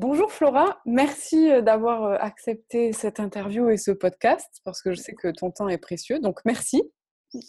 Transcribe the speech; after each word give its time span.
Bonjour 0.00 0.32
Flora, 0.32 0.80
merci 0.86 1.52
euh, 1.52 1.60
d'avoir 1.60 2.04
euh, 2.04 2.16
accepté 2.20 2.94
cette 2.94 3.20
interview 3.20 3.68
et 3.68 3.76
ce 3.76 3.90
podcast 3.90 4.48
parce 4.64 4.80
que 4.80 4.92
je 4.92 4.96
sais 4.98 5.12
que 5.12 5.28
ton 5.28 5.50
temps 5.50 5.68
est 5.68 5.76
précieux, 5.76 6.20
donc 6.20 6.40
merci. 6.46 6.82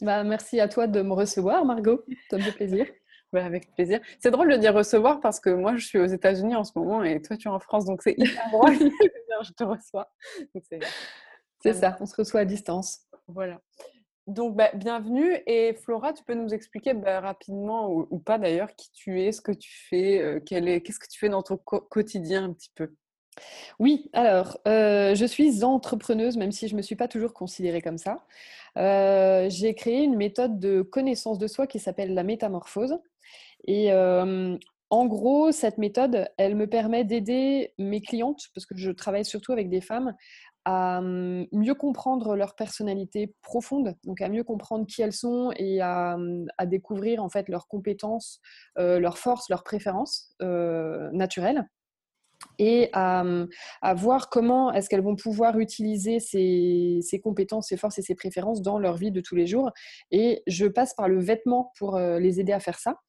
Bah, 0.01 0.25
merci 0.25 0.59
à 0.59 0.67
toi 0.67 0.85
de 0.85 1.01
me 1.01 1.13
recevoir, 1.13 1.63
Margot. 1.63 2.03
Ça 2.29 2.35
me 2.35 2.41
fait 2.41 2.51
plaisir. 2.51 2.85
Bah, 3.31 3.45
avec 3.45 3.73
plaisir. 3.73 4.01
C'est 4.19 4.31
drôle 4.31 4.51
de 4.51 4.57
dire 4.57 4.73
recevoir 4.73 5.21
parce 5.21 5.39
que 5.39 5.49
moi, 5.49 5.77
je 5.77 5.85
suis 5.85 5.97
aux 5.97 6.05
États-Unis 6.05 6.53
en 6.57 6.65
ce 6.65 6.73
moment 6.75 7.01
et 7.01 7.21
toi, 7.21 7.37
tu 7.37 7.47
es 7.47 7.51
en 7.51 7.61
France, 7.61 7.85
donc 7.85 8.01
c'est 8.01 8.15
hyper 8.17 8.43
drôle 8.51 8.73
je 9.43 9.53
te 9.53 9.63
reçois. 9.63 10.11
C'est 11.61 11.73
ça, 11.73 11.95
on 12.01 12.05
se 12.05 12.15
reçoit 12.17 12.41
à 12.41 12.45
distance. 12.45 13.03
Voilà. 13.29 13.61
Donc, 14.31 14.55
bah, 14.55 14.71
bienvenue. 14.73 15.37
Et 15.45 15.73
Flora, 15.73 16.13
tu 16.13 16.23
peux 16.23 16.35
nous 16.35 16.53
expliquer 16.53 16.93
bah, 16.93 17.19
rapidement, 17.19 17.91
ou, 17.91 18.17
pas 18.17 18.37
d'ailleurs, 18.37 18.73
qui 18.77 18.89
tu 18.93 19.21
es, 19.21 19.33
ce 19.33 19.41
que 19.41 19.51
tu 19.51 19.69
fais, 19.89 20.21
euh, 20.21 20.39
qu'est-ce 20.39 20.99
que 20.99 21.09
tu 21.11 21.19
fais 21.19 21.27
dans 21.27 21.43
ton 21.43 21.57
quotidien 21.57 22.45
un 22.45 22.53
petit 22.53 22.71
peu? 22.73 22.93
Oui, 23.77 24.09
alors, 24.13 24.57
euh, 24.69 25.15
je 25.15 25.25
suis 25.25 25.65
entrepreneuse, 25.65 26.37
même 26.37 26.53
si 26.53 26.69
je 26.69 26.75
ne 26.75 26.77
me 26.77 26.81
suis 26.81 26.95
pas 26.95 27.09
toujours 27.09 27.33
considérée 27.33 27.81
comme 27.81 27.97
ça. 27.97 28.25
Euh, 28.77 29.49
j'ai 29.49 29.75
créé 29.75 30.01
une 30.01 30.15
méthode 30.15 30.59
de 30.59 30.81
connaissance 30.81 31.37
de 31.37 31.47
soi 31.47 31.67
qui 31.67 31.79
s'appelle 31.79 32.13
la 32.13 32.23
métamorphose. 32.23 32.99
Et 33.67 33.91
en 34.91 35.05
gros, 35.05 35.51
cette 35.51 35.77
méthode, 35.77 36.29
elle 36.37 36.55
me 36.55 36.67
permet 36.67 37.05
d'aider 37.05 37.73
mes 37.77 38.01
clientes, 38.01 38.47
parce 38.53 38.65
que 38.65 38.75
je 38.75 38.91
travaille 38.91 39.23
surtout 39.23 39.53
avec 39.53 39.69
des 39.69 39.79
femmes, 39.79 40.15
à 40.65 41.01
mmh, 41.01 41.47
mieux 41.51 41.75
comprendre 41.75 42.35
leur 42.35 42.55
personnalité 42.55 43.33
profonde, 43.41 43.95
donc 44.03 44.21
à 44.21 44.29
mieux 44.29 44.43
comprendre 44.43 44.85
qui 44.85 45.01
elles 45.01 45.13
sont 45.13 45.51
et 45.57 45.81
à, 45.81 46.17
mmh, 46.17 46.45
découvrir 46.65 47.23
en 47.23 47.29
fait 47.29 47.49
leurs 47.49 47.67
compétences, 47.67 48.39
euh, 48.77 48.99
leurs 48.99 49.17
forces, 49.17 49.49
leurs 49.49 49.63
préférences 49.63 50.35
euh, 50.41 51.09
naturelles 51.11 51.67
et 52.59 52.89
mmh, 52.93 53.47
à, 53.81 53.93
voir 53.93 54.29
comment 54.29 54.71
est-ce 54.73 54.89
qu'elles 54.89 55.03
vont 55.03 55.15
pouvoir 55.15 55.59
utiliser 55.59 56.19
ces, 56.19 56.99
ces, 57.01 57.19
compétences, 57.19 57.69
ces 57.69 57.77
forces 57.77 57.99
et 57.99 58.01
ces 58.01 58.15
préférences 58.15 58.61
dans 58.61 58.79
leur 58.79 58.97
vie 58.97 59.11
de 59.11 59.21
tous 59.21 59.35
les 59.35 59.47
jours. 59.47 59.71
Et 60.11 60.43
je 60.47 60.65
passe 60.65 60.93
par 60.93 61.07
le 61.07 61.19
vêtement 61.19 61.71
pour 61.77 61.95
euh, 61.95 62.19
les 62.19 62.39
aider 62.39 62.53
à 62.53 62.59
faire 62.59 62.79
ça. 62.79 62.99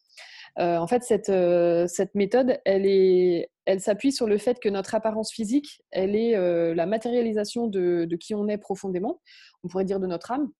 Euh, 0.58 0.77
en 0.77 0.86
fait, 0.86 1.02
cette, 1.02 1.30
euh, 1.30 1.86
cette 1.86 2.14
méthode, 2.14 2.58
elle, 2.64 2.86
est, 2.86 3.50
elle 3.64 3.80
s'appuie 3.80 4.12
sur 4.12 4.27
le 4.27 4.38
fait 4.38 4.60
que 4.60 4.68
notre 4.68 4.94
apparence 4.94 5.32
physique, 5.32 5.82
elle 5.91 6.14
est 6.14 6.36
euh, 6.36 6.74
la 6.74 6.86
matérialisation 6.86 7.68
de, 7.68 8.06
qui 8.20 8.34
on 8.34 8.48
est 8.48 8.58
profondément, 8.58 9.20
on 9.64 9.68
pourrait 9.68 9.84
dire 9.84 10.00
de 10.00 10.06
notre 10.06 10.33
âme. 10.33 10.50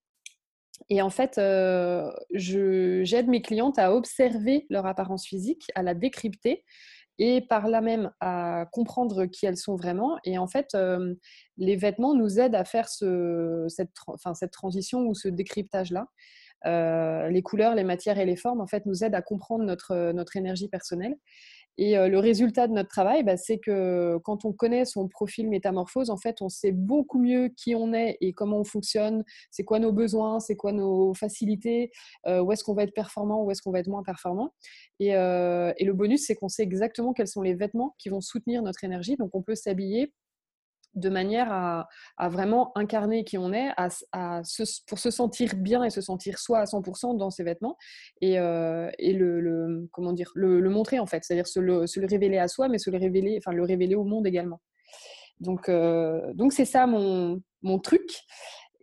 Et 0.89 1.01
en 1.03 1.11
fait, 1.11 1.35
j'aide 2.33 3.29
mes 3.29 3.43
clientes 3.43 3.79
à 3.79 3.95
observer 3.95 4.67
leur 4.69 4.87
apparence 4.87 5.27
physique, 5.27 5.71
à 5.75 5.83
la 5.83 5.95
décrypter 5.95 6.65
et 7.19 7.43
par 7.43 7.69
là 7.69 7.81
même 7.81 8.11
à 8.21 8.67
comprendre 8.73 9.27
qui 9.27 9.47
elles 9.47 9.59
sont 9.59 9.77
vraiment. 9.77 10.19
Et 10.25 10.39
en 10.39 10.49
fait, 10.49 10.77
les 11.57 11.77
vêtements 11.77 12.15
nous 12.15 12.41
aident 12.41 12.57
à 12.57 12.65
faire 12.65 12.89
cette 12.89 14.51
transition 14.51 15.07
ou 15.07 15.15
ce 15.15 15.29
décryptage-là. 15.29 16.09
Euh, 16.67 17.29
les 17.29 17.43
couleurs, 17.43 17.75
les 17.75 17.85
matières 17.85 18.19
et 18.19 18.25
les 18.25 18.37
formes, 18.37 18.61
en 18.61 18.67
fait, 18.67 18.87
nous 18.87 19.05
aident 19.05 19.15
à 19.15 19.23
comprendre 19.23 19.65
notre, 19.65 19.93
euh, 19.93 20.13
notre 20.13 20.37
énergie 20.37 20.69
personnelle. 20.69 21.17
Et 21.79 21.97
euh, 21.97 22.09
le 22.09 22.19
résultat 22.19 22.69
de 22.69 22.75
notre 22.75 22.91
travail, 22.91 23.23
bah, 23.23 23.39
c'est 23.39 23.59
que 23.59 24.19
quand 24.25 24.45
on 24.45 24.53
connaît 24.53 24.85
son 24.85 25.09
profil 25.09 25.49
métamorphose, 25.49 26.11
en 26.11 26.19
fait, 26.19 26.43
on 26.43 26.51
sait 26.51 26.71
beaucoup 26.71 27.19
mieux 27.19 27.49
qui 27.57 27.75
on 27.75 27.95
est 27.95 28.19
et 28.21 28.35
comment 28.35 28.59
on 28.59 28.65
fonctionne, 28.65 29.25
c'est 29.51 29.65
quoi 29.65 29.79
nos 29.79 29.93
besoins, 29.93 30.39
c'est 30.39 30.57
quoi 30.57 30.73
nos 30.73 31.15
facilités, 31.15 31.91
où 32.27 32.53
est-ce 32.53 32.63
qu'on 32.63 32.75
va 32.75 32.83
être 32.83 32.93
performant, 32.93 33.43
où 33.43 33.51
est-ce 33.51 33.63
qu'on 33.63 33.71
va 33.71 33.81
être 33.81 33.89
moins 33.89 34.03
performant. 34.03 34.53
Et, 35.01 35.13
et 35.13 35.85
le 35.85 35.93
bonus, 35.95 36.27
c'est 36.27 36.35
qu'on 36.35 36.49
sait 36.51 36.63
exactement 36.63 37.15
quels 37.15 37.27
sont 37.27 37.41
les 37.41 37.55
vêtements 37.55 37.95
qui 37.99 38.11
vont 38.11 38.21
soutenir 38.21 38.63
notre 38.63 38.85
énergie. 38.85 39.17
Donc, 39.17 39.31
on 39.35 39.41
peut 39.41 39.55
s'habiller 39.55 40.13
de 40.95 41.09
manière 41.09 41.53
à, 41.53 42.29
vraiment 42.29 42.73
incarner 42.77 43.25
qui 43.25 43.39
on 43.39 43.53
est, 43.53 43.71
à, 43.77 44.43
pour 44.87 44.99
se 44.99 45.11
sentir 45.11 45.55
bien 45.57 45.85
et 45.85 45.91
se 45.91 46.01
sentir 46.01 46.39
soi 46.39 46.61
à 46.61 46.65
100% 46.65 47.17
dans 47.17 47.31
ses 47.31 47.45
vêtements 47.45 47.77
et, 48.21 48.39
euh, 48.39 48.91
le, 49.01 49.89
comment 49.93 50.13
dire, 50.13 50.31
le, 50.35 50.69
montrer 50.69 50.99
en 50.99 51.07
fait, 51.07 51.25
c'est-à-dire 51.25 51.47
se 51.47 51.61
le, 51.61 51.85
révéler 52.07 52.39
à 52.39 52.49
soi, 52.49 52.69
mais 52.69 52.79
se 52.79 52.91
le 52.91 52.99
révéler, 52.99 53.39
enfin 53.39 53.55
le 53.55 53.65
révéler 53.65 53.95
au 53.95 54.05
monde 54.05 54.27
également. 54.27 54.61
Donc 55.41 55.69
euh, 55.69 56.33
donc 56.35 56.53
c'est 56.53 56.65
ça 56.65 56.87
mon, 56.87 57.41
truc. 57.83 58.21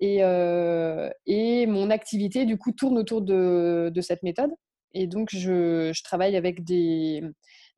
Et, 0.02 0.24
euh, 0.24 1.10
et, 1.26 1.68
mon 1.68 1.90
activité, 1.90 2.46
du 2.46 2.58
coup, 2.58 2.72
tourne 2.72 2.98
autour 2.98 3.22
de, 3.22 3.92
cette 4.02 4.24
méthode. 4.24 4.52
Et 4.94 5.08
donc, 5.08 5.30
je 5.32 5.92
travaille 6.04 6.38
avec 6.38 6.64
des, 6.64 7.22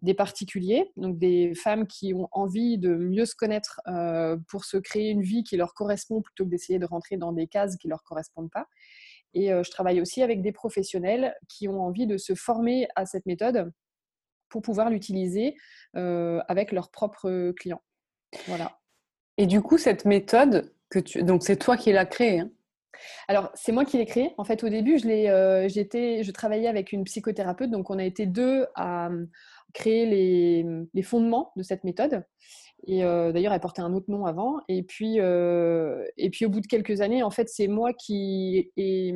des 0.02 0.14
particuliers, 0.14 0.92
donc 0.98 1.18
des 1.20 1.54
femmes 1.54 1.86
qui 1.86 2.14
ont 2.14 2.28
envie 2.32 2.78
de 2.78 2.96
mieux 2.96 3.26
se 3.26 3.36
connaître 3.36 3.82
euh, 3.88 4.36
pour 4.48 4.66
se 4.66 4.78
créer 4.78 5.10
une 5.10 5.22
vie 5.22 5.44
qui 5.44 5.58
leur 5.58 5.74
correspond 5.74 6.22
plutôt 6.22 6.46
que 6.46 6.50
d'essayer 6.50 6.80
de 6.80 6.86
rentrer 6.86 7.18
dans 7.18 7.32
des 7.32 7.48
cases 7.48 7.78
qui 7.78 7.88
ne 7.88 7.92
leur 7.92 8.04
correspondent 8.04 8.50
pas. 8.50 8.68
Et 9.34 9.54
euh, 9.54 9.64
je 9.64 9.70
travaille 9.70 10.02
aussi 10.02 10.24
avec 10.24 10.42
des 10.42 10.52
professionnels 10.52 11.36
qui 11.48 11.68
ont 11.68 11.82
envie 11.82 12.08
de 12.08 12.18
se 12.18 12.34
former 12.34 12.88
à 12.96 13.06
cette 13.06 13.26
méthode 13.26 13.72
pour 14.50 14.62
pouvoir 14.62 14.90
l'utiliser 14.90 15.56
euh, 15.96 16.42
avec 16.48 16.72
leurs 16.72 16.90
propres 16.90 17.52
clients. 17.52 17.82
Voilà. 18.48 18.80
Et 19.38 19.46
du 19.46 19.62
coup, 19.62 19.78
cette 19.78 20.06
méthode, 20.06 20.74
que 20.90 21.00
tu... 21.00 21.24
donc 21.24 21.44
c'est 21.44 21.58
toi 21.58 21.78
qui 21.78 21.92
l'as 21.92 22.06
créée 22.06 22.40
hein? 22.40 22.52
Alors, 23.28 23.50
c'est 23.56 23.72
moi 23.72 23.86
qui 23.86 23.98
l'ai 23.98 24.06
créée. 24.06 24.34
En 24.38 24.44
fait, 24.44 24.64
au 24.64 24.70
début, 24.70 25.00
je, 25.00 25.66
j'étais, 25.68 26.24
je 26.24 26.32
travaillais 26.32 26.68
avec 26.68 26.92
une 26.92 27.04
psychothérapeute, 27.04 27.72
donc 27.72 27.90
on 27.90 27.98
a 27.98 28.04
été 28.04 28.26
deux 28.26 28.68
à, 28.76 29.10
créer 29.74 30.06
les, 30.06 31.04
fondements 31.04 31.52
de 31.56 31.64
cette 31.64 31.84
méthode. 31.84 32.24
Et 32.88 33.04
euh, 33.04 33.32
d'ailleurs, 33.32 33.54
elle 33.54 33.60
portait 33.60 33.82
un 33.82 33.94
autre 33.94 34.10
nom 34.10 34.26
avant. 34.26 34.60
Et 34.68 34.84
puis, 34.84 35.20
euh, 35.20 36.04
et 36.18 36.30
puis, 36.30 36.46
au 36.46 36.50
bout 36.50 36.62
de 36.62 36.68
quelques 36.68 37.02
années, 37.02 37.24
en 37.24 37.30
fait, 37.30 37.48
c'est 37.50 37.68
moi 37.68 37.94
qui 37.94 38.72
ai 38.78 39.14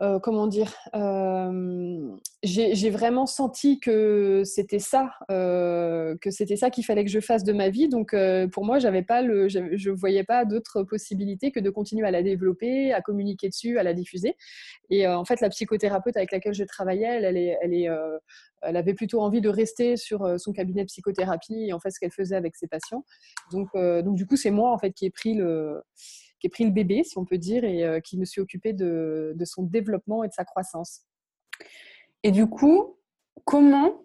euh, 0.00 0.20
comment 0.20 0.46
dire, 0.46 0.72
euh, 0.94 2.16
j'ai 2.44 2.90
vraiment 2.90 3.26
senti 3.26 3.80
que 3.80 4.42
c'était 4.44 4.78
ça, 4.78 5.10
euh, 5.30 6.16
que 6.20 6.30
c'était 6.30 6.54
ça 6.54 6.70
qu'il 6.70 6.84
fallait 6.84 7.04
que 7.04 7.10
je 7.10 7.18
fasse 7.18 7.42
de 7.42 7.52
ma 7.52 7.68
vie. 7.68 7.88
Donc 7.88 8.14
pour 8.52 8.64
moi, 8.64 8.78
j'avais 8.78 9.02
pas 9.02 9.22
je 9.24 9.90
voyais 9.90 10.22
pas 10.22 10.44
d'autres 10.44 10.84
possibilités 10.84 11.50
que 11.50 11.58
de 11.58 11.70
continuer 11.70 12.06
à 12.06 12.12
la 12.12 12.22
développer, 12.22 12.92
à 12.92 13.02
communiquer 13.02 13.48
dessus, 13.48 13.78
à 13.78 13.82
la 13.82 13.92
diffuser. 13.92 14.36
Et 14.90 15.08
en 15.08 15.24
fait, 15.24 15.40
la 15.40 15.48
psychothérapeute 15.48 16.16
avec 16.16 16.30
laquelle 16.30 16.54
je 16.54 16.64
travaillais, 16.64 17.20
elle, 17.20 17.24
elle, 17.24 17.56
elle, 17.60 18.00
elle 18.62 18.76
avait 18.76 18.94
plutôt 18.94 19.20
envie 19.20 19.40
de 19.40 19.48
rester 19.48 19.96
sur 19.96 20.38
son 20.38 20.52
cabinet 20.52 20.82
de 20.82 20.86
psychothérapie 20.86 21.66
et 21.68 21.72
en 21.72 21.80
fait 21.80 21.90
ce 21.90 21.98
qu'elle 21.98 22.12
faisait 22.12 22.36
avec 22.36 22.54
ses 22.54 22.68
patients. 22.68 23.04
Donc, 23.50 23.68
donc 23.74 24.14
du 24.14 24.26
coup, 24.26 24.36
c'est 24.36 24.52
moi 24.52 24.72
en 24.72 24.78
fait 24.78 24.92
qui 24.92 25.06
ai 25.06 25.10
pris 25.10 25.34
le 25.34 25.82
qui 26.38 26.46
ai 26.46 26.50
pris 26.50 26.64
le 26.64 26.70
bébé, 26.70 27.04
si 27.04 27.18
on 27.18 27.24
peut 27.24 27.38
dire, 27.38 27.64
et 27.64 27.84
euh, 27.84 28.00
qui 28.00 28.18
me 28.18 28.24
suis 28.24 28.40
occupée 28.40 28.72
de, 28.72 29.34
son 29.44 29.62
développement 29.62 30.24
et 30.24 30.28
de 30.28 30.32
sa 30.32 30.44
croissance. 30.44 31.02
Et 32.22 32.30
du 32.30 32.46
coup, 32.46 32.96
comment 33.44 34.04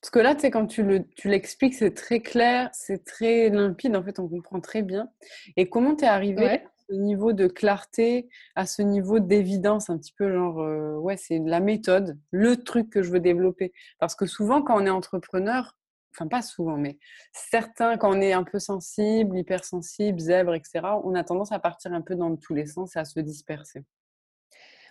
Parce 0.00 0.10
que 0.10 0.18
là, 0.18 0.34
tu 0.34 0.42
sais, 0.42 0.50
quand 0.50 0.66
tu 0.66 1.04
l'expliques, 1.24 1.74
c'est 1.74 1.94
très 1.94 2.20
clair, 2.20 2.70
c'est 2.72 3.04
très 3.04 3.48
limpide, 3.50 3.96
en 3.96 4.02
fait, 4.02 4.18
on 4.18 4.28
comprend 4.28 4.60
très 4.60 4.82
bien. 4.82 5.10
Et 5.56 5.68
comment 5.68 5.94
tu 5.94 6.04
es 6.04 6.08
arrivé 6.08 6.46
à 6.48 6.60
ce 6.88 6.94
niveau 6.94 7.32
de 7.32 7.46
clarté, 7.46 8.28
à 8.54 8.66
ce 8.66 8.82
niveau 8.82 9.18
d'évidence, 9.18 9.90
un 9.90 9.98
petit 9.98 10.14
peu 10.16 10.32
genre, 10.32 10.60
euh, 10.60 10.96
ouais, 10.96 11.16
c'est 11.16 11.38
la 11.38 11.60
méthode, 11.60 12.18
le 12.30 12.56
truc 12.56 12.90
que 12.90 13.02
je 13.02 13.10
veux 13.10 13.20
développer? 13.20 13.72
Parce 13.98 14.14
que 14.14 14.26
souvent, 14.26 14.62
quand 14.62 14.80
on 14.80 14.86
est 14.86 14.90
entrepreneur, 14.90 15.77
enfin 16.12 16.26
pas 16.28 16.42
souvent, 16.42 16.76
mais 16.76 16.98
certains, 17.32 17.96
quand 17.96 18.10
on 18.16 18.20
est 18.20 18.32
un 18.32 18.44
peu 18.44 18.58
sensible, 18.58 19.38
hypersensible, 19.38 20.18
zèbre, 20.18 20.54
etc., 20.54 20.80
on 21.04 21.14
a 21.14 21.24
tendance 21.24 21.52
à 21.52 21.58
partir 21.58 21.92
un 21.92 22.00
peu 22.00 22.14
dans 22.14 22.36
tous 22.36 22.54
les 22.54 22.66
sens 22.66 22.96
et 22.96 22.98
à 22.98 23.04
se 23.04 23.20
disperser. 23.20 23.84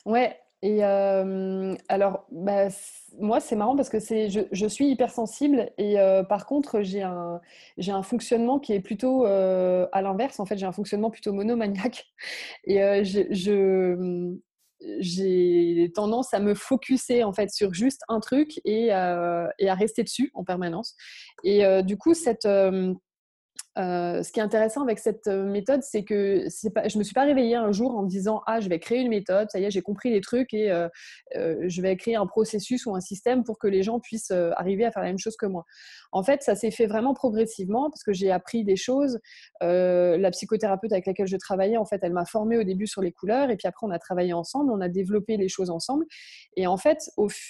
Ouais, 0.06 0.39
et 0.63 0.83
alors, 0.83 2.25
bah, 2.31 2.67
moi, 3.19 3.39
c'est 3.39 3.56
marrant 3.56 3.75
parce 3.75 3.89
que 3.89 4.00
je, 4.00 4.67
suis 4.67 4.88
hypersensible 4.89 5.72
et 5.77 5.97
par 6.27 6.47
contre, 6.47 6.81
j'ai 6.81 7.03
un, 7.03 7.41
un 7.88 8.03
fonctionnement 8.03 8.59
qui 8.59 8.74
est 8.74 8.80
plutôt 8.80 9.25
à 9.25 10.01
l'inverse. 10.01 10.39
En 10.39 10.45
fait, 10.45 10.57
j'ai 10.57 10.65
un 10.65 10.71
fonctionnement 10.71 11.12
plutôt 11.12 11.31
monomaniaque 11.31 12.07
et 12.65 13.03
je, 13.03 14.38
j'ai 15.00 15.91
tendance 15.95 16.33
à 16.33 16.39
me 16.39 16.53
focuser 16.53 17.24
en 17.24 17.33
fait 17.33 17.50
sur 17.50 17.74
juste 17.74 18.01
un 18.09 18.19
truc 18.19 18.59
et, 18.65 18.94
euh, 18.94 19.47
à 19.47 19.74
rester 19.74 20.03
dessus 20.03 20.31
en 20.33 20.44
permanence. 20.44 20.95
Et 21.44 21.65
euh, 21.65 21.81
du 21.81 21.97
coup, 21.97 22.13
cette, 22.13 22.47
euh, 23.77 24.24
ce 24.24 24.31
qui 24.31 24.39
est 24.39 24.44
intéressant 24.44 24.81
avec 24.81 24.97
cette 24.97 25.27
euh, 25.27 25.44
méthode, 25.44 25.83
c'est 25.83 26.03
que 26.03 26.47
je 26.50 26.68
ne 26.68 26.97
me 26.97 27.03
suis 27.03 27.13
pas 27.13 27.25
réveillée 27.25 27.56
un 27.56 27.71
jour 27.71 27.95
en 27.95 28.03
me 28.03 28.09
disant 28.09 28.41
Ah, 28.47 28.59
je 28.59 28.69
vais 28.69 28.79
créer 28.79 29.00
une 29.00 29.09
méthode, 29.09 29.51
ça 29.51 29.59
y 29.59 29.65
est, 29.65 29.71
j'ai 29.71 29.81
compris 29.81 30.09
les 30.09 30.21
trucs 30.21 30.53
et 30.53 30.71
euh, 30.71 30.89
je 31.35 31.81
vais 31.81 31.95
créer 31.95 32.15
un 32.15 32.25
processus 32.25 32.85
ou 32.88 32.95
un 32.95 33.01
système 33.01 33.44
pour 33.44 33.59
que 33.59 33.68
les 33.68 33.83
gens 33.83 34.00
puissent 34.00 34.31
arriver 34.31 34.85
à 34.85 34.91
faire 34.91 35.03
la 35.03 35.09
même 35.09 35.19
chose 35.19 35.38
que 35.38 35.45
moi. 35.45 35.65
En 36.12 36.24
fait, 36.24 36.41
ça 36.41 36.56
s'est 36.56 36.71
fait 36.71 36.88
vraiment 36.88 37.13
progressivement 37.13 37.91
parce 37.91 38.03
que 38.03 38.13
j'ai 38.13 38.31
appris 38.31 38.63
des 38.63 38.75
choses. 38.75 39.19
la 39.62 40.31
psychothérapeute 40.31 40.91
avec 40.91 41.06
laquelle 41.06 41.27
je 41.27 41.38
travaillais, 41.38 41.77
en 41.77 41.85
fait, 41.85 42.00
elle 42.01 42.13
m'a 42.13 42.25
formée 42.25 42.57
au 42.57 42.63
début 42.63 42.88
sur 42.88 43.01
les 43.01 43.12
couleurs 43.12 43.50
et 43.50 43.57
puis 43.57 43.68
après, 43.68 43.85
on 43.85 43.91
a 43.91 44.00
travaillé 44.00 44.33
ensemble, 44.33 44.71
on 44.71 44.81
a 44.81 44.89
développé 44.89 45.38
les 45.38 45.50
choses 45.50 45.69
ensemble. 45.69 46.06
Et 46.56 46.65
en 46.65 46.77
fait, 46.77 46.97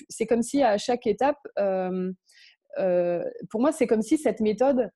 c'est 0.10 0.26
comme 0.26 0.42
si 0.42 0.62
à 0.62 0.78
chaque 0.78 1.08
étape, 1.08 1.38
pour 1.56 3.62
moi, 3.62 3.72
c'est 3.72 3.88
comme 3.88 4.02
si 4.02 4.18
cette 4.18 4.42
méthode, 4.42 4.90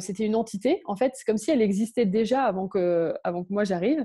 c'était 0.00 0.24
une 0.24 0.36
entité. 0.36 0.82
En 0.86 0.96
fait, 0.96 1.12
c'est 1.14 1.24
comme 1.24 1.38
si 1.38 1.50
elle 1.50 1.62
existait 1.62 2.06
déjà 2.06 2.42
avant 2.42 2.68
que, 2.68 3.14
avant 3.24 3.44
que 3.44 3.52
moi 3.52 3.64
j'arrive. 3.64 4.04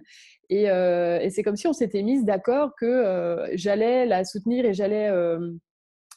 Et, 0.49 0.63
et 0.65 1.29
c'est 1.29 1.43
comme 1.43 1.55
si 1.55 1.67
on 1.67 1.73
s'était 1.73 2.03
mise 2.03 2.25
d'accord 2.25 2.71
que 2.77 3.49
j'allais 3.53 4.05
la 4.05 4.23
soutenir 4.23 4.65
et 4.65 4.73
j'allais 4.73 5.09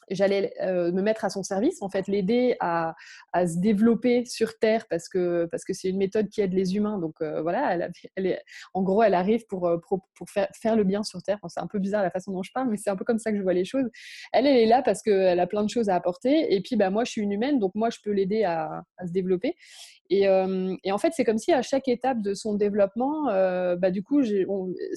j'allais 0.09 0.53
euh, 0.61 0.91
me 0.91 1.01
mettre 1.01 1.25
à 1.25 1.29
son 1.29 1.43
service, 1.43 1.81
en 1.81 1.89
fait, 1.89 2.07
l'aider 2.07 2.55
à, 2.59 2.95
à, 3.33 3.47
se 3.47 3.57
développer 3.57 4.25
sur 4.25 4.57
Terre 4.57 4.85
parce 4.89 5.09
que 5.09 5.47
parce 5.51 5.63
que 5.63 5.73
c'est 5.73 5.89
une 5.89 5.97
méthode 5.97 6.29
qui 6.29 6.41
aide 6.41 6.53
les 6.53 6.75
humains. 6.75 6.99
Donc 6.99 7.15
euh, 7.21 7.41
voilà, 7.41 7.91
elle, 8.15 8.25
est, 8.25 8.41
en 8.73 8.83
gros, 8.83 9.03
elle 9.03 9.13
arrive 9.13 9.45
pour, 9.47 9.67
euh, 9.67 9.77
pour, 9.87 10.01
pour 10.15 10.29
faire, 10.29 10.47
faire, 10.53 10.75
le 10.75 10.83
bien 10.83 11.03
sur 11.03 11.21
Terre. 11.23 11.39
c'est 11.47 11.59
un 11.59 11.67
peu 11.67 11.79
bizarre 11.79 12.03
la 12.03 12.11
façon 12.11 12.31
dont 12.31 12.43
je 12.43 12.51
parle, 12.53 12.69
mais 12.69 12.77
c'est 12.77 12.89
un 12.89 12.95
peu 12.95 13.05
comme 13.05 13.19
ça 13.19 13.31
que 13.31 13.37
je 13.37 13.43
vois 13.43 13.53
les 13.53 13.65
choses. 13.65 13.89
Elle, 14.33 14.47
elle 14.47 14.57
est 14.57 14.65
là 14.65 14.81
parce 14.81 15.01
qu'elle 15.01 15.39
a 15.39 15.47
plein 15.47 15.63
de 15.63 15.69
choses 15.69 15.89
à 15.89 15.95
apporter. 15.95 16.53
Et 16.53 16.61
puis, 16.61 16.75
bah, 16.75 16.89
moi, 16.89 17.03
je 17.03 17.11
suis 17.11 17.21
une 17.21 17.31
humaine, 17.31 17.59
donc 17.59 17.73
moi, 17.75 17.89
je 17.89 17.97
peux 18.03 18.11
l'aider 18.11 18.43
à, 18.43 18.83
à, 18.97 19.07
se 19.07 19.11
développer. 19.11 19.55
Et, 20.11 20.25
et, 20.83 20.91
en 20.91 20.97
fait, 20.99 21.13
c'est 21.15 21.23
comme 21.23 21.39
si 21.39 21.51
à 21.51 21.63
chaque 21.63 21.87
étape 21.87 22.21
de 22.21 22.35
son 22.35 22.53
développement, 22.53 23.25
bah, 23.75 23.89
du 23.89 24.03
coup, 24.03 24.23
c'est 24.23 24.45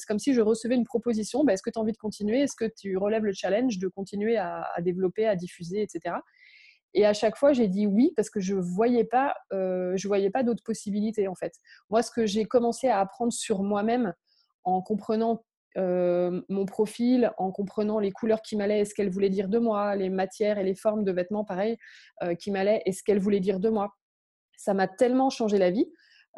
comme 0.07 0.19
si 0.19 0.35
je 0.35 0.41
recevais 0.41 0.75
une 0.75 0.85
proposition. 0.85 1.45
Bah, 1.45 1.55
Est-ce 1.55 1.63
que 1.63 1.71
tu 1.71 1.79
as 1.79 1.83
envie 1.83 1.93
de 1.93 1.99
continuer? 1.99 2.41
Est-ce 2.41 2.57
que 2.57 2.71
tu 2.79 2.97
relèves 2.97 3.25
le 3.25 3.33
challenge 3.33 3.79
de 3.79 3.89
continuer 3.89 4.37
à, 4.37 4.69
à 4.75 4.83
développer? 4.83 4.98
À 5.27 5.37
diffuser, 5.37 5.83
etc. 5.83 6.17
Et 6.95 7.05
à 7.05 7.13
chaque 7.13 7.37
fois, 7.37 7.53
j'ai 7.53 7.69
dit 7.69 7.87
oui 7.87 8.13
parce 8.17 8.31
que 8.31 8.41
je 8.41 8.55
voyais 8.55 9.05
pas, 9.05 9.35
euh, 9.53 9.93
je 9.97 10.09
voyais 10.09 10.31
pas 10.31 10.43
d'autres 10.43 10.63
possibilités 10.63 11.29
en 11.29 11.35
fait. 11.35 11.55
Moi, 11.91 12.03
ce 12.03 12.11
que 12.11 12.27
j'ai 12.27 12.45
commencé 12.45 12.89
à 12.89 13.01
apprendre 13.01 13.33
sur 13.33 13.63
moi-même 13.63 14.15
en 14.65 14.81
comprenant 14.81 15.45
euh, 15.77 16.41
mon 16.49 16.65
profil, 16.65 17.31
en 17.37 17.53
comprenant 17.53 17.99
les 17.99 18.11
couleurs 18.11 18.43
qui 18.43 18.57
m'allaient 18.57 18.81
et 18.81 18.85
ce 18.85 18.95
qu'elles 18.95 19.11
voulaient 19.11 19.31
dire 19.31 19.49
de 19.49 19.59
moi, 19.59 19.95
les 19.97 20.09
matières 20.09 20.59
et 20.59 20.65
les 20.65 20.75
formes 20.75 21.05
de 21.05 21.13
vêtements, 21.13 21.45
pareil, 21.45 21.77
euh, 22.23 22.35
qui 22.35 22.51
m'allaient 22.51 22.83
et 22.87 22.93
ce 22.93 23.03
qu'elles 23.03 23.21
voulaient 23.21 23.41
dire 23.41 23.61
de 23.61 23.69
moi. 23.69 23.95
Ça 24.57 24.75
m'a 24.75 24.89
tellement 24.89 25.31
changé 25.31 25.59
la 25.59 25.71
vie 25.71 25.91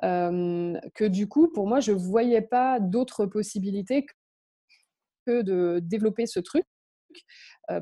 que 0.02 1.06
du 1.06 1.28
coup, 1.28 1.52
pour 1.52 1.66
moi, 1.66 1.80
je 1.80 1.92
voyais 1.92 2.40
pas 2.40 2.80
d'autres 2.80 3.26
possibilités 3.26 4.06
que 5.26 5.42
de 5.42 5.78
développer 5.82 6.24
ce 6.24 6.40
truc 6.40 6.64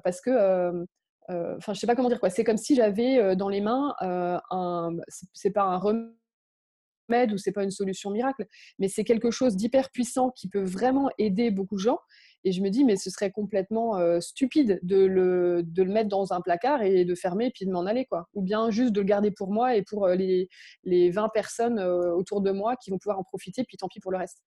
parce 0.04 0.20
que 0.20 0.86
enfin 1.28 1.74
je 1.74 1.78
sais 1.78 1.86
pas 1.86 1.94
comment 1.94 2.08
dire 2.08 2.20
quoi 2.20 2.30
c'est 2.30 2.44
comme 2.44 2.56
si 2.56 2.74
j'avais 2.74 3.36
dans 3.36 3.48
les 3.48 3.60
mains 3.60 3.94
un 4.00 4.90
c'est 5.34 5.50
pas 5.50 5.64
un 5.64 5.76
remède 5.76 7.32
ou 7.32 7.38
c'est 7.38 7.52
pas 7.52 7.64
une 7.64 7.70
solution 7.70 8.10
miracle 8.10 8.46
mais 8.78 8.88
c'est 8.88 9.04
quelque 9.04 9.30
chose 9.30 9.56
d'hyper 9.56 9.90
puissant 9.90 10.30
qui 10.30 10.48
peut 10.48 10.64
vraiment 10.64 11.10
aider 11.18 11.50
beaucoup 11.50 11.76
de 11.76 11.80
gens 11.80 11.98
et 12.44 12.52
je 12.52 12.62
me 12.62 12.70
dis 12.70 12.84
mais 12.84 12.96
ce 12.96 13.10
serait 13.10 13.30
complètement 13.30 13.98
stupide 14.20 14.78
de 14.82 15.04
le, 15.04 15.62
de 15.64 15.82
le 15.82 15.92
mettre 15.92 16.08
dans 16.08 16.32
un 16.32 16.40
placard 16.40 16.82
et 16.82 17.04
de 17.04 17.14
fermer 17.14 17.46
et 17.46 17.50
puis 17.50 17.66
de 17.66 17.70
m'en 17.70 17.86
aller 17.86 18.06
quoi. 18.06 18.28
Ou 18.34 18.42
bien 18.42 18.70
juste 18.70 18.92
de 18.92 19.00
le 19.00 19.06
garder 19.06 19.30
pour 19.30 19.52
moi 19.52 19.76
et 19.76 19.82
pour 19.82 20.08
les, 20.08 20.48
les 20.84 21.10
20 21.10 21.28
personnes 21.30 21.80
autour 21.80 22.40
de 22.40 22.50
moi 22.50 22.76
qui 22.76 22.90
vont 22.90 22.98
pouvoir 22.98 23.18
en 23.18 23.24
profiter 23.24 23.64
puis 23.64 23.76
tant 23.76 23.88
pis 23.88 24.00
pour 24.00 24.12
le 24.12 24.18
reste. 24.18 24.42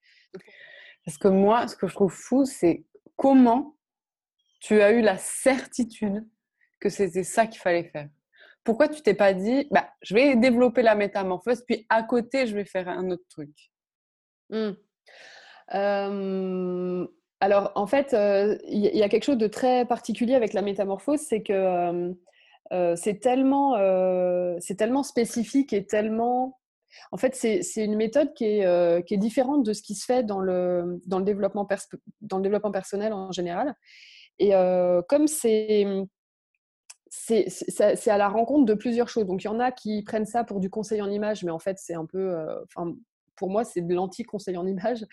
Parce 1.05 1.17
que 1.17 1.27
moi 1.27 1.67
ce 1.67 1.75
que 1.75 1.87
je 1.87 1.93
trouve 1.93 2.13
fou 2.13 2.45
c'est 2.45 2.85
comment 3.17 3.75
tu 4.61 4.81
as 4.81 4.93
eu 4.93 5.01
la 5.01 5.17
certitude 5.17 6.25
que 6.79 6.89
c'était 6.89 7.23
ça 7.23 7.47
qu'il 7.47 7.59
fallait 7.59 7.83
faire 7.83 8.07
Pourquoi 8.63 8.87
tu 8.87 9.01
t'es 9.01 9.13
pas 9.13 9.33
dit, 9.33 9.67
bah, 9.71 9.89
je 10.01 10.13
vais 10.13 10.35
développer 10.35 10.83
la 10.83 10.95
métamorphose, 10.95 11.63
puis 11.65 11.85
à 11.89 12.03
côté, 12.03 12.47
je 12.47 12.55
vais 12.55 12.63
faire 12.65 12.87
un 12.87 13.09
autre 13.09 13.25
truc? 13.29 13.71
Mmh. 14.49 14.71
Alors, 17.43 17.71
en 17.75 17.87
fait, 17.87 18.13
euh, 18.13 18.57
il 18.67 18.81
y, 18.81 19.01
a 19.01 19.09
quelque 19.09 19.23
chose 19.23 19.37
de 19.37 19.47
très 19.47 19.85
particulier 19.85 20.35
avec 20.35 20.53
la 20.53 20.61
métamorphose, 20.61 21.21
c'est 21.21 21.41
que 21.41 22.13
euh, 22.71 22.95
c'est 22.95 23.19
tellement, 23.19 23.75
tellement 24.77 25.03
spécifique 25.03 25.73
et 25.73 25.85
tellement 25.85 26.59
en 27.13 27.17
fait, 27.17 27.35
c'est 27.35 27.85
une 27.85 27.95
méthode 27.95 28.33
qui 28.33 28.43
est, 28.43 29.05
qui 29.05 29.13
est, 29.13 29.17
différente 29.17 29.63
de 29.63 29.71
ce 29.71 29.81
qui 29.81 29.95
se 29.95 30.05
fait 30.05 30.23
dans 30.23 30.41
le, 30.41 30.99
dans 31.07 31.19
le, 31.19 31.25
développement, 31.25 31.65
dans 32.19 32.37
le 32.37 32.43
développement 32.43 32.71
personnel 32.71 33.13
en 33.13 33.31
général. 33.31 33.75
Et 34.39 34.51
comme 35.07 35.27
c'est 35.27 35.85
c'est 37.09 38.09
à 38.09 38.17
la 38.17 38.29
rencontre 38.29 38.65
de 38.65 38.73
plusieurs 38.73 39.09
choses. 39.09 39.25
Donc, 39.25 39.43
il 39.43 39.47
y 39.47 39.49
en 39.49 39.59
a 39.59 39.71
qui 39.71 40.01
prennent 40.03 40.25
ça 40.25 40.43
pour 40.43 40.59
du 40.59 40.69
conseil 40.69 41.01
en 41.01 41.09
image, 41.11 41.43
mais 41.43 41.51
en 41.51 41.59
fait, 41.59 41.77
c'est 41.77 41.93
un 41.93 42.05
peu, 42.05 42.35
pour 43.41 43.49
moi, 43.49 43.63
c'est 43.63 43.81
de 43.81 43.95
l'anti-conseil 43.95 44.55
en 44.55 44.67
image, 44.67 45.03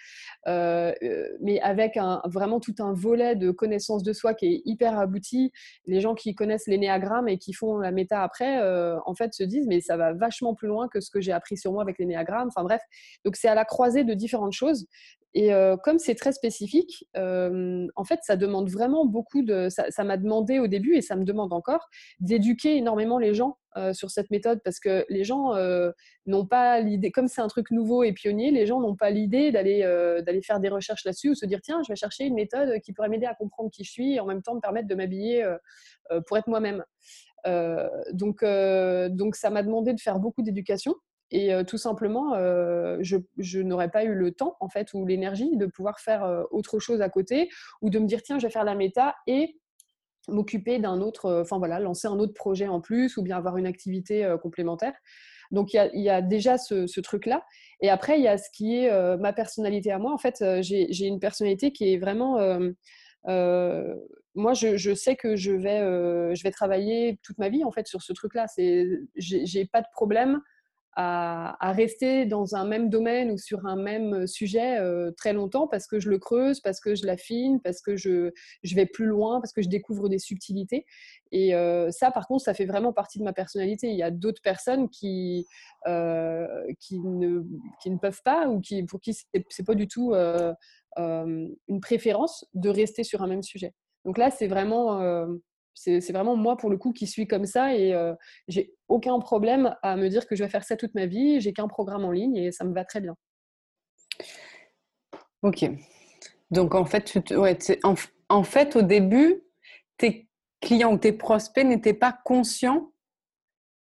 mais 0.47 1.61
avec 1.63 1.97
un, 1.97 2.21
vraiment 2.27 2.61
tout 2.61 2.75
un 2.79 2.93
volet 2.93 3.37
de 3.37 3.51
connaissance 3.51 4.03
de 4.03 4.13
soi 4.13 4.35
qui 4.35 4.47
est 4.47 4.63
hyper 4.67 4.99
abouti. 4.99 5.51
Les 5.87 6.03
gens 6.03 6.15
qui 6.15 6.35
connaissent 6.35 6.67
l'énéagramme 6.67 7.27
et 7.27 7.39
qui 7.39 7.55
font 7.55 7.79
la 7.79 7.91
méta 7.91 8.23
après, 8.23 8.61
en 9.07 9.15
fait, 9.15 9.33
se 9.33 9.45
disent, 9.45 9.67
mais 9.67 9.81
ça 9.81 9.97
va 9.97 10.13
vachement 10.13 10.55
plus 10.55 10.69
loin 10.69 10.89
que 10.89 11.01
ce 11.01 11.11
que 11.11 11.23
j'ai 11.23 11.33
appris 11.33 11.57
sur 11.57 11.73
moi 11.73 11.81
avec 11.81 11.99
l'énéagramme. 11.99 12.49
Enfin 12.49 12.65
bref, 12.65 12.83
donc 13.25 13.37
c'est 13.37 13.49
à 13.49 13.55
la 13.55 13.65
croisée 13.65 14.05
de 14.05 14.13
différentes 14.13 14.53
choses. 14.53 14.87
Et 15.33 15.51
comme 15.85 15.99
c'est 15.99 16.17
très 16.17 16.33
spécifique, 16.33 17.09
en 17.15 18.05
fait, 18.05 18.21
ça 18.25 18.37
demande 18.37 18.69
vraiment 18.69 19.07
beaucoup 19.07 19.41
de. 19.41 19.69
Ça 19.71 20.05
m'a 20.05 20.19
demandé 20.19 20.59
au 20.59 20.67
début, 20.67 20.97
et 20.97 21.01
ça 21.01 21.17
me 21.17 21.25
demande 21.25 21.55
encore, 21.55 21.89
d'éduquer 22.21 22.77
énormément 22.77 23.19
les 23.19 23.33
gens 23.33 23.57
sur 23.93 24.11
cette 24.11 24.31
méthode, 24.31 24.61
parce 24.65 24.81
que 24.81 25.05
les 25.09 25.25
gens 25.25 25.55
n'ont 26.26 26.47
pas 26.47 26.81
l'idée, 26.81 27.11
comme 27.11 27.29
c'est 27.29 27.41
un 27.41 27.49
truc 27.49 27.70
nouveau 27.70 28.03
et 28.03 28.12
pionnier, 28.12 28.50
les 28.50 28.67
gens 28.67 28.81
n'ont 28.81 28.97
pas 28.97 29.11
l'idée 29.11 29.53
d'aller 29.53 29.82
d'aller 30.25 30.43
faire 30.43 30.61
des 30.61 30.69
recherches 30.69 31.05
là-dessus 31.05 31.31
ou 31.31 31.35
se 31.35 31.47
dire 31.47 31.61
tiens, 31.62 31.81
je 31.87 31.93
vais 31.93 31.97
chercher 31.97 32.25
une 32.25 32.35
méthode 32.35 32.81
qui 32.81 32.93
pourrait 32.93 33.09
m'aider 33.09 33.26
à 33.26 33.35
comprendre 33.35 33.70
qui 33.70 33.85
je 33.85 33.91
suis 33.91 34.15
et 34.15 34.20
en 34.20 34.26
même 34.26 34.43
temps 34.43 34.55
me 34.55 34.61
permettre 34.61 34.88
de 34.88 34.94
m'habiller 34.94 35.47
pour 36.26 36.38
être 36.38 36.49
moi-même. 36.49 36.85
donc, 38.12 38.44
donc, 38.44 39.37
ça 39.37 39.50
m'a 39.50 39.62
demandé 39.62 39.93
de 39.93 40.00
faire 40.00 40.19
beaucoup 40.19 40.43
d'éducation. 40.43 40.94
Et 41.31 41.53
tout 41.67 41.79
simplement, 41.79 42.35
je, 43.00 43.61
n'aurais 43.61 43.91
pas 43.91 44.05
eu 44.05 44.14
le 44.14 44.32
temps, 44.32 44.56
en 44.61 44.69
fait, 44.69 44.94
ou 44.94 45.06
l'énergie 45.06 45.56
de 45.56 45.67
pouvoir 45.67 46.00
faire 46.00 46.47
autre 46.50 46.79
chose 46.79 47.00
à 47.00 47.09
côté, 47.09 47.49
ou 47.82 47.91
de 47.91 47.99
me 47.99 48.06
dire, 48.06 48.23
tiens, 48.23 48.38
je 48.38 48.47
vais 48.47 48.53
faire 48.53 48.64
la 48.64 48.75
méta 48.75 49.14
et 49.26 49.59
m'occuper 50.29 50.79
d'un 50.79 51.01
autre, 51.01 51.41
enfin 51.41 51.59
voilà, 51.59 51.81
lancer 51.81 52.09
un 52.09 52.19
autre 52.19 52.35
projet 52.35 52.69
en 52.69 52.81
plus, 52.81 53.17
ou 53.17 53.23
bien 53.23 53.37
avoir 53.37 53.57
une 53.57 53.67
activité 53.67 54.35
complémentaire. 54.43 54.95
Donc, 55.51 55.73
il 55.73 55.91
y, 55.95 56.11
a, 56.11 56.21
déjà 56.21 56.59
ce, 56.59 57.01
truc-là. 57.01 57.45
Et 57.81 57.89
après, 57.89 58.19
il 58.19 58.23
y 58.23 58.29
a 58.29 58.37
ce 58.37 58.51
qui 58.53 58.77
est 58.77 59.17
ma 59.19 59.33
personnalité 59.33 59.91
à 59.91 59.99
moi. 59.99 60.13
En 60.13 60.19
fait, 60.19 60.45
j'ai 60.61 61.07
une 61.07 61.21
personnalité 61.21 61.73
qui 61.73 61.93
est 61.93 61.99
vraiment... 61.99 62.39
moi, 63.27 64.53
je, 64.55 64.95
sais 64.95 65.17
que 65.17 65.37
je 65.37 65.53
vais, 65.53 65.81
je 66.35 66.43
vais 66.43 66.51
travailler 66.51 67.19
toute 67.23 67.39
ma 67.39 67.49
vie, 67.49 67.65
en 67.65 67.73
fait, 67.73 67.87
sur 67.87 68.03
ce 68.03 68.13
truc-là. 68.13 68.47
J'ai 69.17 69.65
pas 69.73 69.81
de 69.81 69.89
problème 69.93 70.41
à, 70.96 71.73
rester 71.73 72.26
dans 72.26 72.57
un 72.57 72.64
même 72.64 72.90
domaine 72.90 73.30
ou 73.30 73.38
sur 73.38 73.66
un 73.66 73.76
même 73.76 74.26
sujet 74.26 74.78
euh, 74.78 75.12
très 75.12 75.33
longtemps 75.33 75.68
parce 75.68 75.87
que 75.87 76.00
je 76.00 76.09
le 76.09 76.18
creuse, 76.18 76.61
parce 76.61 76.80
que 76.80 76.95
je 76.95 77.07
l'affine, 77.07 77.61
parce 77.61 77.80
que 77.80 77.97
je, 77.97 78.33
vais 78.75 78.87
plus 78.87 79.07
loin, 79.07 79.40
parce 79.40 79.52
que 79.52 79.62
je 79.62 79.68
découvre 79.68 80.09
des 80.09 80.18
subtilités. 80.18 80.87
Et 81.30 81.54
euh, 81.54 81.90
ça, 81.90 82.11
par 82.11 82.26
contre, 82.26 82.42
ça 82.45 82.54
fait 82.54 82.66
vraiment 82.66 82.92
partie 82.92 83.18
de 83.18 83.25
ma 83.25 83.33
personnalité. 83.33 83.88
Il 83.88 83.97
y 83.97 84.02
a 84.02 84.11
d'autres 84.11 84.42
personnes 84.42 84.88
qui, 84.88 85.47
euh, 85.87 86.47
qui, 86.80 86.99
ne, 86.99 87.42
qui 87.80 87.90
ne 87.90 87.99
peuvent 87.99 88.23
pas 88.25 88.49
ou 88.49 88.61
qui, 88.61 88.83
pour 88.85 89.00
qui 89.00 89.14
c'est 89.14 89.66
pas 89.66 89.75
du 89.75 89.87
tout 89.87 90.14
une 90.97 91.80
préférence 91.80 92.45
de 92.54 92.71
rester 92.71 93.04
sur 93.04 93.23
un 93.23 93.28
même 93.28 93.42
sujet. 93.42 93.73
Donc 94.04 94.18
là, 94.18 94.30
c'est 94.30 94.49
vraiment 94.49 95.28
c'est 95.78 96.12
vraiment 96.12 96.37
moi 96.37 96.56
pour 96.56 96.70
le 96.70 96.76
coup 96.76 96.92
qui 96.92 97.06
suis 97.06 97.26
comme 97.26 97.47
ça 97.47 97.75
et 97.75 97.94
euh, 97.94 98.14
j'ai 98.49 98.75
aucun 98.88 99.18
problème 99.20 99.76
à 99.82 99.97
me 99.97 100.08
dire 100.08 100.26
que 100.26 100.35
je 100.35 100.42
vais 100.42 100.50
faire 100.50 100.64
ça 100.64 100.76
toute 100.76 100.94
ma 100.94 101.06
vie. 101.06 101.40
J'ai 101.40 101.52
qu'un 101.52 101.68
programme 101.68 102.04
en 102.04 102.11
ligne 102.11 102.37
et 102.37 102.52
ça 102.52 102.64
me 102.64 102.75
va 102.75 102.85
très 102.85 103.00
bien. 103.00 103.16
Ok. 105.42 105.70
Donc 106.50 106.75
en 106.75 106.85
fait, 106.85 107.04
tu 107.04 107.37
ouais, 107.37 107.56
en, 108.28 108.42
fait, 108.42 108.76
au 108.76 108.82
début, 108.82 109.42
tes 109.99 110.28
clients 110.61 110.94
ou 110.94 110.99
tes 110.99 111.12
prospects 111.12 111.64
n'étaient 111.64 111.94
pas 111.94 112.18
conscients 112.25 112.92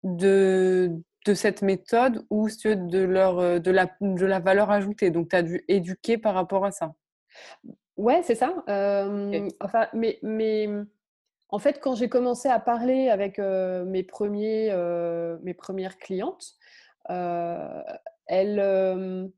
de, 0.02 0.90
de 1.24 1.34
cette 1.34 1.62
méthode 1.62 2.26
ou 2.28 2.48
de, 2.48 2.98
leur, 2.98 3.38
euh, 3.38 3.58
de, 3.58 3.70
la, 3.70 3.90
de 4.00 4.26
la 4.26 4.40
valeur 4.40 4.70
ajoutée. 4.70 5.10
Donc 5.10 5.30
tu 5.30 5.36
as 5.36 5.42
dû 5.42 5.64
éduquer 5.68 6.18
par 6.18 6.34
rapport 6.34 6.64
à 6.64 6.72
ça. 6.72 6.94
Ouais, 7.96 8.20
c'est 8.22 8.34
ça. 8.34 8.52
Euh, 8.68 9.48
enfin, 9.60 9.88
mais, 9.94 10.18
mais 10.22 10.68
en 11.48 11.58
fait, 11.58 11.80
quand 11.80 11.94
j'ai 11.94 12.08
commencé 12.08 12.48
à 12.48 12.58
parler 12.58 13.08
avec 13.08 13.38
mes, 13.38 14.02
premiers, 14.02 14.74
mes 15.42 15.54
premières 15.54 15.98
clientes, 15.98 16.54
elles, 17.08 19.30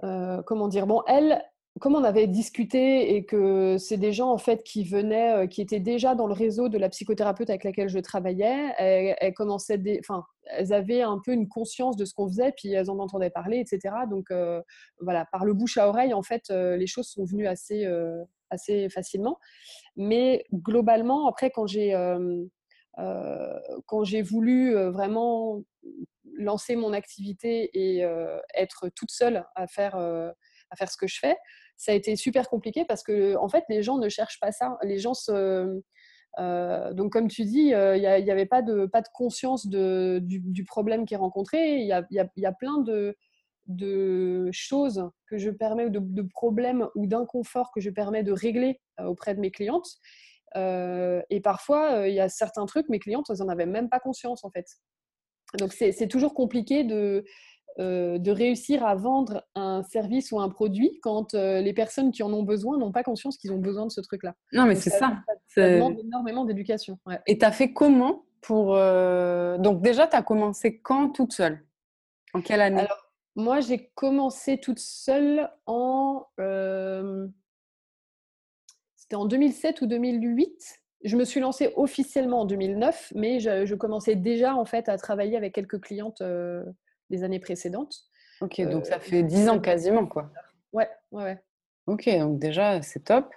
comment 0.00 0.68
dire, 0.68 0.86
bon, 0.86 1.02
elles, 1.06 1.42
comme 1.78 1.94
on 1.94 2.04
avait 2.04 2.26
discuté 2.26 3.14
et 3.14 3.24
que 3.24 3.76
c'est 3.78 3.96
des 3.96 4.12
gens 4.12 4.30
en 4.30 4.38
fait 4.38 4.62
qui 4.62 4.84
venaient, 4.84 5.48
qui 5.48 5.62
étaient 5.62 5.80
déjà 5.80 6.14
dans 6.14 6.26
le 6.26 6.34
réseau 6.34 6.68
de 6.68 6.76
la 6.76 6.90
psychothérapeute 6.90 7.48
avec 7.48 7.64
laquelle 7.64 7.88
je 7.88 7.98
travaillais, 7.98 8.74
elles, 8.76 9.34
commençaient, 9.34 9.80
enfin, 10.00 10.24
elles 10.44 10.74
avaient 10.74 11.02
un 11.02 11.18
peu 11.24 11.32
une 11.32 11.48
conscience 11.48 11.96
de 11.96 12.04
ce 12.04 12.12
qu'on 12.12 12.28
faisait, 12.28 12.52
puis 12.52 12.72
elles 12.72 12.90
en 12.90 12.98
entendaient 12.98 13.30
parler, 13.30 13.58
etc. 13.58 13.94
Donc 14.10 14.26
voilà, 15.00 15.24
par 15.32 15.46
le 15.46 15.54
bouche 15.54 15.78
à 15.78 15.88
oreille, 15.88 16.12
en 16.12 16.22
fait, 16.22 16.50
les 16.50 16.86
choses 16.86 17.06
sont 17.06 17.24
venues 17.24 17.46
assez, 17.46 17.86
assez 18.50 18.88
facilement. 18.88 19.38
Mais 19.96 20.44
globalement, 20.52 21.28
après, 21.28 21.50
quand 21.50 21.66
j'ai 21.66 21.92
quand 23.86 24.04
j'ai 24.04 24.20
voulu 24.20 24.74
vraiment 24.90 25.62
lancer 26.36 26.76
mon 26.76 26.92
activité 26.92 27.70
et 27.72 28.04
être 28.54 28.88
toute 28.94 29.10
seule 29.10 29.44
à 29.54 29.66
faire, 29.66 29.96
à 29.96 30.76
faire 30.76 30.90
ce 30.90 30.96
que 30.96 31.06
je 31.06 31.18
fais, 31.18 31.36
ça 31.76 31.92
a 31.92 31.94
été 31.94 32.14
super 32.16 32.48
compliqué 32.48 32.84
parce 32.84 33.02
que 33.02 33.36
en 33.36 33.48
fait, 33.48 33.64
les 33.68 33.82
gens 33.82 33.98
ne 33.98 34.08
cherchent 34.08 34.40
pas 34.40 34.52
ça. 34.52 34.76
Les 34.82 34.98
gens 34.98 35.14
se 35.14 35.80
donc, 36.38 37.12
comme 37.12 37.28
tu 37.28 37.44
dis, 37.44 37.72
il 37.72 38.22
n'y 38.24 38.30
avait 38.30 38.46
pas 38.46 38.62
de, 38.62 38.86
pas 38.86 39.02
de 39.02 39.08
conscience 39.14 39.66
de, 39.66 40.20
du, 40.22 40.64
problème 40.64 41.04
qui 41.06 41.14
est 41.14 41.18
rencontré. 41.18 41.76
Il 41.76 41.86
y 41.86 41.92
a, 41.92 42.06
y 42.10 42.46
a, 42.46 42.52
plein 42.52 42.78
de, 42.78 43.16
de 43.76 44.48
choses 44.52 45.08
que 45.26 45.38
je 45.38 45.50
permets, 45.50 45.90
de, 45.90 46.00
de 46.00 46.22
problèmes 46.22 46.88
ou 46.94 47.06
d'inconfort 47.06 47.70
que 47.72 47.80
je 47.80 47.90
permets 47.90 48.22
de 48.22 48.32
régler 48.32 48.80
auprès 48.98 49.34
de 49.34 49.40
mes 49.40 49.50
clientes. 49.50 49.88
et 50.56 51.40
parfois, 51.42 52.08
il 52.08 52.14
y 52.14 52.20
a 52.20 52.28
certains 52.28 52.66
trucs, 52.66 52.88
mes 52.88 52.98
clientes, 52.98 53.26
elles 53.30 53.38
n'en 53.38 53.48
avaient 53.48 53.66
même 53.66 53.88
pas 53.88 54.00
conscience 54.00 54.44
en 54.44 54.50
fait. 54.50 54.66
Donc, 55.58 55.72
c'est 55.72 56.08
toujours 56.08 56.34
compliqué 56.34 56.84
de, 56.84 57.24
de 57.78 58.30
réussir 58.30 58.84
à 58.84 58.94
vendre 58.94 59.44
un 59.54 59.82
service 59.82 60.32
ou 60.32 60.40
un 60.40 60.48
produit 60.48 60.98
quand 61.02 61.34
les 61.34 61.72
personnes 61.72 62.10
qui 62.12 62.22
en 62.22 62.32
ont 62.32 62.42
besoin 62.42 62.78
n'ont 62.78 62.92
pas 62.92 63.02
conscience 63.02 63.36
qu'ils 63.36 63.52
ont 63.52 63.58
besoin 63.58 63.86
de 63.86 63.90
ce 63.90 64.00
truc-là. 64.00 64.34
Non, 64.52 64.66
mais 64.66 64.74
c'est 64.74 64.90
ça. 64.90 65.22
Ça, 65.48 65.68
demande 65.68 65.98
énormément 65.98 66.44
d'éducation. 66.44 66.98
Et 67.26 67.38
tu 67.38 67.44
as 67.44 67.52
fait 67.52 67.72
comment 67.72 68.24
pour. 68.40 68.74
Donc, 68.74 69.82
déjà, 69.82 70.06
tu 70.06 70.16
as 70.16 70.22
commencé 70.22 70.80
quand 70.80 71.10
toute 71.10 71.32
seule? 71.32 71.64
En 72.32 72.42
quelle 72.42 72.60
année? 72.60 72.80
Alors, 72.80 73.09
moi, 73.36 73.60
j'ai 73.60 73.90
commencé 73.94 74.58
toute 74.58 74.78
seule 74.78 75.50
en. 75.66 76.26
C'était 78.96 79.16
en 79.16 79.26
2007 79.26 79.80
ou 79.82 79.86
2008 79.86 80.76
je 81.02 81.16
me 81.16 81.24
suis 81.24 81.40
lancée 81.40 81.72
officiellement 81.76 82.42
en 82.42 82.44
2009, 82.44 83.14
mais 83.14 83.40
je, 83.40 83.74
commençais 83.74 84.16
déjà 84.16 84.54
en 84.54 84.66
fait 84.66 84.86
à 84.90 84.98
travailler 84.98 85.34
avec 85.34 85.54
quelques 85.54 85.80
clientes 85.80 86.22
les 87.08 87.24
années 87.24 87.40
précédentes. 87.40 88.02
Ok, 88.42 88.60
donc 88.60 88.84
ça 88.84 89.00
fait 89.00 89.22
dix 89.22 89.48
ans 89.48 89.60
quasiment, 89.60 90.06
quoi. 90.06 90.30
Ouais, 90.74 90.88
ouais, 91.10 91.24
ouais. 91.24 91.42
Ok, 91.86 92.08
donc 92.18 92.38
déjà, 92.38 92.82
c'est 92.82 93.04
top. 93.04 93.32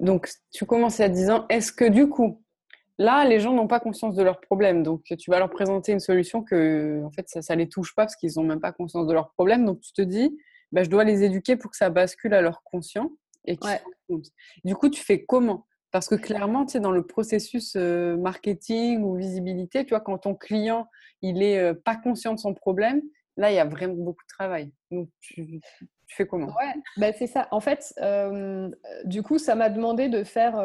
Donc, 0.00 0.30
tu 0.50 0.64
commences 0.64 1.00
à 1.00 1.08
10 1.08 1.30
ans. 1.30 1.46
Est-ce 1.48 1.72
que 1.72 1.84
du 1.84 2.08
coup, 2.08 2.42
là, 2.98 3.24
les 3.24 3.40
gens 3.40 3.52
n'ont 3.52 3.66
pas 3.66 3.80
conscience 3.80 4.14
de 4.14 4.22
leurs 4.22 4.40
problèmes. 4.40 4.82
Donc, 4.82 5.04
tu 5.18 5.30
vas 5.30 5.38
leur 5.38 5.50
présenter 5.50 5.92
une 5.92 6.00
solution 6.00 6.42
que, 6.42 7.02
en 7.04 7.10
fait, 7.10 7.26
ça 7.28 7.54
ne 7.54 7.60
les 7.60 7.68
touche 7.68 7.94
pas 7.94 8.04
parce 8.04 8.16
qu'ils 8.16 8.32
n'ont 8.36 8.44
même 8.44 8.60
pas 8.60 8.72
conscience 8.72 9.06
de 9.06 9.12
leurs 9.12 9.30
problèmes. 9.32 9.64
Donc, 9.64 9.80
tu 9.80 9.92
te 9.92 10.02
dis, 10.02 10.36
bah, 10.72 10.82
je 10.82 10.90
dois 10.90 11.04
les 11.04 11.22
éduquer 11.22 11.56
pour 11.56 11.70
que 11.70 11.76
ça 11.76 11.90
bascule 11.90 12.34
à 12.34 12.40
leur 12.40 12.62
conscient. 12.64 13.10
Et 13.46 13.58
Du 14.64 14.74
coup, 14.74 14.88
tu 14.88 15.02
fais 15.02 15.24
comment? 15.24 15.66
Parce 15.90 16.08
que 16.08 16.14
clairement, 16.14 16.64
tu 16.64 16.72
sais, 16.72 16.80
dans 16.80 16.90
le 16.90 17.06
processus 17.06 17.74
marketing 17.76 19.02
ou 19.02 19.16
visibilité, 19.16 19.84
tu 19.84 19.90
vois, 19.90 20.00
quand 20.00 20.18
ton 20.18 20.34
client, 20.34 20.86
il 21.20 21.34
n'est 21.34 21.74
pas 21.74 21.96
conscient 21.96 22.34
de 22.34 22.38
son 22.38 22.54
problème, 22.54 23.02
là, 23.36 23.50
il 23.50 23.56
y 23.56 23.58
a 23.58 23.64
vraiment 23.64 23.94
beaucoup 23.94 24.24
de 24.24 24.34
travail. 24.34 24.72
Donc, 24.90 25.08
tu, 25.20 25.60
fais 26.14 26.26
comment? 26.26 26.46
Ouais, 26.46 26.74
bah, 26.96 27.12
c'est 27.12 27.26
ça. 27.26 27.48
En 27.50 27.60
fait, 27.60 27.94
du 29.04 29.22
coup, 29.22 29.38
ça 29.38 29.54
m'a 29.54 29.68
demandé 29.68 30.08
de 30.08 30.24
faire, 30.24 30.56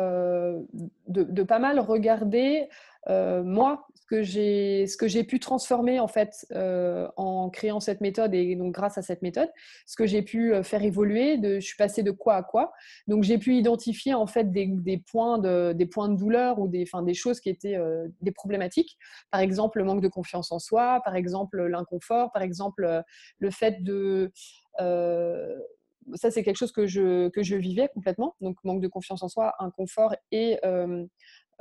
de, 1.07 1.43
pas 1.43 1.59
mal 1.59 1.79
regarder 1.79 2.69
moi 3.07 3.87
que 4.07 4.23
j'ai, 4.23 4.87
ce 4.87 4.97
que 4.97 5.07
j'ai 5.07 5.23
pu 5.23 5.39
transformer 5.39 5.99
en 5.99 6.07
fait 6.07 6.47
euh, 6.53 7.07
en 7.17 7.49
créant 7.49 7.79
cette 7.79 8.01
méthode 8.01 8.33
et 8.33 8.55
donc 8.55 8.73
grâce 8.73 8.97
à 8.97 9.01
cette 9.01 9.21
méthode, 9.21 9.49
ce 9.85 9.95
que 9.95 10.07
j'ai 10.07 10.21
pu 10.21 10.53
euh, 10.53 10.63
faire 10.63 10.83
évoluer, 10.83 11.37
de, 11.37 11.59
je 11.59 11.65
suis 11.65 11.75
passée 11.75 12.03
de 12.03 12.11
quoi 12.11 12.35
à 12.35 12.43
quoi. 12.43 12.71
Donc 13.07 13.23
j'ai 13.23 13.37
pu 13.37 13.55
identifier 13.55 14.13
en 14.13 14.27
fait 14.27 14.51
des, 14.51 14.67
des, 14.67 14.97
points 14.97 15.37
de 15.37 15.73
des 15.73 15.85
points 15.85 16.09
de 16.09 16.15
douleur 16.15 16.59
ou 16.59 16.67
des, 16.67 16.83
enfin, 16.83 17.03
des 17.03 17.13
choses 17.13 17.39
qui 17.39 17.49
étaient 17.49 17.75
euh, 17.75 18.07
des 18.21 18.31
problématiques. 18.31 18.97
Par 19.29 19.41
exemple 19.41 19.79
le 19.79 19.83
manque 19.83 20.01
de 20.01 20.07
confiance 20.07 20.51
en 20.51 20.59
soi, 20.59 21.01
par 21.03 21.15
exemple 21.15 21.61
l'inconfort, 21.65 22.31
par 22.31 22.41
exemple 22.41 23.03
le 23.39 23.51
fait 23.51 23.83
de 23.83 24.31
ça, 24.79 26.31
c'est 26.31 26.43
quelque 26.43 26.57
chose 26.57 26.71
que 26.71 26.87
je, 26.87 27.29
que 27.29 27.43
je 27.43 27.55
vivais 27.55 27.89
complètement. 27.93 28.35
Donc, 28.41 28.57
manque 28.63 28.81
de 28.81 28.87
confiance 28.87 29.23
en 29.23 29.27
soi, 29.27 29.53
inconfort 29.59 30.15
et 30.31 30.59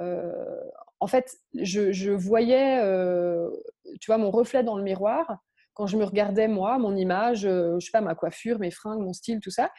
euh, 0.00 0.60
en 1.00 1.06
fait, 1.06 1.36
je, 1.54 2.10
voyais, 2.10 2.80
euh, 2.82 3.50
tu 4.00 4.06
vois, 4.06 4.18
mon 4.18 4.30
reflet 4.30 4.62
dans 4.62 4.76
le 4.76 4.82
miroir 4.82 5.38
quand 5.74 5.86
je 5.86 5.98
me 5.98 6.04
regardais 6.04 6.48
moi, 6.48 6.78
mon 6.78 6.96
image, 6.96 7.44
euh, 7.44 7.78
je 7.78 7.84
sais 7.84 7.92
pas, 7.92 8.00
ma 8.00 8.14
coiffure, 8.14 8.58
mes 8.58 8.70
fringues, 8.70 9.00
mon 9.00 9.12
style, 9.12 9.40
tout 9.40 9.50
ça. 9.50 9.70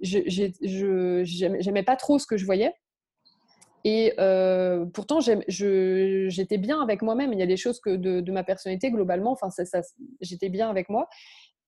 Je 0.00 1.22
j'aimais 1.24 1.82
pas 1.84 1.94
trop 1.94 2.18
ce 2.18 2.26
que 2.26 2.36
je 2.36 2.44
voyais. 2.44 2.74
Et 3.84 4.14
pourtant, 4.92 5.20
j'étais 5.20 6.58
bien 6.58 6.80
avec 6.80 7.02
moi-même. 7.02 7.32
Il 7.32 7.38
y 7.38 7.42
a 7.42 7.46
des 7.46 7.56
choses 7.56 7.80
que 7.80 7.94
de, 7.94 8.32
ma 8.32 8.42
personnalité 8.42 8.90
globalement, 8.90 9.30
enfin, 9.32 9.48
j'étais 10.20 10.48
bien 10.48 10.68
avec 10.70 10.88
moi. 10.88 11.08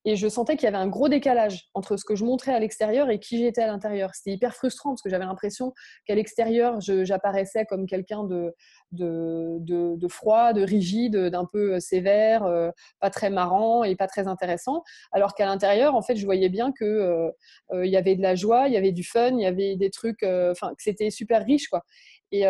Et 0.08 0.14
je 0.14 0.28
sentais 0.28 0.56
qu'il 0.56 0.66
y 0.66 0.68
avait 0.68 0.76
un 0.76 0.86
gros 0.86 1.08
décalage 1.08 1.68
entre 1.75 1.96
ce 1.96 2.04
que 2.04 2.14
je 2.14 2.25
montrais 2.25 2.54
à 2.54 2.60
l'extérieur 2.60 3.10
et 3.10 3.18
qui 3.18 3.38
j'étais 3.38 3.62
à 3.62 3.66
l'intérieur. 3.66 4.14
C'était 4.14 4.30
hyper 4.30 4.54
frustrant 4.54 4.90
parce 4.90 5.02
que 5.02 5.10
j'avais 5.10 5.25
l'impression 5.25 5.75
qu'à 6.06 6.14
l'extérieur, 6.14 6.80
j'apparaissais 6.80 7.66
comme 7.66 7.86
quelqu'un 7.86 8.22
de, 8.22 8.54
de, 8.92 9.58
de, 9.96 10.08
froid, 10.08 10.52
de 10.52 10.62
rigide, 10.62 11.16
d'un 11.16 11.44
peu 11.44 11.75
euh, 11.75 11.80
sévère, 11.80 12.44
euh, 12.44 12.70
pas 13.00 13.10
très 13.10 13.30
marrant 13.30 13.82
et 13.82 13.96
pas 13.96 14.06
très 14.06 14.28
intéressant. 14.28 14.84
Alors 15.10 15.34
qu'à 15.34 15.44
l'intérieur, 15.44 15.96
en 15.96 16.02
fait, 16.02 16.14
je 16.14 16.25
voyais 16.25 16.50
bien 16.50 16.72
qu'il 16.72 16.86
euh, 16.86 17.32
il 17.72 17.90
y 17.90 17.96
avait 17.96 18.14
de 18.14 18.22
la 18.22 18.36
joie, 18.36 18.68
il 18.68 18.75
y 18.75 18.76
avait 18.76 18.92
du 18.92 19.02
fun, 19.02 19.30
il 19.32 19.40
y 19.40 19.46
avait 19.46 19.75
des 19.75 19.90
trucs, 19.90 20.22
enfin, 20.22 20.68
que 20.68 20.82
c'était 20.84 21.10
super 21.10 21.44
riche, 21.44 21.66
quoi. 21.66 21.82
Et 22.30 22.44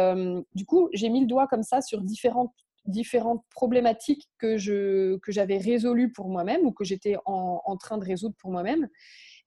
du 0.54 0.64
coup, 0.64 0.88
j'ai 0.92 1.08
mis 1.08 1.20
le 1.20 1.26
doigt 1.26 1.46
comme 1.46 1.62
ça 1.62 1.80
sur 1.80 2.00
différentes 2.00 2.52
différentes 2.86 3.44
problématiques 3.50 4.28
que 4.38 4.56
je 4.56 5.16
que 5.18 5.32
j'avais 5.32 5.58
résolues 5.58 6.12
pour 6.12 6.28
moi-même 6.28 6.64
ou 6.66 6.72
que 6.72 6.84
j'étais 6.84 7.16
en, 7.24 7.76
train 7.76 7.98
de 7.98 8.04
résoudre 8.04 8.34
pour 8.38 8.50
moi-même. 8.50 8.88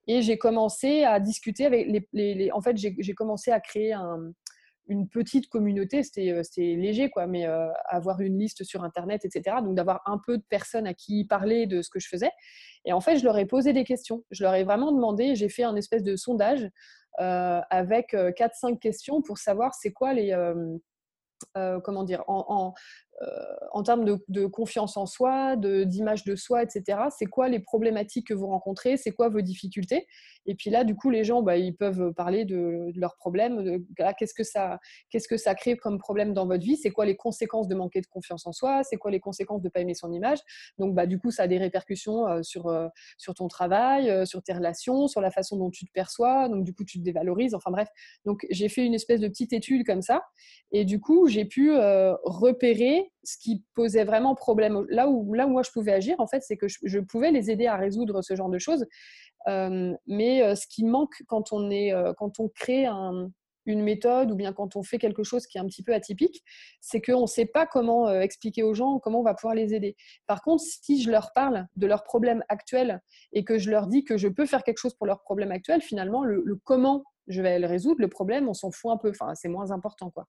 Et 0.07 0.21
j'ai 0.21 0.37
commencé 0.37 1.03
à 1.03 1.19
discuter 1.19 1.65
avec 1.65 1.87
les. 2.13 2.51
en 2.51 2.61
fait, 2.61 2.77
j'ai 2.77 3.13
commencé 3.13 3.51
à 3.51 3.59
créer 3.59 3.93
une 4.89 5.07
petite 5.07 5.47
communauté. 5.47 6.03
C'était 6.03 6.43
léger, 6.75 7.09
quoi, 7.09 7.27
mais 7.27 7.45
euh, 7.45 7.67
avoir 7.85 8.19
une 8.21 8.37
liste 8.37 8.63
sur 8.63 8.83
Internet, 8.83 9.23
etc. 9.23 9.57
Donc 9.63 9.75
d'avoir 9.75 10.01
un 10.05 10.19
peu 10.25 10.37
de 10.37 10.43
personnes 10.49 10.87
à 10.87 10.93
qui 10.93 11.25
parler 11.25 11.67
de 11.67 11.81
ce 11.81 11.89
que 11.89 11.99
je 11.99 12.07
faisais. 12.07 12.31
Et 12.85 12.93
en 12.93 13.01
fait, 13.01 13.17
je 13.17 13.23
leur 13.23 13.37
ai 13.37 13.45
posé 13.45 13.71
des 13.71 13.83
questions. 13.83 14.23
Je 14.31 14.43
leur 14.43 14.55
ai 14.55 14.63
vraiment 14.63 14.91
demandé. 14.91 15.35
J'ai 15.35 15.49
fait 15.49 15.63
un 15.63 15.75
espèce 15.75 16.03
de 16.03 16.15
sondage 16.15 16.67
euh, 17.19 17.61
avec 17.69 18.13
4-5 18.13 18.73
euh, 18.73 18.75
questions 18.77 19.21
pour 19.21 19.37
savoir 19.37 19.73
c'est 19.73 19.91
quoi 19.91 20.13
les. 20.13 20.35
comment 21.83 22.03
dire, 22.03 22.23
euh, 22.29 22.71
en 23.71 23.83
termes 23.83 24.05
de, 24.05 24.45
confiance 24.45 24.97
en 24.97 25.05
soi, 25.05 25.55
d'image 25.57 26.23
de, 26.23 26.35
soi, 26.35 26.63
etc. 26.63 26.99
C'est 27.15 27.25
quoi 27.25 27.49
les 27.49 27.59
problématiques 27.59 28.27
que 28.27 28.33
vous 28.33 28.47
rencontrez 28.47 28.97
C'est 28.97 29.11
quoi 29.11 29.29
vos 29.29 29.41
difficultés? 29.41 30.07
Et 30.45 30.55
puis 30.55 30.69
là, 30.69 30.83
du 30.83 30.95
coup, 30.95 31.09
les 31.09 31.23
gens, 31.23 31.41
bah, 31.41 31.57
ils 31.57 31.75
peuvent 31.75 32.13
parler 32.13 32.45
de, 32.45 32.91
leurs 32.95 33.15
problèmes. 33.17 33.83
Qu'est-ce 34.17 34.33
que 34.33 34.43
ça, 34.43 34.79
que 35.11 35.37
ça 35.37 35.53
crée 35.55 35.75
comme 35.77 35.99
problème 35.99 36.33
dans 36.33 36.47
votre 36.47 36.63
vie? 36.63 36.77
C'est 36.77 36.91
quoi 36.91 37.05
les 37.05 37.15
conséquences 37.15 37.67
de 37.67 37.75
manquer 37.75 38.01
de 38.01 38.07
confiance 38.07 38.47
en 38.47 38.51
soi? 38.51 38.83
C'est 38.83 38.97
quoi 38.97 39.11
les 39.11 39.19
conséquences 39.19 39.61
de 39.61 39.67
ne 39.67 39.71
pas 39.71 39.81
aimer 39.81 39.93
son 39.93 40.11
image? 40.11 40.39
Donc, 40.77 40.95
bah, 40.95 41.05
du 41.05 41.19
coup, 41.19 41.31
ça 41.31 41.43
a 41.43 41.47
des 41.47 41.57
répercussions 41.57 42.27
euh, 42.27 42.41
sur, 42.41 42.67
euh, 42.67 42.87
sur 43.17 43.33
ton 43.33 43.47
travail, 43.47 44.25
sur 44.25 44.41
tes 44.41 44.53
relations, 44.53 45.07
sur 45.07 45.21
la 45.21 45.31
façon 45.31 45.57
dont 45.57 45.69
tu 45.69 45.85
te 45.85 45.91
perçois. 45.91 46.49
Donc, 46.49 46.63
du 46.63 46.73
coup, 46.73 46.83
tu 46.83 46.99
te 46.99 47.03
dévalorises. 47.03 47.53
Enfin 47.53 47.71
bref. 47.71 47.89
Donc, 48.25 48.45
j'ai 48.49 48.69
fait 48.69 48.85
une 48.85 48.93
espèce 48.93 49.19
de 49.19 49.27
petite 49.27 49.53
étude 49.53 49.85
comme 49.85 50.01
ça. 50.01 50.23
Et 50.71 50.85
du 50.85 50.99
coup, 50.99 51.27
j'ai 51.27 51.45
pu 51.45 51.71
repérer 52.23 53.08
ce 53.23 53.37
qui 53.37 53.63
posait 53.75 54.03
vraiment 54.03 54.35
problème, 54.35 54.85
là 54.89 55.09
où, 55.09 55.33
là 55.33 55.47
où 55.47 55.49
moi 55.49 55.63
je 55.63 55.71
pouvais 55.71 55.93
agir, 55.93 56.15
en 56.19 56.27
fait, 56.27 56.41
c'est 56.41 56.57
que 56.57 56.67
je, 56.67 56.99
pouvais 56.99 57.31
les 57.31 57.51
aider 57.51 57.67
à 57.67 57.75
résoudre 57.75 58.21
ce 58.21 58.35
genre 58.35 58.49
de 58.49 58.59
choses. 58.59 58.85
Euh, 59.47 59.93
mais 60.07 60.43
euh, 60.43 60.55
ce 60.55 60.67
qui 60.67 60.83
manque 60.83 61.23
quand 61.27 61.53
on, 61.53 61.71
est, 61.71 61.93
euh, 61.93 62.13
quand 62.17 62.39
on 62.39 62.49
crée 62.49 62.87
une 63.65 63.83
méthode 63.83 64.31
ou 64.31 64.35
bien 64.35 64.51
quand 64.51 64.75
on 64.75 64.83
fait 64.83 64.97
quelque 64.97 65.23
chose 65.23 65.47
qui 65.47 65.57
est 65.57 65.61
un 65.61 65.65
petit 65.65 65.83
peu 65.83 65.93
atypique, 65.93 66.43
c'est 66.81 67.01
qu'on 67.01 67.21
ne 67.21 67.27
sait 67.27 67.45
pas 67.45 67.65
comment 67.65 68.09
expliquer 68.09 68.63
aux 68.63 68.73
gens 68.73 68.99
comment 68.99 69.19
on 69.19 69.23
va 69.23 69.33
pouvoir 69.33 69.55
les 69.55 69.73
aider. 69.73 69.95
Par 70.27 70.41
contre, 70.41 70.63
si 70.63 71.01
je 71.01 71.11
leur 71.11 71.31
parle 71.33 71.67
de 71.75 71.87
leurs 71.87 72.03
problèmes 72.03 72.43
actuels 72.49 73.01
et 73.31 73.43
que 73.43 73.57
je 73.57 73.69
leur 73.69 73.87
dis 73.87 74.03
que 74.03 74.17
je 74.17 74.27
peux 74.27 74.45
faire 74.45 74.63
quelque 74.63 74.79
chose 74.79 74.95
pour 74.95 75.05
leurs 75.05 75.21
problèmes 75.21 75.51
actuels, 75.51 75.81
finalement, 75.81 76.23
le, 76.23 76.41
le 76.43 76.55
comment 76.55 77.03
je 77.29 77.41
vais 77.41 77.59
le 77.59 77.67
résoudre. 77.67 78.01
Le 78.01 78.07
problème, 78.07 78.49
on 78.49 78.53
s'en 78.53 78.71
fout 78.71 78.91
un 78.91 78.97
peu. 78.97 79.09
Enfin, 79.09 79.33
c'est 79.35 79.47
moins 79.47 79.71
important, 79.71 80.09
quoi. 80.09 80.27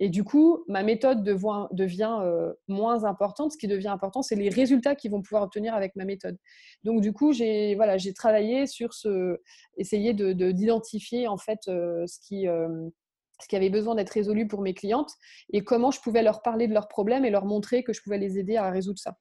Et 0.00 0.08
du 0.08 0.24
coup, 0.24 0.64
ma 0.66 0.82
méthode 0.82 1.22
devient, 1.22 2.18
euh, 2.22 2.52
moins 2.66 3.04
importante. 3.04 3.52
Ce 3.52 3.58
qui 3.58 3.68
devient 3.68 3.88
important, 3.88 4.22
c'est 4.22 4.34
les 4.34 4.48
résultats 4.48 4.94
qu'ils 4.94 5.10
vont 5.10 5.22
pouvoir 5.22 5.42
obtenir 5.42 5.74
avec 5.74 5.94
ma 5.94 6.04
méthode. 6.04 6.38
Donc, 6.84 7.02
du 7.02 7.12
coup, 7.12 7.32
j'ai 7.32 7.74
voilà, 7.74 7.96
travaillé 8.14 8.66
sur 8.66 8.94
ce, 8.94 9.40
essayer 9.76 10.14
de 10.14 10.32
d'identifier 10.32 11.28
en 11.28 11.36
fait 11.36 11.60
euh, 11.68 12.06
ce 12.06 12.18
qui 12.20 12.48
euh, 12.48 12.88
ce 13.40 13.46
qui 13.48 13.56
avait 13.56 13.70
besoin 13.70 13.94
d'être 13.94 14.10
résolu 14.10 14.48
pour 14.48 14.62
mes 14.62 14.74
clientes 14.74 15.12
et 15.52 15.62
comment 15.62 15.90
je 15.90 16.00
pouvais 16.00 16.22
leur 16.22 16.42
parler 16.42 16.66
de 16.66 16.74
leurs 16.74 16.88
problèmes 16.88 17.24
et 17.24 17.30
leur 17.30 17.44
montrer 17.44 17.84
que 17.84 17.92
je 17.92 18.02
pouvais 18.02 18.18
les 18.18 18.38
aider 18.38 18.56
à 18.56 18.70
résoudre 18.70 18.98
ça. 18.98 19.16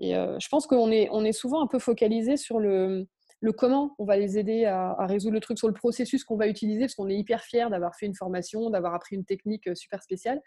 Et 0.00 0.12
je 0.12 0.48
pense 0.48 0.66
qu'on 0.66 0.90
est, 0.92 1.08
on 1.12 1.24
est 1.24 1.32
souvent 1.32 1.62
un 1.62 1.66
peu 1.66 1.78
focalisé 1.78 2.36
sur 2.36 2.60
le, 2.60 3.08
le 3.40 3.52
comment 3.52 3.94
on 3.98 4.04
va 4.04 4.16
les 4.16 4.38
aider 4.38 4.64
à, 4.64 5.06
résoudre 5.06 5.34
le 5.34 5.40
truc 5.40 5.58
sur 5.58 5.68
le 5.68 5.74
processus 5.74 6.24
qu'on 6.24 6.36
va 6.36 6.48
utiliser, 6.48 6.80
parce 6.80 6.94
qu'on 6.94 7.08
est 7.08 7.16
hyper 7.16 7.42
fiers 7.42 7.68
d'avoir 7.70 7.94
fait 7.94 8.06
une 8.06 8.14
formation, 8.14 8.70
d'avoir 8.70 8.94
appris 8.94 9.16
une 9.16 9.24
technique 9.24 9.68
euh, 9.68 9.74
super 9.74 10.02
spéciale. 10.02 10.40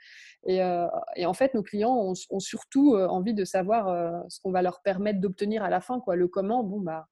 Et, 0.45 0.61
en 0.63 1.33
fait, 1.33 1.53
nos 1.53 1.63
clients 1.63 1.95
ont, 1.95 2.39
surtout 2.39 2.95
envie 2.95 3.33
de 3.33 3.45
savoir 3.45 4.25
ce 4.29 4.39
qu'on 4.41 4.51
va 4.51 4.61
leur 4.61 4.81
permettre 4.81 5.19
d'obtenir 5.19 5.63
à 5.63 5.69
la 5.69 5.81
fin. 5.81 5.99
Quoi. 5.99 6.15
Le 6.15 6.27
comment, 6.27 6.63
bon, 6.63 6.79
bah, 6.79 7.07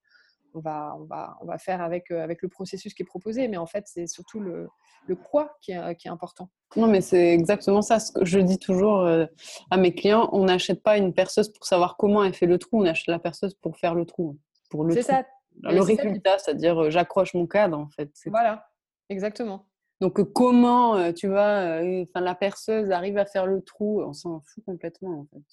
on 0.54 0.60
va, 0.60 0.96
on 1.00 1.06
va, 1.06 1.38
on 1.42 1.46
va 1.46 1.58
faire 1.58 1.82
avec, 1.82 2.12
avec 2.12 2.42
le 2.42 2.50
processus 2.50 2.94
qui 2.94 3.04
est 3.04 3.06
proposé, 3.06 3.48
mais 3.48 3.58
en 3.58 3.66
fait, 3.66 3.86
c'est 3.88 4.08
surtout 4.08 4.40
le, 4.40 4.68
le 5.08 5.16
quoi 5.16 5.58
qui 5.62 5.72
est, 5.72 5.96
qui 5.96 6.08
est 6.08 6.12
important. 6.12 6.50
Non, 6.76 6.88
mais 6.88 7.02
c'est 7.02 7.34
exactement 7.34 7.82
ça. 7.82 8.00
Ce 8.00 8.12
que 8.12 8.24
je 8.26 8.40
dis 8.40 8.60
toujours 8.60 9.02
euh, 9.02 9.26
à 9.72 9.78
mes 9.78 9.94
clients 9.94 10.30
on 10.32 10.46
n'achète 10.46 10.84
pas 10.84 10.98
une 10.98 11.14
perceuse 11.14 11.52
pour 11.52 11.66
savoir 11.66 11.98
comment 11.98 12.24
elle 12.24 12.34
fait 12.34 12.46
le 12.46 12.58
trou, 12.58 12.82
on 12.82 12.86
achète 12.86 13.08
la 13.08 13.20
perceuse 13.20 13.56
pour 13.56 13.78
faire 13.78 13.96
le 13.96 14.06
trou. 14.06 14.38
Pour 14.70 14.84
le 14.84 14.94
c'est 14.94 15.02
ça. 15.02 15.26
Le 15.64 15.82
résultat, 15.82 16.38
c'est-à-dire 16.40 16.84
euh, 16.84 16.90
j'accroche 16.90 17.34
mon 17.34 17.48
cadre, 17.48 17.78
en 17.78 17.90
fait. 17.90 18.10
Voilà, 18.28 18.68
exactement. 19.10 19.66
Donc, 20.02 20.20
euh, 20.20 20.24
comment, 20.24 21.12
tu 21.14 21.28
vois, 21.28 21.82
enfin, 22.02 22.22
la 22.22 22.36
perceuse 22.36 22.92
arrive 22.92 23.18
à 23.18 23.26
faire 23.26 23.46
le 23.46 23.62
trou, 23.62 24.02
on 24.02 24.14
s'en 24.14 24.42
fout 24.42 24.64
complètement, 24.66 25.20
en 25.20 25.26
fait. 25.26 25.44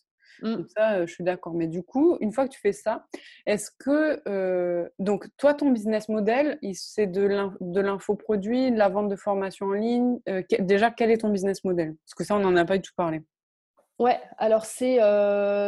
Mmh. 0.43 0.65
ça, 0.77 1.07
je 1.07 1.13
suis 1.13 1.25
d'accord. 1.25 1.55
Mais 1.55 1.67
du 1.67 1.83
coup, 1.83 2.19
une 2.21 2.31
fois 2.31 2.47
que 2.47 2.53
tu 2.53 2.61
fais 2.61 2.75
ça, 2.75 3.07
est-ce 3.47 3.71
que 3.79 4.91
donc 4.99 5.27
toi, 5.39 5.55
ton 5.55 5.71
business 5.71 6.11
model, 6.11 6.59
c'est 6.75 7.07
de 7.07 7.81
l'infoproduit, 7.81 8.71
de 8.71 8.77
la 8.77 8.91
vente 8.91 9.09
de 9.09 9.17
formation 9.17 9.67
en 9.67 9.73
ligne. 9.73 10.19
déjà, 10.61 10.91
quel 10.91 11.11
est 11.11 11.19
ton 11.19 11.31
business 11.31 11.65
model? 11.65 11.97
Parce 12.05 12.15
que 12.15 12.23
ça, 12.23 12.37
on 12.37 12.41
n'en 12.41 12.55
a 12.55 12.67
pas 12.67 12.77
du 12.77 12.83
tout 12.83 12.95
parlé. 12.97 13.23
Ouais, 13.99 14.21
alors 14.37 14.67
c'est 14.67 14.97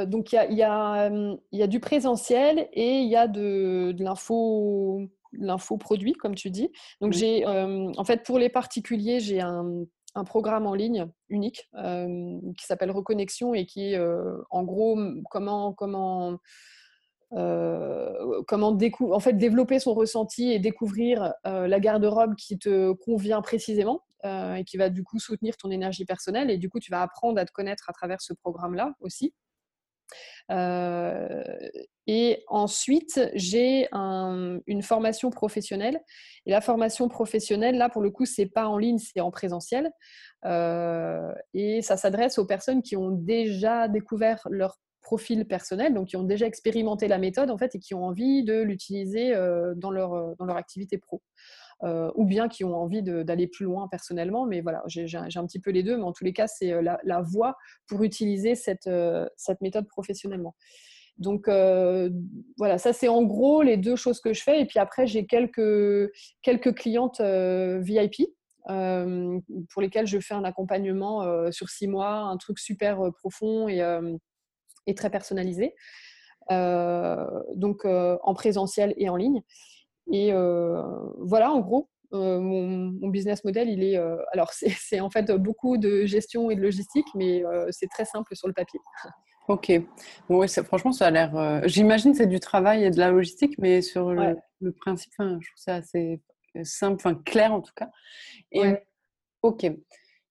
donc 0.07 0.33
il 0.33 0.37
y 0.37 0.39
a, 0.39 0.51
y, 0.51 0.63
a, 0.63 1.11
y 1.53 1.63
a, 1.63 1.67
du 1.67 1.81
présentiel 1.81 2.69
et 2.73 3.01
il 3.01 3.09
y 3.09 3.17
a 3.17 3.27
de, 3.27 3.93
de 3.93 4.05
l'info 4.05 5.01
l'infoproduit, 5.33 6.15
comme 6.15 6.35
tu 6.35 6.51
dis. 6.51 6.71
Donc, 7.03 7.13
j'ai, 7.13 7.45
en 7.47 8.05
fait, 8.05 8.23
pour 8.25 8.39
les 8.39 8.49
particuliers, 8.49 9.21
j'ai 9.21 9.41
un, 9.41 9.85
un 10.15 10.25
programme 10.25 10.67
en 10.67 10.75
ligne 10.75 11.07
unique 11.29 11.69
euh, 11.75 12.39
qui 12.57 12.67
s'appelle 12.67 12.91
Reconnexion 12.91 13.55
et 13.55 13.67
qui 13.67 13.93
est 13.93 13.97
euh, 13.97 14.37
en 14.51 14.65
gros 14.65 14.99
comment 15.31 15.73
comment 15.73 16.39
euh, 17.35 18.43
comment 18.47 18.77
en 19.11 19.21
fait 19.21 19.35
développer 19.35 19.79
son 19.79 19.95
ressenti 19.95 20.51
et 20.51 20.59
découvrir 20.59 21.35
la 21.45 21.81
garde-robe 21.81 22.35
qui 22.37 22.59
te 22.59 22.93
convient 22.93 23.43
précisément 23.43 24.03
et 24.25 24.65
qui 24.67 24.77
va 24.77 24.91
du 24.91 25.05
coup 25.05 25.19
soutenir 25.19 25.57
ton 25.57 25.71
énergie 25.71 26.05
personnelle 26.05 26.51
et 26.51 26.59
du 26.59 26.69
coup 26.69 26.81
tu 26.81 26.91
vas 26.91 27.03
apprendre 27.03 27.41
à 27.41 27.45
te 27.45 27.53
connaître 27.53 27.89
à 27.89 27.93
travers 27.93 28.21
ce 28.21 28.33
programme 28.33 28.75
là 28.75 28.95
aussi 29.01 29.33
euh, 30.51 31.45
et 32.07 32.43
ensuite, 32.49 33.21
j'ai 33.35 33.89
une 33.93 34.83
formation 34.83 35.31
professionnelle. 35.31 36.01
Et 36.47 36.51
la 36.51 36.61
formation 36.61 37.09
professionnelle, 37.09 37.77
là, 37.77 37.89
pour 37.89 38.03
le 38.03 38.11
coup, 38.11 38.25
c'est 38.25 38.47
pas 38.47 38.67
en 38.67 38.79
ligne, 38.79 38.99
c'est 38.99 39.21
en 39.21 39.31
présentiel. 39.31 39.91
Euh, 40.45 41.33
et 41.53 41.83
ça 41.83 41.97
s'adresse 41.97 42.39
aux 42.39 42.47
personnes 42.47 42.83
qui 42.83 42.97
ont 42.97 43.11
déjà 43.11 43.89
découvert 43.89 44.47
leur 44.51 44.79
profil 45.03 45.47
personnel, 45.47 45.95
donc 45.95 46.09
qui 46.09 46.17
ont 46.17 46.23
déjà 46.23 46.47
expérimenté 46.47 47.09
la 47.09 47.19
méthode, 47.19 47.51
en 47.51 47.59
fait, 47.59 47.75
et 47.75 47.79
qui 47.79 47.95
ont 47.95 48.05
envie 48.05 48.45
de 48.45 48.61
l'utiliser 48.61 49.35
euh, 49.35 49.75
dans, 49.77 49.91
leur, 49.91 50.37
dans 50.37 50.45
leur 50.45 50.57
activité 50.57 50.99
pro. 50.99 51.23
Euh, 51.85 52.11
ou 52.17 52.25
bien 52.25 52.49
qui 52.49 52.65
ont 52.65 52.75
envie 52.75 53.03
d'aller 53.03 53.47
plus 53.47 53.65
loin 53.65 53.87
personnellement. 53.87 54.47
Mais 54.47 54.63
voilà, 54.63 54.83
j'ai 54.87 55.17
un 55.17 55.47
petit 55.47 55.61
peu 55.61 55.71
les 55.71 55.85
deux, 55.85 55.97
mais 55.97 56.03
en 56.03 56.13
tous 56.13 56.25
les 56.25 56.33
cas, 56.33 56.49
c'est 56.49 56.73
euh, 56.73 56.83
la, 56.83 57.21
voie 57.21 57.57
pour 57.87 58.03
utiliser 58.03 58.57
cette, 58.57 58.89
euh, 58.89 59.29
méthode 59.61 59.87
professionnellement. 59.87 60.57
Donc 61.19 61.49
voilà, 61.49 62.79
ça 62.79 62.93
c'est 62.93 63.09
en 63.09 63.25
gros 63.25 63.63
les 63.63 63.77
deux 63.77 63.97
choses 63.97 64.21
que 64.21 64.33
je 64.33 64.43
fais. 64.43 64.61
Et 64.61 64.67
puis 64.67 64.79
après, 64.79 65.07
j'ai 65.07 65.27
quelques, 65.27 66.13
clientes 66.77 67.21
VIP 67.21 68.29
pour 68.65 69.83
lesquelles 69.83 70.07
je 70.07 70.21
fais 70.21 70.35
un 70.35 70.45
accompagnement 70.45 71.51
sur 71.51 71.71
six 71.71 71.89
mois, 71.89 72.19
un 72.19 72.37
truc 72.37 72.61
super 72.61 73.01
profond 73.15 73.67
et 73.67 74.95
très 74.95 75.11
personnalisé. 75.11 75.75
donc 76.49 77.85
en 77.85 78.35
présentiel 78.35 78.95
et 78.97 79.09
en 79.09 79.17
ligne. 79.17 79.43
Et 80.13 80.33
voilà, 81.19 81.53
en 81.53 81.61
gros, 81.61 81.89
euh, 82.15 82.41
mon, 82.41 83.09
business 83.09 83.45
model, 83.45 83.69
il 83.69 83.83
est. 83.83 83.97
Euh, 83.99 84.17
alors, 84.33 84.53
c'est 84.53 85.01
en 85.01 85.11
fait 85.11 85.31
beaucoup 85.33 85.77
de 85.77 86.07
gestion 86.07 86.51
et 86.51 86.57
de 86.57 86.63
logistique, 86.63 87.07
mais 87.15 87.43
c'est 87.71 87.89
très 87.89 88.05
simple 88.05 88.35
sur 88.35 88.49
le 88.49 88.55
papier. 88.55 88.81
Ok. 89.49 89.73
Bon, 90.29 90.41
oui, 90.41 90.49
franchement, 90.65 90.93
ça 90.93 91.07
a 91.07 91.11
l'air. 91.11 91.63
J'imagine 91.67 92.13
que 92.13 92.19
c'est 92.19 92.27
du 92.27 92.41
travail 92.41 92.85
et 92.85 92.91
de 92.91 92.99
la 92.99 93.11
logistique, 93.11 93.57
mais 93.59 93.83
sur 93.83 94.13
le, 94.13 94.37
principe, 94.73 95.13
je 95.19 95.25
trouve 95.25 95.41
ça 95.57 95.77
assez 95.77 96.21
simple, 96.65 96.97
enfin 96.97 97.15
clair 97.15 97.53
en 97.53 97.61
tout 97.61 97.73
cas. 97.77 97.91
Et, 98.53 98.75
Ok. 99.43 99.67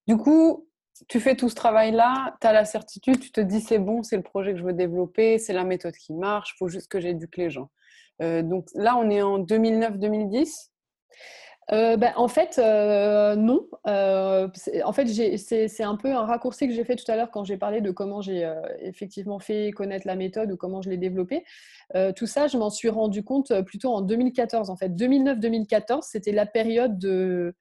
Du 0.07 0.17
coup, 0.17 0.67
tu 1.07 1.19
fais 1.19 1.35
tout 1.35 1.49
ce 1.49 1.55
travail-là, 1.55 2.35
tu 2.41 2.47
as 2.47 2.53
la 2.53 2.65
certitude, 2.65 3.19
tu 3.19 3.31
te 3.31 3.41
dis 3.41 3.61
c'est 3.61 3.79
bon, 3.79 4.03
c'est 4.03 4.17
le 4.17 4.23
projet 4.23 4.53
que 4.53 4.59
je 4.59 4.63
veux 4.63 4.73
développer, 4.73 5.37
c'est 5.37 5.53
la 5.53 5.63
méthode 5.63 5.95
qui 5.95 6.13
marche, 6.13 6.53
il 6.55 6.57
faut 6.57 6.67
juste 6.67 6.89
que 6.89 6.99
j'éduque 6.99 7.37
les 7.37 7.49
gens. 7.49 7.69
Euh, 8.21 8.41
donc 8.41 8.67
là, 8.73 8.97
on 8.97 9.09
est 9.09 9.21
en 9.21 9.39
2009-2010 9.39 10.69
euh, 11.73 11.97
ben, 11.97 12.13
en 12.15 12.29
fait, 12.29 12.59
euh, 12.59 13.35
non. 13.35 13.67
en 13.83 14.93
fait, 14.93 15.05
c'est 15.37 15.83
un 15.83 15.97
peu 15.97 16.13
un 16.13 16.25
raccourci 16.25 16.65
que 16.65 16.73
j'ai 16.73 16.85
fait 16.85 16.95
tout 16.95 17.11
à 17.11 17.17
l'heure 17.17 17.29
quand 17.29 17.43
j'ai 17.43 17.57
parlé 17.57 17.81
de 17.81 17.91
comment 17.91 18.21
j'ai 18.21 18.49
effectivement 18.79 19.37
fait 19.39 19.71
connaître 19.71 20.07
la 20.07 20.15
méthode 20.15 20.49
ou 20.49 20.55
comment 20.55 20.81
je 20.81 20.89
l'ai 20.89 20.95
développée. 20.95 21.43
tout 22.15 22.25
ça, 22.25 22.47
je 22.47 22.57
m'en 22.57 22.69
suis 22.69 22.87
rendu 22.87 23.21
compte 23.21 23.51
plutôt 23.63 23.93
en 23.93 24.01
2014. 24.01 24.69
En 24.69 24.77
fait, 24.77 24.87
2009-2014, 24.87 26.03
c'était 26.03 26.31
la 26.31 26.45
période 26.45 26.97
de, 26.99 27.53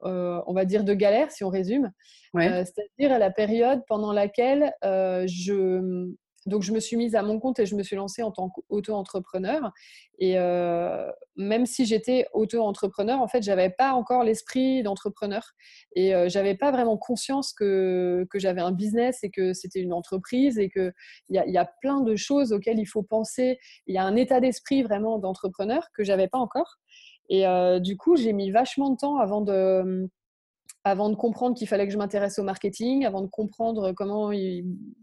on 0.00 0.52
va 0.52 0.64
dire, 0.64 0.82
de 0.82 0.94
galère, 0.94 1.30
si 1.30 1.44
on 1.44 1.48
résume. 1.48 1.92
C'est-à-dire 2.34 3.16
la 3.16 3.30
période 3.30 3.82
pendant 3.86 4.12
laquelle 4.12 4.74
je, 4.82 6.10
donc, 6.46 6.62
je 6.62 6.72
me 6.72 6.80
suis 6.80 6.96
mise 6.96 7.14
à 7.14 7.22
mon 7.22 7.38
compte 7.38 7.58
et 7.60 7.66
je 7.66 7.76
me 7.76 7.82
suis 7.82 7.94
lancée 7.94 8.22
en 8.22 8.32
tant 8.32 8.48
qu'auto-entrepreneur. 8.48 9.72
Et 10.18 10.38
euh, 10.38 11.10
même 11.36 11.66
si 11.66 11.86
j'étais 11.86 12.26
auto-entrepreneur, 12.32 13.20
en 13.20 13.28
fait, 13.28 13.42
j'avais 13.42 13.70
pas 13.70 13.92
encore 13.92 14.24
l'esprit 14.24 14.82
d'entrepreneur 14.82 15.42
et 15.94 16.14
euh, 16.14 16.28
j'avais 16.28 16.56
pas 16.56 16.72
vraiment 16.72 16.96
conscience 16.96 17.52
que, 17.52 18.26
que 18.30 18.38
j'avais 18.38 18.60
un 18.60 18.72
business 18.72 19.22
et 19.22 19.30
que 19.30 19.52
c'était 19.52 19.80
une 19.80 19.92
entreprise 19.92 20.58
et 20.58 20.68
qu'il 20.68 20.92
y 21.30 21.38
a, 21.38 21.46
y 21.46 21.58
a 21.58 21.70
plein 21.80 22.00
de 22.00 22.16
choses 22.16 22.52
auxquelles 22.52 22.78
il 22.78 22.86
faut 22.86 23.02
penser. 23.02 23.58
Il 23.86 23.94
y 23.94 23.98
a 23.98 24.04
un 24.04 24.16
état 24.16 24.40
d'esprit 24.40 24.82
vraiment 24.82 25.18
d'entrepreneur 25.18 25.88
que 25.96 26.02
j'avais 26.02 26.28
pas 26.28 26.38
encore. 26.38 26.78
Et 27.28 27.46
euh, 27.46 27.78
du 27.78 27.96
coup, 27.96 28.16
j'ai 28.16 28.32
mis 28.32 28.50
vachement 28.50 28.90
de 28.90 28.96
temps 28.96 29.18
avant 29.18 29.40
de 29.40 30.10
avant 30.84 31.10
de 31.10 31.14
comprendre 31.14 31.56
qu'il 31.56 31.68
fallait 31.68 31.86
que 31.86 31.92
je 31.92 31.98
m'intéresse 31.98 32.38
au 32.38 32.42
marketing, 32.42 33.04
avant 33.04 33.22
de 33.22 33.28
comprendre 33.28 33.92
comment, 33.92 34.32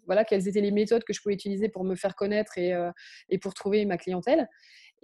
voilà, 0.06 0.26
quelles 0.26 0.48
étaient 0.48 0.62
les 0.62 0.72
méthodes 0.72 1.04
que 1.04 1.14
je 1.14 1.22
pouvais 1.22 1.36
utiliser 1.36 1.70
pour 1.70 1.84
me 1.84 1.96
faire 1.96 2.16
connaître 2.16 2.58
et, 2.58 2.74
euh, 2.74 2.92
pour 3.42 3.54
trouver 3.54 3.86
ma 3.86 3.98
clientèle. 3.98 4.50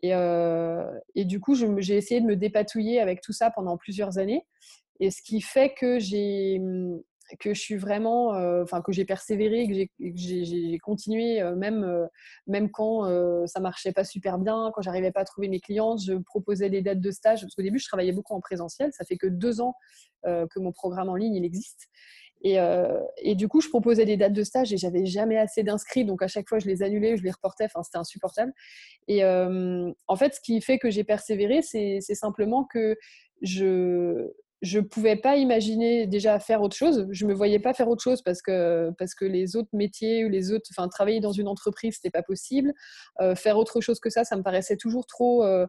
Et, 0.03 0.13
euh, 0.13 0.83
et 1.15 1.23
du 1.23 1.39
coup, 1.39 1.55
j'ai 1.55 1.95
essayé 1.95 2.19
de 2.19 2.25
me 2.25 2.35
dépatouiller 2.35 2.99
avec 2.99 3.21
tout 3.21 3.31
ça 3.31 3.51
pendant 3.51 3.77
plusieurs 3.77 4.17
années. 4.17 4.45
Et 4.99 5.11
ce 5.11 5.21
qui 5.21 5.41
fait 5.41 5.73
que 5.73 5.99
j'ai 5.99 6.59
que 7.39 7.53
je 7.53 7.59
suis 7.59 7.75
vraiment, 7.75 8.33
euh, 8.35 8.63
enfin 8.63 8.81
que 8.81 8.91
j'ai 8.91 9.05
persévéré, 9.05 9.67
que 9.67 10.11
j'ai 10.15 10.77
continué 10.79 11.41
euh, 11.41 11.55
même 11.55 11.83
euh, 11.83 12.05
même 12.47 12.69
quand 12.69 13.05
ça 13.47 13.59
marchait 13.59 13.91
pas 13.91 14.03
super 14.03 14.37
bien, 14.37 14.71
quand 14.73 14.81
j'arrivais 14.81 15.11
pas 15.11 15.21
à 15.21 15.25
trouver 15.25 15.47
mes 15.47 15.59
clients, 15.59 15.97
je 15.97 16.13
proposais 16.13 16.69
des 16.69 16.81
dates 16.81 17.01
de 17.01 17.11
stage 17.11 17.41
parce 17.41 17.55
qu'au 17.55 17.61
début 17.61 17.79
je 17.79 17.87
travaillais 17.87 18.11
beaucoup 18.11 18.33
en 18.33 18.41
présentiel. 18.41 18.91
Ça 18.93 19.05
fait 19.05 19.17
que 19.17 19.27
deux 19.27 19.61
ans 19.61 19.75
que 20.23 20.59
mon 20.59 20.71
programme 20.71 21.09
en 21.09 21.15
ligne 21.15 21.43
existe. 21.43 21.87
Et, 22.41 22.57
et, 23.17 23.35
du 23.35 23.47
coup, 23.47 23.61
je 23.61 23.69
proposais 23.69 24.05
des 24.05 24.17
dates 24.17 24.33
de 24.33 24.43
stage 24.43 24.71
et 24.71 24.77
j'avais 24.77 25.05
jamais 25.05 25.37
assez 25.37 25.63
d'inscrits. 25.63 26.05
Donc, 26.05 26.21
à 26.21 26.27
chaque 26.27 26.47
fois, 26.47 26.59
je 26.59 26.67
les 26.67 26.83
annulais, 26.83 27.17
je 27.17 27.23
les 27.23 27.31
reportais. 27.31 27.65
Enfin, 27.65 27.81
c'était 27.81 27.97
insupportable. 27.97 28.53
Et 29.07 29.23
en 29.23 30.15
fait, 30.15 30.35
ce 30.35 30.39
qui 30.41 30.61
fait 30.61 30.77
que 30.77 30.89
j'ai 30.91 31.03
persévéré, 31.03 31.61
c'est 31.61 32.01
simplement 32.01 32.63
que 32.63 32.97
je, 33.41 34.31
je 34.61 34.79
pouvais 34.79 35.15
pas 35.15 35.37
imaginer 35.37 36.07
déjà 36.07 36.39
faire 36.39 36.61
autre 36.61 36.75
chose. 36.75 37.07
Je 37.11 37.25
me 37.25 37.33
voyais 37.33 37.59
pas 37.59 37.73
faire 37.73 37.87
autre 37.89 38.03
chose 38.03 38.21
parce 38.21 38.41
que 38.41 38.91
parce 38.97 39.13
que 39.13 39.25
les 39.25 39.55
autres 39.55 39.69
métiers 39.73 40.25
ou 40.25 40.29
les 40.29 40.51
autres, 40.51 40.69
enfin 40.75 40.87
travailler 40.87 41.19
dans 41.19 41.31
une 41.31 41.47
entreprise, 41.47 41.95
c'était 41.95 42.11
pas 42.11 42.23
possible. 42.23 42.73
Euh, 43.21 43.35
faire 43.35 43.57
autre 43.57 43.81
chose 43.81 43.99
que 43.99 44.09
ça, 44.09 44.23
ça 44.23 44.35
me 44.35 44.43
paraissait 44.43 44.77
toujours 44.77 45.05
trop, 45.05 45.43
euh, 45.43 45.67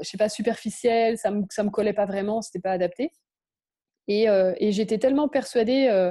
je 0.00 0.08
sais 0.08 0.18
pas, 0.18 0.28
superficiel. 0.28 1.18
Ça 1.18 1.30
me 1.30 1.44
ça 1.50 1.62
me 1.62 1.70
collait 1.70 1.92
pas 1.92 2.06
vraiment, 2.06 2.42
c'était 2.42 2.60
pas 2.60 2.72
adapté. 2.72 3.12
Et, 4.08 4.28
euh, 4.28 4.54
et 4.58 4.72
j'étais 4.72 4.98
tellement 4.98 5.28
persuadée 5.28 6.10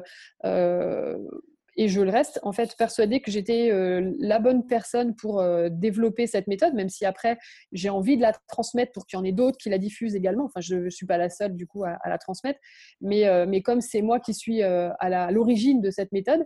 et 1.77 1.87
je 1.87 2.01
le 2.01 2.09
reste 2.09 2.39
en 2.41 2.51
fait 2.51 2.75
persuadée 2.75 3.21
que 3.21 3.29
j'étais 3.29 3.71
euh, 3.71 4.11
la 4.19 4.39
bonne 4.39 4.65
personne 4.65 5.15
pour 5.15 5.39
euh, 5.39 5.69
développer 5.71 6.25
cette 6.25 6.47
méthode, 6.47 6.73
même 6.73 6.89
si 6.89 7.05
après 7.05 7.37
j'ai 7.71 7.89
envie 7.89 8.17
de 8.17 8.23
la 8.23 8.33
transmettre 8.47 8.91
pour 8.91 9.05
qu'il 9.05 9.17
y 9.17 9.21
en 9.21 9.23
ait 9.23 9.31
d'autres 9.31 9.57
qui 9.57 9.69
la 9.69 9.77
diffusent 9.77 10.15
également. 10.15 10.45
Enfin, 10.45 10.59
je 10.59 10.75
ne 10.75 10.89
suis 10.89 11.05
pas 11.05 11.17
la 11.17 11.29
seule 11.29 11.55
du 11.55 11.67
coup 11.67 11.83
à, 11.85 11.97
la 12.05 12.17
transmettre, 12.17 12.59
mais, 12.99 13.27
euh, 13.27 13.45
mais 13.47 13.61
comme 13.61 13.81
c'est 13.81 14.01
moi 14.01 14.19
qui 14.19 14.33
suis 14.33 14.63
à 14.63 15.31
l'origine 15.31 15.81
de 15.81 15.91
cette 15.91 16.11
méthode, 16.11 16.45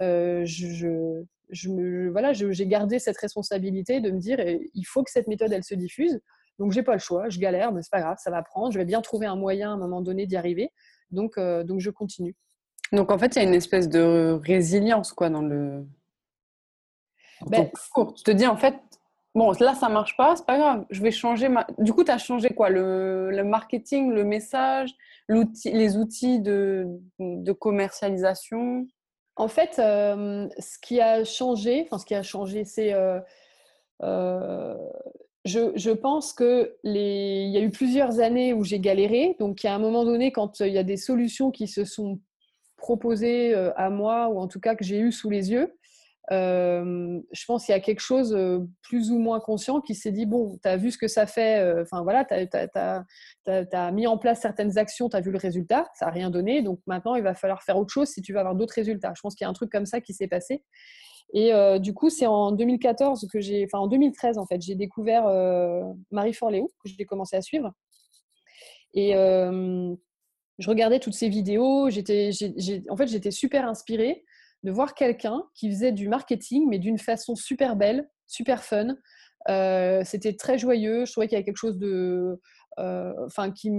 je, 0.00 1.68
me, 1.68 2.10
voilà, 2.10 2.32
j'ai 2.32 2.66
gardé 2.66 2.98
cette 2.98 3.18
responsabilité 3.18 4.00
de 4.00 4.10
me 4.10 4.18
dire 4.18 4.38
il 4.40 4.84
faut 4.84 5.02
que 5.02 5.10
cette 5.10 5.28
méthode 5.28 5.52
elle 5.52 5.64
se 5.64 5.74
diffuse. 5.74 6.20
Donc, 6.58 6.72
j'ai 6.72 6.82
pas 6.82 6.92
le 6.92 6.98
choix, 6.98 7.28
je 7.28 7.38
galère, 7.38 7.72
mais 7.72 7.82
c'est 7.82 7.90
pas 7.90 8.00
grave, 8.00 8.18
ça 8.20 8.30
va 8.30 8.42
prendre. 8.42 8.72
Je 8.72 8.78
vais 8.78 8.84
bien 8.84 9.00
trouver 9.00 9.26
un 9.26 9.36
moyen 9.36 9.70
à 9.70 9.74
un 9.74 9.78
moment 9.78 10.00
donné 10.00 10.26
d'y 10.26 10.36
arriver. 10.36 10.70
Donc, 11.10 11.38
donc, 11.38 11.80
je 11.80 11.90
continue. 11.90 12.34
Donc, 12.92 13.10
en 13.10 13.18
fait, 13.18 13.36
il 13.36 13.42
y 13.42 13.44
a 13.44 13.48
une 13.48 13.54
espèce 13.54 13.88
de 13.88 14.38
résilience, 14.44 15.12
quoi, 15.12 15.30
dans 15.30 15.42
le. 15.42 15.84
Ben, 17.46 17.70
Tu 18.16 18.22
te 18.22 18.30
dis, 18.30 18.46
en 18.46 18.56
fait, 18.56 18.76
bon, 19.34 19.52
là, 19.60 19.74
ça 19.74 19.88
marche 19.88 20.16
pas, 20.16 20.36
c'est 20.36 20.46
pas 20.46 20.58
grave, 20.58 20.84
je 20.90 21.02
vais 21.02 21.10
changer. 21.10 21.48
Ma... 21.48 21.66
Du 21.78 21.92
coup, 21.92 22.04
tu 22.04 22.10
as 22.10 22.18
changé 22.18 22.50
quoi? 22.50 22.68
Le, 22.68 23.30
le, 23.30 23.44
marketing, 23.44 24.10
le 24.10 24.24
message, 24.24 24.94
les 25.28 25.96
outils 25.96 26.40
de, 26.40 26.86
de 27.18 27.52
commercialisation? 27.52 28.86
En 29.36 29.48
fait, 29.48 29.78
euh, 29.78 30.48
ce 30.58 30.78
qui 30.78 31.00
a 31.00 31.24
changé, 31.24 31.84
enfin, 31.86 31.98
ce 31.98 32.04
qui 32.04 32.14
a 32.14 32.22
changé, 32.22 32.64
c'est. 32.64 32.92
Euh, 32.92 33.20
euh, 34.02 34.76
je, 35.46 35.72
je, 35.76 35.90
pense 35.90 36.34
que 36.34 36.76
les... 36.82 37.44
il 37.46 37.50
y 37.50 37.56
a 37.56 37.60
eu 37.60 37.70
plusieurs 37.70 38.20
années 38.20 38.52
où 38.52 38.64
j'ai 38.64 38.80
galéré. 38.80 39.36
Donc, 39.38 39.62
il 39.62 39.66
y 39.66 39.70
a 39.70 39.74
un 39.74 39.78
moment 39.78 40.04
donné, 40.04 40.32
quand 40.32 40.60
il 40.60 40.72
y 40.72 40.78
a 40.78 40.82
des 40.82 40.98
solutions 40.98 41.50
qui 41.50 41.68
se 41.68 41.86
sont 41.86 42.18
proposées 42.80 43.54
à 43.76 43.90
moi, 43.90 44.28
ou 44.28 44.38
en 44.38 44.48
tout 44.48 44.60
cas 44.60 44.74
que 44.74 44.84
j'ai 44.84 44.98
eu 44.98 45.12
sous 45.12 45.30
les 45.30 45.52
yeux, 45.52 45.72
euh, 46.32 47.20
je 47.32 47.44
pense 47.44 47.64
qu'il 47.64 47.72
y 47.72 47.76
a 47.76 47.80
quelque 47.80 48.00
chose 48.00 48.32
euh, 48.34 48.60
plus 48.82 49.10
ou 49.10 49.18
moins 49.18 49.40
conscient 49.40 49.80
qui 49.80 49.96
s'est 49.96 50.12
dit 50.12 50.26
bon, 50.26 50.58
tu 50.62 50.68
as 50.68 50.76
vu 50.76 50.92
ce 50.92 50.98
que 50.98 51.08
ça 51.08 51.26
fait, 51.26 51.58
euh, 51.58 51.82
enfin 51.82 52.02
voilà, 52.02 52.24
tu 52.24 52.34
as, 53.74 53.92
mis 53.92 54.06
en 54.06 54.16
place 54.16 54.40
certaines 54.40 54.78
actions, 54.78 55.08
tu 55.08 55.16
as 55.16 55.20
vu 55.20 55.32
le 55.32 55.38
résultat, 55.38 55.88
ça 55.94 56.06
n'a 56.06 56.12
rien 56.12 56.30
donné, 56.30 56.62
donc 56.62 56.78
maintenant 56.86 57.16
il 57.16 57.22
va 57.24 57.34
falloir 57.34 57.64
faire 57.64 57.76
autre 57.76 57.92
chose 57.92 58.08
si 58.08 58.22
tu 58.22 58.32
veux 58.32 58.38
avoir 58.38 58.54
d'autres 58.54 58.74
résultats. 58.74 59.12
Je 59.16 59.22
pense 59.22 59.34
qu'il 59.34 59.44
y 59.44 59.46
a 59.46 59.50
un 59.50 59.54
truc 59.54 59.72
comme 59.72 59.86
ça 59.86 60.00
qui 60.00 60.14
s'est 60.14 60.28
passé. 60.28 60.62
Et 61.32 61.52
du 61.78 61.94
coup, 61.94 62.10
c'est 62.10 62.26
en 62.26 62.50
2014 62.50 63.28
que 63.32 63.38
j'ai, 63.38 63.68
en 63.72 63.86
2013 63.86 64.36
en 64.36 64.46
fait, 64.46 64.60
j'ai 64.60 64.74
découvert 64.74 65.26
Marie 66.10 66.32
Forléo, 66.32 66.72
que 66.82 66.90
j'ai 66.90 67.04
commencé 67.04 67.36
à 67.36 67.40
suivre. 67.40 67.70
Et 68.94 69.14
je 70.60 70.68
regardais 70.68 71.00
toutes 71.00 71.14
ces 71.14 71.28
vidéos, 71.28 71.88
j'étais, 71.90 72.30
en 72.90 72.96
fait, 72.96 73.06
j'étais 73.08 73.30
super 73.30 73.66
inspirée 73.66 74.24
de 74.62 74.70
voir 74.70 74.94
quelqu'un 74.94 75.42
qui 75.54 75.70
faisait 75.70 75.92
du 75.92 76.08
marketing, 76.08 76.68
mais 76.68 76.78
d'une 76.78 76.98
façon 76.98 77.34
super 77.34 77.76
belle, 77.76 78.08
super 78.26 78.62
fun. 78.62 78.94
Euh, 79.48 80.02
c'était 80.04 80.34
très 80.34 80.58
joyeux. 80.58 81.06
Je 81.06 81.12
trouvais 81.12 81.26
qu'il 81.26 81.34
y 81.34 81.36
avait 81.36 81.46
quelque 81.46 81.56
chose 81.56 81.78
de, 81.78 82.38
euh, 82.78 83.12
enfin, 83.26 83.50
qui, 83.50 83.70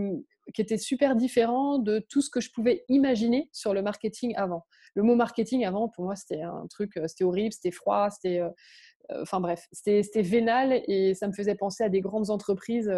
était 0.58 0.78
super 0.78 1.15
différent 1.15 1.78
de 1.78 2.00
tout 2.10 2.22
ce 2.22 2.30
que 2.30 2.41
je 2.41 2.52
pouvais 2.52 2.84
imaginer 2.89 3.50
sur 3.54 3.74
le 3.74 3.82
marketing 3.84 4.34
avant. 4.36 4.65
Le 4.96 5.04
mot 5.04 5.15
marketing 5.15 5.65
avant, 5.65 5.88
pour 5.88 6.06
moi, 6.06 6.15
c'était 6.15 6.41
un 6.41 6.65
truc, 6.67 6.98
euh, 6.98 7.08
c'était 7.08 7.24
horrible, 7.24 7.54
c'était 7.54 7.72
froid, 7.72 8.10
c'était, 8.10 8.41
enfin 9.22 9.39
bref, 9.39 9.67
c'était 9.72 10.22
vénal 10.22 10.82
et 10.88 11.13
ça 11.13 11.28
me 11.28 11.34
faisait 11.34 11.56
penser 11.56 11.84
à 11.84 11.89
des 11.89 12.02
grandes 12.02 12.32
entreprises 12.32 12.91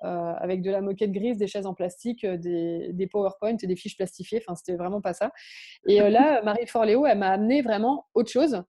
avec 0.00 0.62
de 0.62 0.70
la 0.70 0.80
moquette 0.80 1.12
grise, 1.12 1.38
des 1.38 1.46
chaises 1.46 1.66
en 1.66 1.74
plastique, 1.74 2.24
euh, 2.24 2.36
des, 2.36 2.90
des 2.92 3.06
PowerPoint 3.06 3.56
et 3.62 3.66
des 3.66 3.76
fiches 3.76 3.96
plastifiées. 3.96 4.40
Enfin, 4.42 4.54
c'était 4.54 4.76
vraiment 4.76 5.00
pas 5.00 5.12
ça. 5.12 5.32
Et 5.86 6.00
euh, 6.00 6.10
là, 6.10 6.42
Marie 6.42 6.66
Forléo, 6.66 7.06
elle 7.06 7.18
m'a 7.18 7.30
amené 7.30 7.62
vraiment 7.62 8.06
autre 8.14 8.30
chose. 8.30 8.62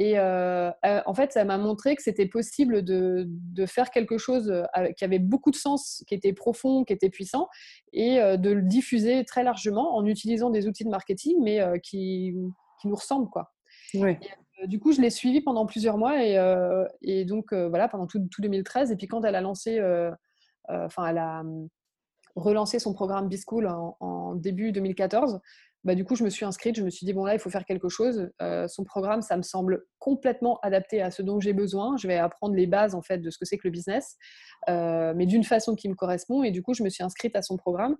Et 0.00 0.16
en 0.16 1.14
fait, 1.14 1.32
ça 1.32 1.44
m'a 1.44 1.58
montré 1.58 1.96
que 1.96 2.02
c'était 2.04 2.26
possible 2.28 2.84
de, 2.84 3.24
de, 3.28 3.66
faire 3.66 3.90
quelque 3.90 4.16
chose 4.16 4.64
qui 4.96 5.04
avait 5.04 5.18
beaucoup 5.18 5.50
de 5.50 5.56
sens, 5.56 6.04
qui 6.06 6.14
était 6.14 6.32
profond, 6.32 6.84
qui 6.84 6.92
était 6.92 7.10
puissant, 7.10 7.48
et 7.92 8.18
de 8.20 8.50
le 8.50 8.62
diffuser 8.62 9.24
très 9.24 9.42
largement 9.42 9.96
en 9.96 10.06
utilisant 10.06 10.50
des 10.50 10.68
outils 10.68 10.84
de 10.84 10.88
marketing, 10.88 11.38
mais 11.42 11.60
qui, 11.82 12.32
qui 12.80 12.86
nous 12.86 12.94
ressemblent. 12.94 13.28
Quoi. 13.28 13.50
du 14.66 14.78
coup, 14.78 14.92
je 14.92 15.00
l'ai 15.00 15.10
suivie 15.10 15.40
pendant 15.40 15.66
plusieurs 15.66 15.98
mois, 15.98 16.24
et, 16.24 16.38
et 17.02 17.24
donc 17.24 17.52
voilà, 17.52 17.88
pendant 17.88 18.06
tout, 18.06 18.20
tout, 18.30 18.40
2013. 18.40 18.92
Et 18.92 18.96
puis 18.96 19.08
quand 19.08 19.24
elle 19.24 19.34
a 19.34 19.40
lancé 19.40 19.80
euh, 19.80 20.12
enfin, 20.68 21.06
elle 21.06 21.18
a 21.18 21.40
hum, 21.40 21.68
relancé 22.38 22.78
son 22.78 22.94
programme 22.94 23.28
B-School 23.28 23.66
en, 23.66 24.34
début 24.34 24.72
2014. 24.72 25.40
Bah, 25.84 25.94
du 25.94 26.04
coup, 26.04 26.16
je 26.16 26.24
me 26.24 26.30
suis 26.30 26.44
inscrite, 26.44 26.76
je 26.76 26.82
me 26.82 26.90
suis 26.90 27.06
dit, 27.06 27.12
bon 27.12 27.24
là, 27.24 27.34
il 27.34 27.38
faut 27.38 27.50
faire 27.50 27.64
quelque 27.64 27.88
chose. 27.88 28.30
Euh, 28.42 28.66
son 28.68 28.84
programme, 28.84 29.22
ça 29.22 29.36
me 29.36 29.42
semble 29.42 29.84
complètement 29.98 30.58
adapté 30.62 31.00
à 31.02 31.10
ce 31.10 31.22
dont 31.22 31.40
j'ai 31.40 31.52
besoin. 31.52 31.96
Je 31.96 32.08
vais 32.08 32.16
apprendre 32.16 32.54
les 32.54 32.66
bases, 32.66 32.94
en 32.94 33.02
fait, 33.02 33.18
de 33.18 33.30
ce 33.30 33.38
que 33.38 33.44
c'est 33.44 33.58
que 33.58 33.66
le 33.66 33.70
business, 33.70 34.16
euh, 34.68 35.12
mais 35.16 35.26
d'une 35.26 35.44
façon 35.44 35.74
qui 35.74 35.88
me 35.88 35.94
correspond. 35.94 36.42
Et 36.42 36.50
du 36.50 36.62
coup, 36.62 36.74
je 36.74 36.82
me 36.82 36.88
suis 36.88 37.04
inscrite 37.04 37.36
à 37.36 37.42
son 37.42 37.56
programme. 37.56 37.96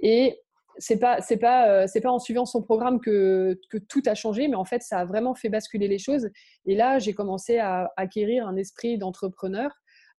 Et 0.00 0.40
c'est 0.80 0.98
pas 0.98 1.20
c'est 1.20 1.38
pas 1.38 1.88
c'est 1.88 2.00
pas 2.00 2.10
en 2.10 2.20
suivant 2.20 2.46
son 2.46 2.62
programme 2.62 3.00
que, 3.00 3.58
que, 3.68 3.78
tout 3.78 4.02
a 4.06 4.14
changé 4.14 4.46
mais 4.46 4.54
en 4.54 4.64
fait 4.64 4.80
ça 4.80 5.00
a 5.00 5.04
vraiment 5.04 5.34
fait 5.34 5.48
basculer 5.48 5.88
les 5.88 5.98
choses 5.98 6.28
et 6.66 6.76
là 6.76 7.00
j'ai 7.00 7.14
commencé 7.14 7.58
à 7.58 7.90
acquérir 7.96 8.46
un 8.46 8.54
esprit 8.54 8.96
d'entrepreneur 8.96 9.72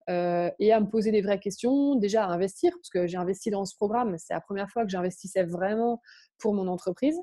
euh, 0.10 0.50
et 0.60 0.72
à 0.74 0.80
me 0.80 0.88
poser 0.88 1.12
des 1.12 1.22
vraies 1.22 1.40
questions, 1.40 1.96
déjà 1.96 2.26
à 2.26 2.28
investir, 2.28 2.72
parce 2.74 2.90
que 2.90 3.08
j'ai 3.08 3.18
investi 3.18 3.50
dans 3.50 3.66
ce 3.66 3.76
programme, 3.76 4.16
c'est 4.18 4.34
la 4.34 4.42
première 4.42 4.70
fois 4.70 4.84
que 4.84 4.90
j'investissais 4.90 5.44
vraiment 5.44 6.02
pour 6.40 6.54
mon 6.54 6.68
entreprise. 6.68 7.20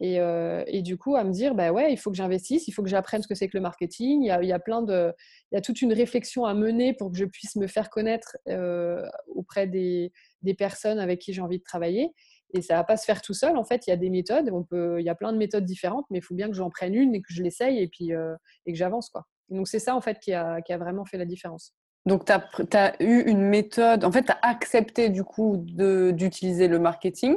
Et, 0.00 0.20
euh, 0.20 0.62
et, 0.66 0.82
du 0.82 0.98
coup, 0.98 1.16
à 1.16 1.24
me 1.24 1.32
dire, 1.32 1.54
bah 1.54 1.72
ouais, 1.72 1.92
il 1.92 1.96
faut 1.96 2.10
que 2.10 2.16
j'investisse, 2.16 2.68
il 2.68 2.72
faut 2.72 2.82
que 2.82 2.88
j'apprenne 2.88 3.22
ce 3.22 3.28
que 3.28 3.34
c'est 3.34 3.48
que 3.48 3.56
le 3.56 3.62
marketing. 3.62 4.22
Il 4.24 4.46
y, 4.46 4.52
a, 4.52 4.58
plein 4.58 4.82
de, 4.82 5.12
il 5.50 5.54
y 5.54 5.58
a 5.58 5.62
toute 5.62 5.80
une 5.80 5.92
réflexion 5.92 6.44
à 6.44 6.52
mener 6.52 6.92
pour 6.92 7.10
que 7.10 7.16
je 7.16 7.24
puisse 7.24 7.56
me 7.56 7.66
faire 7.66 7.88
connaître 7.88 8.36
euh, 8.48 9.06
auprès 9.28 9.66
des, 9.66 10.12
des, 10.42 10.54
personnes 10.54 10.98
avec 10.98 11.20
qui 11.20 11.32
j'ai 11.32 11.40
envie 11.40 11.58
de 11.58 11.64
travailler. 11.64 12.12
Et 12.54 12.60
ça 12.60 12.74
va 12.74 12.84
pas 12.84 12.98
se 12.98 13.06
faire 13.06 13.22
tout 13.22 13.32
seul. 13.32 13.56
En 13.56 13.64
fait, 13.64 13.86
il 13.86 13.90
y 13.90 13.92
a 13.92 13.96
des 13.96 14.10
méthodes. 14.10 14.50
On 14.52 14.64
peut, 14.64 15.00
il 15.00 15.04
y 15.04 15.08
a 15.08 15.14
plein 15.14 15.32
de 15.32 15.38
méthodes 15.38 15.64
différentes, 15.64 16.04
mais 16.10 16.18
il 16.18 16.22
faut 16.22 16.34
bien 16.34 16.48
que 16.48 16.54
j'en 16.54 16.68
prenne 16.68 16.94
une 16.94 17.14
et 17.14 17.22
que 17.22 17.32
je 17.32 17.42
l'essaye 17.42 17.78
et 17.78 17.88
puis 17.88 18.10
et 18.10 18.72
que 18.72 18.78
j'avance 18.78 19.08
quoi. 19.08 19.24
donc 19.48 19.66
c'est 19.66 19.78
ça 19.78 19.96
en 19.96 20.00
fait 20.00 20.18
qui 20.20 20.32
a, 20.32 20.60
qui 20.62 20.72
a 20.72 20.78
vraiment 20.78 21.04
fait 21.04 21.18
la 21.18 21.24
différence. 21.24 21.74
Donc, 22.06 22.24
tu 22.24 22.32
as, 22.76 23.02
eu 23.02 23.22
une 23.22 23.42
méthode, 23.42 24.04
en 24.04 24.12
fait, 24.12 24.22
tu 24.22 24.32
as 24.32 24.38
accepté 24.42 25.08
du 25.08 25.24
coup 25.24 25.56
d'utiliser 25.58 26.68
le 26.68 26.78
marketing. 26.78 27.36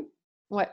Ouais. 0.51 0.69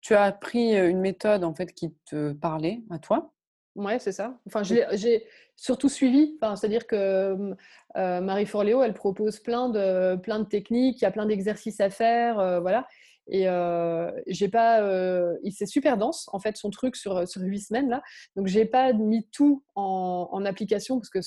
Tu 0.00 0.14
as 0.14 0.24
appris 0.24 0.76
euh, 0.76 0.88
une 0.88 1.00
méthode 1.00 1.44
en 1.44 1.54
fait 1.54 1.72
qui 1.72 1.94
te 2.06 2.32
parlait 2.32 2.80
à 2.90 2.98
toi. 2.98 3.32
Ouais, 3.76 3.98
c'est 3.98 4.12
ça. 4.12 4.38
Enfin, 4.46 4.62
j'ai 4.62 5.26
surtout 5.56 5.88
suivi. 5.88 6.36
Enfin, 6.40 6.56
C'est-à-dire 6.56 6.86
que 6.86 7.54
euh, 7.96 8.20
Marie 8.20 8.46
Forléo, 8.46 8.82
elle 8.82 8.94
propose 8.94 9.38
plein 9.38 9.68
de, 9.68 10.16
plein 10.16 10.40
de 10.40 10.44
techniques, 10.44 11.00
il 11.00 11.04
y 11.04 11.06
a 11.06 11.10
plein 11.10 11.26
d'exercices 11.26 11.80
à 11.80 11.90
faire. 11.90 12.38
Euh, 12.40 12.60
voilà. 12.60 12.88
Et 13.32 13.48
euh, 13.48 14.10
j'ai 14.26 14.48
pas, 14.48 14.82
euh, 14.82 15.36
c'est 15.52 15.66
super 15.66 15.96
dense 15.96 16.28
en 16.32 16.40
fait 16.40 16.56
son 16.56 16.68
truc 16.70 16.96
sur 16.96 17.28
sur 17.28 17.40
huit 17.42 17.60
semaines 17.60 17.88
là. 17.88 18.02
Donc 18.34 18.48
j'ai 18.48 18.64
pas 18.64 18.92
mis 18.92 19.28
tout 19.30 19.62
en, 19.76 20.28
en 20.32 20.44
application 20.44 20.98
parce 20.98 21.10
que 21.10 21.20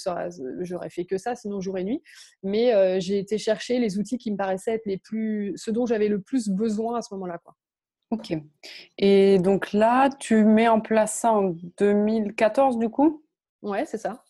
j'aurais 0.60 0.90
fait 0.90 1.06
que 1.06 1.18
ça, 1.18 1.36
sinon 1.36 1.62
jour 1.62 1.78
et 1.78 1.86
nuit. 1.86 2.04
Mais 2.44 2.74
euh, 2.74 3.00
j'ai 3.00 3.20
été 3.20 3.38
chercher 3.38 3.80
les 3.80 3.98
outils 3.98 4.18
qui 4.18 4.32
me 4.32 4.38
paraissaient 4.38 4.74
être 4.74 4.86
les 4.86 4.98
plus, 4.98 5.54
ce 5.56 5.72
dont 5.72 5.86
j'avais 5.86 6.10
le 6.10 6.22
plus 6.22 6.50
besoin 6.50 6.98
à 6.98 7.02
ce 7.02 7.14
moment-là 7.14 7.38
quoi. 7.38 7.56
Ok. 8.12 8.34
Et 8.98 9.40
donc 9.40 9.72
là, 9.72 10.10
tu 10.20 10.44
mets 10.44 10.68
en 10.68 10.82
place 10.82 11.16
ça 11.16 11.32
en 11.32 11.56
2014 11.80 12.78
du 12.78 12.90
coup? 12.90 13.24
Ouais, 13.62 13.86
c'est 13.86 13.98
ça. 13.98 14.24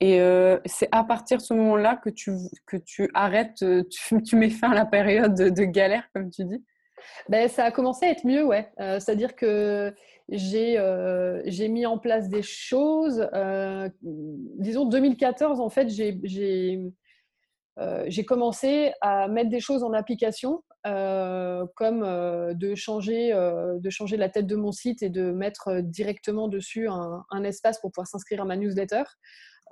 Et 0.00 0.20
euh, 0.20 0.58
c'est 0.64 0.88
à 0.90 1.04
partir 1.04 1.36
de 1.36 1.42
ce 1.42 1.52
moment-là 1.54 1.96
que 1.96 2.10
tu, 2.10 2.32
que 2.66 2.78
tu 2.78 3.08
arrêtes, 3.14 3.64
tu, 3.90 4.22
tu, 4.22 4.34
mets 4.34 4.50
fin 4.50 4.72
à 4.72 4.74
la 4.74 4.86
période 4.86 5.34
de, 5.34 5.50
de 5.50 5.62
galère, 5.62 6.08
comme 6.12 6.30
tu 6.30 6.44
dis? 6.44 6.64
Ben, 7.28 7.48
Ça 7.48 7.64
a 7.64 7.70
commencé 7.70 8.06
à 8.06 8.10
être 8.10 8.24
mieux, 8.24 8.44
ouais. 8.44 8.70
Euh, 8.80 8.98
c'est-à-dire 8.98 9.34
que 9.36 9.94
j'ai 10.28 10.78
euh, 10.78 11.42
mis 11.68 11.86
en 11.86 11.98
place 11.98 12.28
des 12.28 12.42
choses. 12.42 13.28
Euh, 13.34 13.88
disons, 14.02 14.86
2014, 14.86 15.60
en 15.60 15.70
fait, 15.70 15.88
j'ai 15.88 16.18
j'ai 18.06 18.24
commencé 18.24 18.92
à 19.00 19.28
mettre 19.28 19.50
des 19.50 19.60
choses 19.60 19.82
en 19.82 19.92
application, 19.92 20.62
comme 20.84 22.02
de, 22.02 22.74
changer, 22.74 23.32
de 23.32 23.90
changer 23.90 24.16
la 24.16 24.28
tête 24.28 24.46
de 24.46 24.56
mon 24.56 24.72
site 24.72 25.02
et 25.02 25.08
de 25.08 25.32
mettre 25.32 25.80
directement 25.80 26.48
dessus 26.48 26.86
un, 26.88 27.24
un 27.30 27.44
espace 27.44 27.80
pour 27.80 27.90
pouvoir 27.90 28.06
s'inscrire 28.06 28.42
à 28.42 28.44
ma 28.44 28.56
newsletter. 28.56 29.04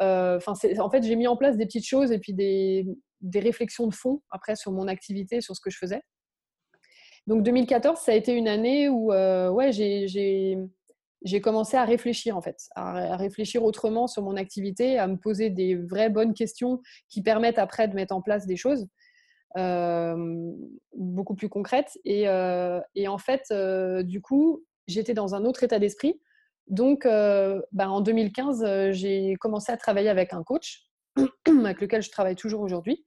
Enfin, 0.00 0.54
en 0.78 0.90
fait, 0.90 1.02
j'ai 1.02 1.16
mis 1.16 1.26
en 1.26 1.36
place 1.36 1.56
des 1.56 1.66
petites 1.66 1.86
choses 1.86 2.10
et 2.10 2.18
puis 2.18 2.32
des, 2.32 2.86
des 3.20 3.40
réflexions 3.40 3.86
de 3.86 3.94
fond 3.94 4.22
après 4.30 4.56
sur 4.56 4.72
mon 4.72 4.88
activité, 4.88 5.40
sur 5.40 5.54
ce 5.54 5.60
que 5.60 5.70
je 5.70 5.78
faisais. 5.78 6.02
Donc 7.26 7.42
2014, 7.42 7.98
ça 7.98 8.12
a 8.12 8.14
été 8.14 8.32
une 8.32 8.48
année 8.48 8.88
où 8.88 9.12
euh, 9.12 9.70
j'ai 9.72 11.40
commencé 11.40 11.76
à 11.76 11.84
réfléchir 11.84 12.36
en 12.36 12.42
fait, 12.42 12.56
à, 12.74 13.16
réfléchir 13.16 13.62
autrement 13.64 14.06
sur 14.06 14.22
mon 14.22 14.36
activité, 14.36 14.98
à 14.98 15.06
me 15.06 15.16
poser 15.16 15.50
des 15.50 15.74
vraies 15.74 16.10
bonnes 16.10 16.34
questions 16.34 16.80
qui 17.08 17.22
permettent 17.22 17.58
après 17.58 17.88
de 17.88 17.94
mettre 17.94 18.14
en 18.14 18.22
place 18.22 18.46
des 18.46 18.56
choses 18.56 18.86
euh, 19.58 20.52
beaucoup 20.96 21.34
plus 21.34 21.48
concrètes. 21.48 21.98
Et, 22.04 22.28
euh, 22.28 22.80
en 23.06 23.18
fait, 23.18 23.52
du 24.04 24.20
coup, 24.20 24.64
j'étais 24.86 25.14
dans 25.14 25.34
un 25.34 25.44
autre 25.44 25.62
état 25.62 25.78
d'esprit. 25.78 26.20
Donc, 26.68 27.04
bah, 27.04 27.90
en 27.90 28.00
2015, 28.00 28.92
j'ai 28.92 29.34
commencé 29.36 29.70
à 29.72 29.76
travailler 29.76 30.08
avec 30.08 30.32
un 30.32 30.42
coach 30.42 30.86
avec 31.46 31.80
lequel 31.80 32.02
je 32.02 32.10
travaille 32.10 32.36
toujours 32.36 32.60
aujourd'hui. 32.62 33.04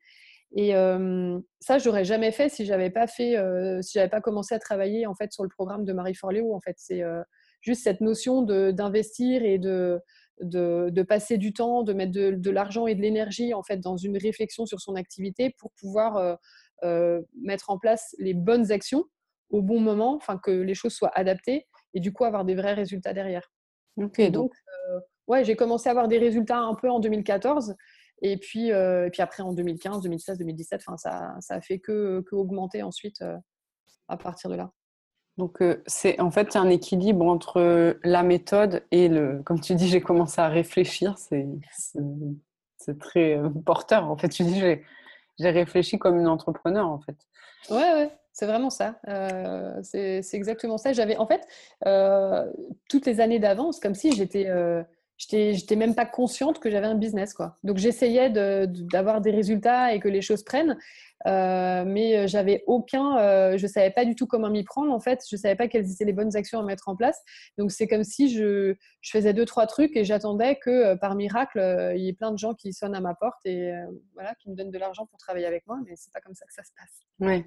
Et 0.56 0.76
euh, 0.76 1.40
ça, 1.60 1.80
j'aurais 1.80 2.06
jamais 2.06 2.32
fait 2.32 2.48
si 2.48 2.66
j'avais 2.66 2.92
pas 2.92 3.08
fait, 3.08 3.38
euh, 3.38 3.82
si 3.82 3.94
j'avais 3.94 4.10
pas 4.10 4.22
commencé 4.22 4.54
à 4.54 4.60
travailler 4.60 5.08
en 5.08 5.16
fait 5.16 5.32
sur 5.34 5.44
le 5.44 5.50
programme 5.50 5.84
de 5.84 5.94
Marie 5.94 6.14
Forléo. 6.14 6.54
En 6.54 6.62
fait, 6.62 6.76
c'est 6.78 7.02
euh, 7.02 7.24
juste 7.62 7.84
cette 7.84 8.02
notion 8.02 8.44
d'investir 8.44 9.44
et 9.44 9.58
de 9.58 10.00
de, 10.40 11.04
passer 11.04 11.38
du 11.38 11.54
temps, 11.54 11.84
de 11.84 11.94
mettre 11.94 12.12
de, 12.12 12.50
l'argent 12.50 12.88
et 12.88 12.96
de 12.96 13.02
l'énergie 13.02 13.54
en 13.54 13.64
fait 13.64 13.78
dans 13.78 13.98
une 13.98 14.18
réflexion 14.18 14.66
sur 14.66 14.82
son 14.82 14.96
activité 14.96 15.56
pour 15.58 15.72
pouvoir 15.80 16.38
mettre 16.82 17.70
en 17.70 17.78
place 17.78 18.14
les 18.18 18.34
bonnes 18.34 18.72
actions 18.72 19.06
au 19.52 19.62
bon 19.62 19.80
moment, 19.80 20.16
enfin 20.16 20.40
que 20.44 20.52
les 20.52 20.74
choses 20.74 20.94
soient 20.94 21.12
adaptées 21.14 21.68
et 21.94 22.00
du 22.00 22.12
coup 22.12 22.26
avoir 22.26 22.44
des 22.44 22.56
vrais 22.56 22.74
résultats 22.74 23.14
derrière. 23.14 23.54
Ok, 23.96 24.20
donc, 24.32 24.52
ouais, 25.28 25.46
j'ai 25.46 25.56
commencé 25.56 25.88
à 25.88 25.92
avoir 25.92 26.08
des 26.08 26.18
résultats 26.18 26.58
un 26.58 26.74
peu 26.74 26.90
en 26.90 27.00
2014 27.00 27.76
et 28.24 28.38
puis, 28.38 28.70
et 28.70 29.10
puis 29.12 29.22
après 29.22 29.44
en 29.44 29.54
2015, 29.54 30.02
2016, 30.02 30.38
2017, 30.40 30.82
enfin 30.88 30.98
ça, 30.98 31.36
ça 31.40 31.56
a 31.56 31.62
fait 31.62 31.80
que, 31.80 32.22
que 32.22 32.36
augmenter 32.36 32.82
ensuite 32.82 33.24
à 34.08 34.18
partir 34.18 34.50
de 34.50 34.56
là. 34.56 34.72
Donc, 35.38 35.62
euh, 35.62 35.82
c'est 35.88 36.20
en 36.20 36.30
fait 36.30 36.56
un 36.56 36.70
équilibre 36.70 37.26
entre 37.26 37.98
la 38.04 38.24
méthode 38.24 38.84
et 38.92 39.08
le. 39.08 39.42
Comme 39.44 39.60
tu 39.60 39.74
dis, 39.74 39.88
j'ai 39.88 40.02
commencé 40.02 40.40
à 40.40 40.48
réfléchir. 40.48 41.18
C'est, 41.18 41.48
c'est, 42.78 43.00
très 43.00 43.38
euh, 43.38 43.50
porteur. 43.66 44.10
En 44.10 44.18
fait, 44.18 44.30
tu 44.30 44.44
dis, 44.44 44.60
j'ai, 44.60 44.84
j'ai 45.40 45.50
réfléchi 45.50 45.98
comme 45.98 46.20
une 46.20 46.28
entrepreneur, 46.28 46.88
en 46.88 47.00
fait. 47.00 47.16
Ouais, 47.70 47.94
ouais. 47.94 48.12
C'est 48.32 48.46
vraiment 48.46 48.70
ça. 48.70 49.00
Euh, 49.08 49.80
c'est, 49.84 50.22
c'est 50.22 50.38
exactement 50.38 50.78
ça. 50.78 50.92
J'avais, 50.94 51.18
en 51.18 51.28
fait, 51.28 51.48
toutes 52.90 53.06
les 53.06 53.20
années 53.20 53.40
d'avance, 53.40 53.80
comme 53.80 53.96
si 53.96 54.12
j'étais 54.12 54.48
j'étais 55.18 55.76
même 55.76 55.96
pas 55.96 56.06
consciente 56.06 56.60
que 56.60 56.70
j'avais 56.70 56.88
un 56.88 56.96
business 56.96 57.34
quoi. 57.34 57.56
Donc 57.64 57.78
j'essayais 57.78 58.30
d'avoir 58.30 59.22
des 59.22 59.32
résultats 59.32 59.94
et 59.94 60.00
que 60.00 60.10
les 60.10 60.22
choses 60.22 60.44
prennent, 60.44 60.78
euh, 61.26 61.84
mais 61.86 62.18
euh, 62.18 62.28
j'avais 62.28 62.64
aucun, 62.68 63.18
euh, 63.18 63.58
je 63.58 63.68
savais 63.68 63.92
pas 63.92 64.06
du 64.06 64.16
tout 64.16 64.28
comment 64.28 64.50
m'y 64.50 64.64
prendre 64.64 64.92
en 64.92 65.00
fait. 65.00 65.24
Je 65.30 65.38
savais 65.38 65.56
pas 65.56 65.68
quelles 65.68 65.90
étaient 65.90 66.06
les 66.06 66.14
bonnes 66.14 66.36
actions 66.36 66.60
à 66.60 66.64
mettre 66.64 66.90
en 66.90 66.96
place. 66.96 67.22
Donc 67.58 67.72
c'est 67.72 67.88
comme 67.88 68.04
si 68.04 68.30
je, 68.30 68.76
je, 69.02 69.12
faisais 69.12 69.34
deux 69.34 69.46
trois 69.46 69.68
trucs 69.68 69.96
et 69.96 70.04
j'attendais 70.04 70.58
que 70.58 70.96
par 70.96 71.16
miracle 71.16 71.60
il 71.96 72.02
y 72.02 72.10
ait 72.10 72.14
plein 72.14 72.32
de 72.32 72.38
gens 72.38 72.54
qui 72.54 72.74
sonnent 72.74 72.96
à 72.96 73.02
ma 73.02 73.14
porte 73.14 73.46
et 73.46 73.72
voilà 74.14 74.36
qui 74.36 74.50
me 74.50 74.56
donnent 74.56 74.72
de 74.72 74.80
l'argent 74.80 75.06
pour 75.06 75.18
travailler 75.20 75.46
avec 75.46 75.66
moi. 75.68 75.80
Mais 75.86 75.94
c'est 75.96 76.12
pas 76.12 76.20
comme 76.20 76.36
ça 76.36 76.46
que 76.46 76.54
ça 76.54 76.64
se 76.64 76.72
passe. 76.76 77.00
Ouais. 77.20 77.46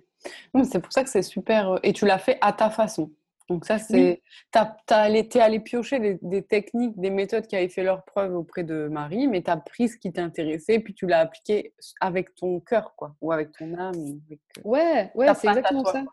C'est 0.64 0.80
pour 0.80 0.92
ça 0.92 1.04
que 1.04 1.10
c'est 1.10 1.22
super. 1.22 1.78
Et 1.82 1.92
tu 1.92 2.06
l'as 2.06 2.18
fait 2.18 2.38
à 2.40 2.52
ta 2.52 2.70
façon. 2.70 3.10
Donc 3.48 3.64
ça, 3.64 3.78
c'est... 3.78 4.22
Tu 4.52 4.58
es 4.58 5.40
allé 5.40 5.60
piocher 5.60 6.18
des, 6.20 6.42
techniques, 6.42 6.98
des 6.98 7.10
méthodes 7.10 7.46
qui 7.46 7.56
avaient 7.56 7.68
fait 7.68 7.84
leur 7.84 8.04
preuve 8.04 8.34
auprès 8.34 8.64
de 8.64 8.88
Marie, 8.88 9.28
mais 9.28 9.42
tu 9.42 9.50
as 9.50 9.56
pris 9.56 9.88
ce 9.88 9.96
qui 9.96 10.12
t'intéressait, 10.12 10.80
puis 10.80 10.94
tu 10.94 11.06
l'as 11.06 11.20
appliqué 11.20 11.74
avec 12.00 12.34
ton 12.34 12.60
cœur, 12.60 12.94
quoi, 12.96 13.14
ou 13.20 13.32
avec 13.32 13.52
ton 13.52 13.74
âme. 13.74 14.20
Avec, 14.26 14.40
euh, 14.58 14.60
ouais, 14.64 15.10
ouais 15.14 15.34
c'est 15.34 15.48
exactement 15.48 15.84
ça. 15.84 16.04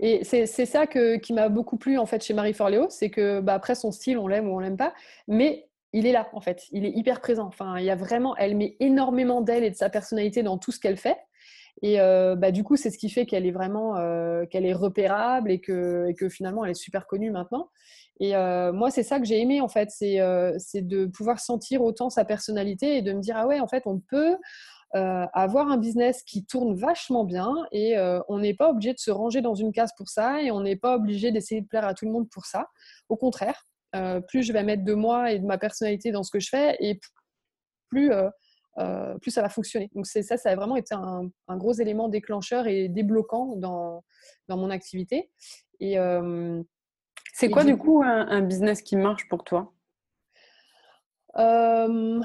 Et 0.00 0.24
c'est 0.24 0.46
ça 0.46 0.86
que, 0.86 1.16
qui 1.16 1.34
m'a 1.34 1.48
beaucoup 1.50 1.76
plu 1.76 1.98
en 1.98 2.06
fait 2.06 2.24
chez 2.24 2.32
Marie 2.32 2.54
Forleo, 2.54 2.86
c'est 2.88 3.10
que 3.10 3.40
bah, 3.40 3.54
après 3.54 3.74
son 3.74 3.92
style, 3.92 4.18
on 4.18 4.26
l'aime 4.26 4.48
ou 4.48 4.54
on 4.56 4.58
l'aime 4.58 4.78
pas, 4.78 4.94
mais 5.28 5.68
il 5.92 6.06
est 6.06 6.12
là 6.12 6.28
en 6.32 6.40
fait, 6.40 6.64
il 6.72 6.84
est 6.84 6.90
hyper 6.90 7.20
présent. 7.20 7.46
Enfin, 7.46 7.78
il 7.78 7.84
y 7.84 7.90
a 7.90 7.96
vraiment, 7.96 8.34
elle 8.36 8.56
met 8.56 8.76
énormément 8.80 9.42
d'elle 9.42 9.64
et 9.64 9.70
de 9.70 9.76
sa 9.76 9.90
personnalité 9.90 10.42
dans 10.42 10.58
tout 10.58 10.72
ce 10.72 10.80
qu'elle 10.80 10.96
fait. 10.96 11.18
Et 11.82 12.00
euh, 12.00 12.36
bah, 12.36 12.50
du 12.50 12.64
coup, 12.64 12.76
c'est 12.76 12.90
ce 12.90 12.98
qui 12.98 13.10
fait 13.10 13.26
qu'elle 13.26 13.46
est 13.46 13.52
vraiment 13.52 13.96
euh, 13.96 14.46
qu'elle 14.46 14.64
est 14.64 14.72
repérable 14.72 15.50
et 15.50 15.60
que, 15.60 16.06
et 16.08 16.14
que, 16.14 16.28
finalement, 16.28 16.64
elle 16.64 16.70
est 16.70 16.74
super 16.74 17.06
connue 17.06 17.30
maintenant. 17.30 17.70
Et 18.18 18.34
euh, 18.34 18.72
moi, 18.72 18.90
c'est 18.90 19.02
ça 19.02 19.18
que 19.18 19.26
j'ai 19.26 19.40
aimé, 19.40 19.60
en 19.60 19.68
fait, 19.68 19.90
c'est 19.90 20.16
de 20.82 21.06
pouvoir 21.06 21.38
sentir 21.38 21.82
autant 21.82 22.08
sa 22.08 22.24
personnalité 22.24 22.96
et 22.96 23.02
de 23.02 23.12
me 23.12 23.20
dire, 23.20 23.36
ah 23.36 23.46
ouais, 23.46 23.60
en 23.60 23.68
fait, 23.68 23.82
on 23.86 24.00
peut 24.00 24.36
avoir 24.94 25.70
un 25.70 25.76
business 25.76 26.22
qui 26.22 26.46
tourne 26.46 26.74
vachement 26.74 27.24
bien 27.24 27.54
et 27.70 27.96
on 28.28 28.38
n'est 28.38 28.54
pas 28.54 28.70
obligé 28.70 28.94
de 28.94 28.98
se 28.98 29.10
ranger 29.10 29.42
dans 29.42 29.54
une 29.54 29.70
case 29.70 29.90
pour 29.94 30.08
ça 30.08 30.40
et 30.40 30.50
on 30.50 30.62
n'est 30.62 30.76
pas 30.76 30.96
obligé 30.96 31.32
d'essayer 31.32 31.60
de 31.60 31.66
plaire 31.66 31.84
à 31.84 31.92
tout 31.92 32.06
le 32.06 32.12
monde 32.12 32.30
pour 32.30 32.46
ça. 32.46 32.68
Au 33.10 33.16
contraire, 33.16 33.66
plus 34.26 34.42
je 34.42 34.54
vais 34.54 34.62
mettre 34.62 34.84
de 34.84 34.94
moi 34.94 35.32
et 35.32 35.38
de 35.38 35.44
ma 35.44 35.58
personnalité 35.58 36.12
dans 36.12 36.22
ce 36.22 36.30
que 36.30 36.40
je 36.40 36.48
fais 36.48 36.78
et 36.80 36.98
plus 37.90 38.10
plus 39.20 39.30
ça 39.30 39.42
va 39.42 39.48
fonctionner. 39.48 39.90
Donc 39.94 40.06
ça, 40.06 40.22
ça 40.22 40.50
a 40.50 40.54
vraiment 40.54 40.76
été 40.76 40.94
un, 40.94 41.30
gros 41.56 41.72
élément 41.72 42.08
déclencheur 42.08 42.66
et 42.66 42.88
débloquant 42.88 43.56
dans, 43.56 44.04
dans 44.48 44.56
mon 44.56 44.70
activité. 44.70 45.30
Et 45.80 45.98
euh, 45.98 46.62
c'est 47.32 47.50
quoi 47.50 47.64
du 47.64 47.76
coup 47.76 48.02
un, 48.04 48.40
business 48.42 48.82
qui 48.82 48.96
marche 48.96 49.28
pour 49.28 49.44
toi? 49.44 49.72
Euh, 51.36 52.20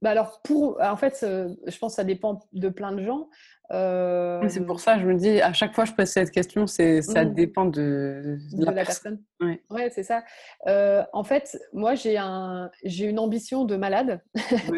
bah 0.00 0.10
alors 0.10 0.40
pour 0.42 0.80
en 0.80 0.96
fait 0.96 1.18
je 1.20 1.78
pense 1.78 1.92
que 1.92 1.96
ça 1.96 2.04
dépend 2.04 2.40
de 2.52 2.68
plein 2.68 2.92
de 2.92 3.02
gens. 3.02 3.28
C'est 3.70 4.64
pour 4.64 4.80
ça 4.80 4.98
je 4.98 5.06
me 5.06 5.14
dis 5.14 5.40
à 5.40 5.52
chaque 5.52 5.74
fois 5.74 5.84
je 5.84 5.92
pose 5.92 6.06
cette 6.06 6.30
question 6.30 6.66
c'est 6.66 7.02
ça 7.02 7.24
mmh. 7.24 7.34
dépend 7.34 7.64
de, 7.66 8.38
la, 8.56 8.72
personne, 8.72 9.20
ouais, 9.40 9.90
c'est 9.90 10.04
ça. 10.04 10.24
En 11.12 11.24
fait 11.24 11.58
moi 11.72 11.94
j'ai 11.94 12.16
un 12.16 12.70
j'ai 12.84 13.06
une 13.06 13.18
ambition 13.18 13.64
de 13.64 13.76
malade. 13.76 14.22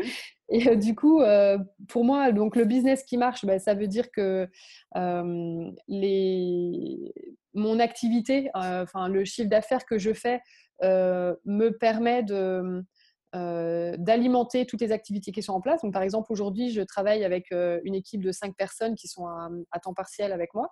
Et 0.51 0.69
euh, 0.69 0.75
du 0.75 0.95
coup, 0.95 1.23
euh, 1.23 1.59
pour 1.89 2.05
moi, 2.05 2.33
donc 2.33 2.57
le 2.57 2.65
business 2.65 3.05
qui 3.05 3.17
marche, 3.17 3.45
bah, 3.45 3.59
ça 3.59 3.75
veut 3.75 3.87
dire 3.87 4.11
que 4.11 4.49
euh, 4.97 5.71
les... 5.89 7.13
mon 7.55 7.79
activité, 7.79 8.51
enfin 8.55 9.09
le 9.09 9.25
chiffre 9.25 9.49
d'affaires 9.49 9.87
que 9.87 9.99
je 9.99 10.13
fais, 10.13 10.41
me 10.83 11.71
permet 11.71 12.23
de 12.23 12.85
d'alimenter 13.33 14.67
toutes 14.67 14.81
les 14.81 14.93
activités 14.93 15.33
qui 15.33 15.43
sont 15.43 15.53
en 15.53 15.61
place. 15.61 15.83
Donc, 15.83 15.93
par 15.93 16.03
exemple, 16.03 16.33
aujourd'hui, 16.33 16.71
je 16.71 16.83
travaille 16.83 17.25
avec 17.25 17.51
une 17.51 17.95
équipe 17.95 18.23
de 18.23 18.33
cinq 18.33 18.57
personnes 18.57 18.95
qui 18.95 19.09
sont 19.09 19.27
à, 19.27 19.81
temps 19.81 19.95
partiel 19.95 20.33
avec 20.33 20.53
moi. 20.55 20.69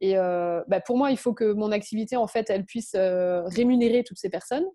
Et 0.00 0.14
bah, 0.14 0.80
pour 0.84 0.96
moi, 0.96 1.10
il 1.10 1.16
faut 1.16 1.34
que 1.34 1.52
mon 1.52 1.70
activité, 1.70 2.16
en 2.16 2.26
fait, 2.26 2.50
elle 2.50 2.64
puisse 2.64 2.94
rémunérer 2.94 4.02
toutes 4.02 4.18
ces 4.18 4.28
personnes 4.28 4.66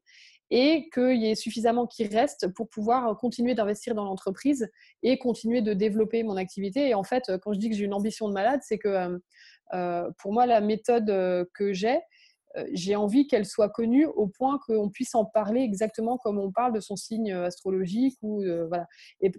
et 0.51 0.89
qu'il 0.93 1.21
y 1.21 1.29
ait 1.29 1.35
suffisamment 1.35 1.85
qui 1.85 2.05
reste 2.07 2.47
pour 2.53 2.69
pouvoir 2.69 3.15
continuer 3.17 3.53
d'investir 3.53 3.93
dans 3.93 4.03
l'entreprise 4.03 4.69
et 5.03 5.19
continuer 5.19 5.61
de 5.61 5.73
développer 5.73 6.23
mon 6.23 6.37
activité. 6.37 6.89
Et 6.89 6.95
en 6.95 7.03
fait, 7.03 7.31
quand 7.41 7.53
je 7.53 7.59
dis 7.59 7.69
que 7.69 7.75
j'ai 7.75 7.85
une 7.85 7.93
ambition 7.93 8.27
de 8.27 8.33
malade, 8.33 8.61
c'est 8.63 8.79
que 8.79 8.87
euh, 8.87 9.19
euh, 9.73 10.09
pour 10.17 10.33
moi, 10.33 10.45
la 10.45 10.61
méthode 10.61 11.09
euh, 11.09 11.45
que 11.53 11.73
j'ai, 11.73 11.99
j'ai 12.71 12.95
envie 12.95 13.27
qu'elle 13.27 13.45
soit 13.45 13.69
connue 13.69 14.05
au 14.05 14.27
point 14.27 14.59
qu'on 14.65 14.89
puisse 14.89 15.15
en 15.15 15.25
parler 15.25 15.61
exactement 15.61 16.17
comme 16.17 16.39
on 16.39 16.51
parle 16.51 16.73
de 16.73 16.79
son 16.79 16.95
signe 16.95 17.31
astrologique 17.31 18.17
ou 18.21 18.43
voilà. 18.67 18.87
Et 19.21 19.31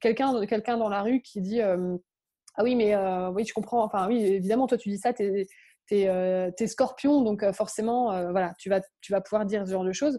quelqu'un 0.00 0.44
quelqu'un 0.46 0.76
dans 0.76 0.88
la 0.88 1.02
rue 1.02 1.22
qui 1.22 1.40
dit 1.40 1.60
ah 1.60 2.62
oui 2.62 2.74
mais 2.74 2.96
oui 3.34 3.44
je 3.46 3.54
comprends 3.54 3.84
enfin 3.84 4.08
oui 4.08 4.22
évidemment 4.22 4.66
toi 4.66 4.78
tu 4.78 4.88
dis 4.88 4.98
ça 4.98 5.12
t'es 5.12 5.46
es, 5.90 6.66
scorpion 6.66 7.22
donc 7.22 7.48
forcément 7.52 8.30
voilà 8.32 8.54
tu 8.58 8.68
vas 8.68 8.80
tu 9.00 9.12
vas 9.12 9.20
pouvoir 9.20 9.46
dire 9.46 9.64
ce 9.64 9.72
genre 9.72 9.84
de 9.84 9.92
choses 9.92 10.18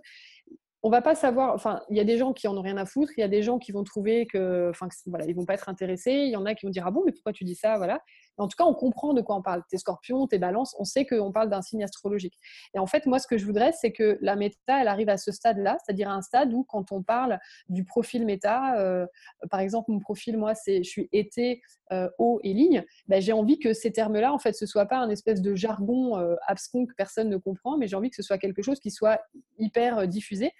on 0.83 0.89
va 0.89 1.01
pas 1.01 1.15
savoir. 1.15 1.53
Enfin, 1.53 1.81
il 1.89 1.97
y 1.97 1.99
a 1.99 2.03
des 2.03 2.17
gens 2.17 2.33
qui 2.33 2.47
en 2.47 2.55
ont 2.55 2.62
rien 2.62 2.77
à 2.77 2.86
foutre. 2.86 3.12
Il 3.17 3.21
y 3.21 3.23
a 3.23 3.27
des 3.27 3.43
gens 3.43 3.60
qui 3.60 3.71
vont 3.71 3.83
trouver 3.83 4.25
que, 4.25 4.69
enfin, 4.69 4.88
voilà, 5.07 5.25
ils 5.25 5.36
vont 5.36 5.45
pas 5.45 5.55
être 5.55 5.69
intéressés. 5.69 6.12
Il 6.12 6.31
y 6.31 6.36
en 6.36 6.45
a 6.45 6.55
qui 6.55 6.65
vont 6.65 6.71
dire 6.71 6.86
ah 6.88 6.91
bon, 6.91 7.03
mais 7.05 7.12
pourquoi 7.12 7.33
tu 7.33 7.43
dis 7.43 7.55
ça, 7.55 7.77
voilà. 7.77 7.99
En 8.38 8.47
tout 8.47 8.56
cas, 8.58 8.65
on 8.65 8.73
comprend 8.73 9.13
de 9.13 9.21
quoi 9.21 9.36
on 9.36 9.41
parle. 9.41 9.63
Tes 9.69 9.78
scorpions, 9.78 10.28
tes 10.28 10.38
balances, 10.38 10.76
on 10.80 10.84
sait 10.84 11.06
qu'on 11.06 11.32
parle 11.32 11.50
d'un 11.50 11.62
signe 11.62 11.84
astrologique. 11.84 12.38
Et 12.73 12.80
en 12.80 12.88
fait, 12.88 13.06
moi, 13.06 13.19
ce 13.19 13.28
que 13.28 13.38
je 13.38 13.45
voudrais, 13.45 13.71
c'est 13.71 13.91
que 13.91 14.17
la 14.21 14.36
méta, 14.36 14.82
elle 14.82 14.88
arrive 14.88 15.10
à 15.10 15.17
ce 15.17 15.32
stade-là, 15.32 15.78
c'est-à-dire 15.84 16.10
à 16.10 16.13
un 16.13 16.21
stade 16.21 16.54
où, 16.54 16.63
quand 16.63 16.91
on 16.91 17.04
parle 17.04 17.39
du 17.69 17.84
profil 17.84 18.26
méta, 18.26 18.78
euh, 18.80 19.06
par 19.50 19.60
exemple, 19.60 19.91
mon 19.91 20.00
profil, 20.00 20.38
moi, 20.38 20.56
c'est 20.56 20.84
je 20.84 20.89
suis 20.89 21.10
été, 21.12 21.62
euh, 21.91 22.10
haut 22.17 22.39
et 22.43 22.54
ligne. 22.54 22.84
Ben, 23.08 23.21
j'ai 23.21 23.34
envie 23.34 23.60
que 23.60 23.73
ces 23.73 23.91
termes-là, 23.91 24.34
en 24.34 24.39
fait, 24.39 24.54
ce 24.54 24.65
soit 24.65 24.86
pas 24.86 24.97
un 24.97 25.10
espèce 25.10 25.41
de 25.41 25.56
jargon 25.56 26.17
euh, 26.17 26.36
abscon 26.45 26.86
que 26.86 26.93
personne 26.95 27.30
ne 27.30 27.38
comprend, 27.38 27.78
mais 27.78 27.88
j'ai 27.88 27.95
envie 27.95 28.10
que 28.10 28.15
ce 28.15 28.23
soit 28.23 28.38
quelque 28.38 28.62
chose 28.62 28.80
qui 28.80 28.91
soit 28.91 29.21
hyper 29.58 30.08
diffusé. 30.08 30.54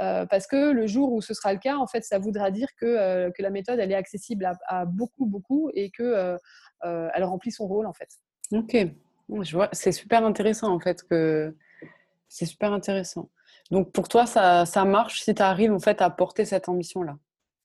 Euh, 0.00 0.26
parce 0.26 0.46
que 0.46 0.70
le 0.70 0.86
jour 0.86 1.12
où 1.12 1.20
ce 1.20 1.34
sera 1.34 1.52
le 1.52 1.58
cas, 1.58 1.76
en 1.76 1.86
fait, 1.86 2.04
ça 2.04 2.18
voudra 2.18 2.50
dire 2.50 2.68
que, 2.76 2.86
euh, 2.86 3.30
que 3.32 3.42
la 3.42 3.50
méthode, 3.50 3.80
elle 3.80 3.90
est 3.90 3.96
accessible 3.96 4.48
à, 4.66 4.84
beaucoup, 4.84 5.26
beaucoup 5.26 5.70
et 5.74 5.90
euh, 6.00 6.38
elle 6.82 7.24
remplit 7.24 7.50
son 7.50 7.66
rôle, 7.66 7.86
en 7.86 7.92
fait. 7.92 8.08
Ok, 8.52 8.76
je 9.42 9.56
vois, 9.56 9.68
c'est 9.72 9.92
super 9.92 10.24
intéressant, 10.24 10.72
en 10.72 10.80
fait, 10.80 11.02
que 11.02 11.56
c'est 12.28 12.46
super 12.46 12.72
intéressant. 12.72 13.28
Donc, 13.70 13.92
pour 13.92 14.08
toi, 14.08 14.26
ça, 14.26 14.64
ça 14.66 14.84
marche 14.84 15.22
si 15.22 15.34
tu 15.34 15.42
arrives, 15.42 15.72
en 15.72 15.78
fait, 15.78 16.00
à 16.02 16.10
porter 16.10 16.44
cette 16.44 16.68
ambition-là? 16.68 17.18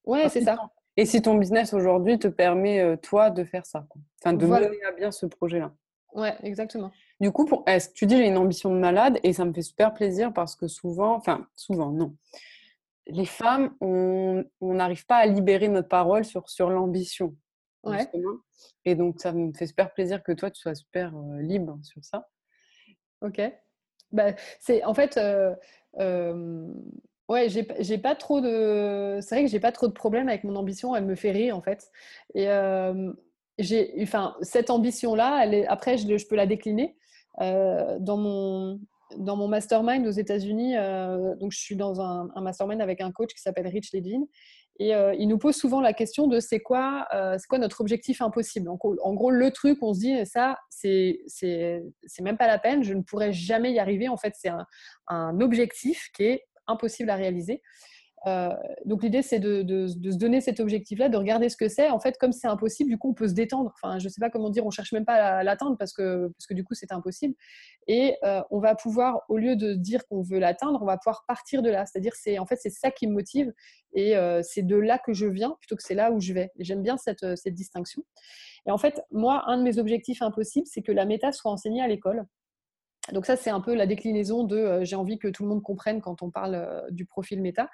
Ouais, 0.06 0.30
c'est 0.30 0.42
ça. 0.42 0.58
Et 0.96 1.06
si 1.06 1.22
ton 1.22 1.36
business 1.36 1.74
aujourd'hui 1.74 2.20
te 2.20 2.28
permet, 2.28 2.98
toi, 2.98 3.30
de 3.30 3.44
faire 3.44 3.66
ça, 3.66 3.88
enfin, 4.22 4.34
de 4.34 4.46
mener 4.46 4.84
à 4.84 4.92
bien 4.92 5.12
ce 5.12 5.26
projet-là. 5.26 5.74
Ouais, 6.14 6.36
exactement. 6.44 6.92
Du 7.20 7.32
coup, 7.32 7.46
pour, 7.46 7.66
tu 7.96 8.06
dis 8.06 8.18
j'ai 8.18 8.28
une 8.28 8.38
ambition 8.38 8.70
de 8.70 8.80
malade 8.80 9.20
et 9.24 9.34
ça 9.34 9.46
me 9.46 9.54
fait 9.54 9.64
super 9.64 9.94
plaisir 9.94 10.32
parce 10.32 10.56
que 10.56 10.68
souvent, 10.68 11.16
enfin 11.16 11.48
souvent 11.56 11.90
non, 11.90 12.16
les 13.08 13.26
femmes, 13.26 13.74
on 13.82 14.44
n'arrive 14.62 15.06
pas 15.08 15.16
à 15.16 15.26
libérer 15.26 15.70
notre 15.70 15.88
parole 15.88 16.26
sur, 16.26 16.50
sur 16.50 16.70
l'ambition. 16.70 17.36
Ouais. 17.84 18.10
Et 18.86 18.96
donc 18.96 19.20
ça 19.20 19.34
me 19.34 19.52
fait 19.54 19.68
super 19.68 19.94
plaisir 19.94 20.24
que 20.24 20.32
toi 20.32 20.50
tu 20.50 20.62
sois 20.62 20.76
super 20.76 21.16
euh, 21.16 21.42
libre 21.42 21.78
sur 21.84 22.04
ça. 22.04 22.30
Ok. 23.22 23.42
Bah, 24.12 24.34
c'est 24.60 24.84
en 24.84 24.94
fait, 24.94 25.18
euh, 25.18 25.56
euh, 26.00 26.68
ouais, 27.30 27.50
j'ai 27.50 27.98
pas 27.98 28.16
trop 28.16 28.42
de. 28.42 29.20
C'est 29.22 29.36
vrai 29.36 29.46
que 29.46 29.52
j'ai 29.52 29.60
pas 29.60 29.72
trop 29.72 29.88
de 29.88 29.94
problèmes 29.94 30.30
avec 30.30 30.44
mon 30.44 30.56
ambition. 30.56 30.96
Elle 30.96 31.06
me 31.06 31.16
fait 31.16 31.32
rire 31.32 31.58
en 31.58 31.62
fait. 31.62 31.90
Et 32.36 32.48
j'ai, 33.60 33.94
enfin, 34.02 34.36
cette 34.42 34.70
ambition-là, 34.70 35.48
après, 35.68 35.98
je, 35.98 36.18
je, 36.18 36.28
peux 36.28 36.36
la 36.36 36.48
décliner. 36.48 36.96
Dans 37.40 38.18
mon, 38.18 38.80
dans 39.18 39.36
mon 39.36 39.48
mastermind 39.48 40.06
aux 40.06 40.12
États-Unis, 40.12 40.76
donc 41.40 41.52
je 41.52 41.60
suis 41.60 41.76
dans 41.76 42.00
un, 42.00 42.30
un, 42.36 42.42
mastermind 42.42 42.82
avec 42.82 43.02
un 43.02 43.12
coach 43.12 43.34
qui 43.34 43.42
s'appelle 43.42 43.68
Rich 43.68 43.92
Ledin 43.94 44.26
et 44.80 44.96
euh, 44.96 45.14
il 45.16 45.28
nous 45.28 45.38
pose 45.38 45.56
souvent 45.56 45.82
la 45.82 45.94
question 45.94 46.28
de 46.28 46.40
c'est 46.40 46.60
quoi, 46.60 47.08
euh, 47.14 47.38
quoi 47.48 47.60
notre 47.60 47.82
objectif 47.82 48.22
impossible. 48.22 48.70
En 48.70 49.14
gros, 49.14 49.30
le 49.30 49.52
truc, 49.52 49.78
on 49.82 49.94
se 49.94 50.00
dit, 50.00 50.26
ça, 50.26 50.58
c'est, 50.70 51.20
même 52.22 52.38
pas 52.38 52.48
la 52.48 52.60
peine, 52.60 52.84
je 52.84 52.94
ne 52.94 53.02
pourrais 53.02 53.34
jamais 53.34 53.72
y 53.72 53.80
arriver. 53.80 54.10
En 54.10 54.18
fait, 54.18 54.34
c'est 54.36 54.52
un 55.08 55.42
objectif 55.42 56.10
qui 56.16 56.24
est 56.24 56.44
impossible 56.68 57.10
à 57.10 57.16
réaliser. 57.16 57.62
Euh, 58.26 58.54
donc 58.86 59.04
l'idée, 59.04 59.22
c'est 59.22 59.40
de, 59.40 59.88
se 59.88 60.18
donner 60.18 60.40
cet 60.40 60.60
objectif-là, 60.60 61.10
de 61.10 61.18
regarder 61.18 61.50
ce 61.50 61.58
que 61.58 61.68
c'est. 61.68 61.90
En 61.90 62.00
fait, 62.00 62.18
comme 62.18 62.32
c'est 62.32 62.48
impossible, 62.48 62.90
du 62.90 62.98
coup, 62.98 63.10
on 63.10 63.14
peut 63.14 63.28
se 63.28 63.34
détendre. 63.34 63.74
Enfin, 63.76 64.00
je 64.00 64.06
ne 64.06 64.10
sais 64.10 64.20
pas 64.20 64.30
comment 64.30 64.50
dire, 64.50 64.66
on 64.66 64.72
cherche 64.72 64.94
même 64.94 65.06
pas 65.06 65.16
à 65.16 65.44
l'atteindre 65.44 65.76
parce 65.78 65.94
que, 65.94 66.28
parce 66.28 66.48
que 66.48 66.54
du 66.54 66.64
coup, 66.64 66.74
c'est 66.74 66.92
impossible. 66.92 67.36
Et 67.88 68.16
euh, 68.24 68.42
on 68.50 68.60
va 68.60 68.76
pouvoir, 68.76 69.24
au 69.28 69.38
lieu 69.38 69.56
de 69.56 69.74
dire 69.74 70.06
qu'on 70.08 70.22
veut 70.22 70.40
l'atteindre, 70.40 70.80
on 70.82 70.86
va 70.86 70.98
pouvoir 70.98 71.26
partir 71.28 71.62
de 71.62 71.70
là. 71.70 71.86
C'est-à-dire, 71.86 72.14
c'est 72.16 72.40
en 72.40 72.46
fait, 72.46 72.58
c'est 72.58 72.70
ça 72.70 72.92
qui 72.92 73.08
me 73.08 73.14
motive 73.14 73.52
et 73.94 74.16
euh, 74.16 74.42
c'est 74.42 74.64
de 74.64 74.76
là 74.76 75.00
que 75.00 75.14
je 75.14 75.26
viens 75.26 75.56
plutôt 75.60 75.76
que 75.76 75.84
c'est 75.84 75.96
là 75.96 76.12
où 76.12 76.20
je 76.20 76.34
vais. 76.34 76.52
J'aime 76.60 76.82
bien 76.82 76.98
cette, 76.98 77.36
cette 77.36 77.54
distinction. 77.54 78.04
Et 78.66 78.72
en 78.72 78.78
fait, 78.78 79.02
moi, 79.12 79.44
un 79.48 79.58
de 79.58 79.64
mes 79.64 79.78
objectifs 79.80 80.22
impossibles, 80.22 80.68
c'est 80.68 80.82
que 80.82 80.94
la 80.94 81.06
méta 81.06 81.32
soit 81.34 81.52
enseignée 81.52 81.82
à 81.82 81.88
l'école. 81.88 82.26
Donc 83.12 83.26
ça, 83.26 83.36
c'est 83.36 83.50
un 83.50 83.60
peu 83.60 83.76
la 83.76 83.86
déclinaison 83.86 84.46
de 84.46 84.80
j'ai 84.84 84.96
envie 84.96 85.20
que 85.20 85.28
tout 85.28 85.44
le 85.44 85.50
monde 85.50 85.62
comprenne 85.62 86.00
quand 86.00 86.22
on 86.22 86.32
parle 86.32 86.86
du 86.90 87.06
profil 87.06 87.42
méta. 87.42 87.70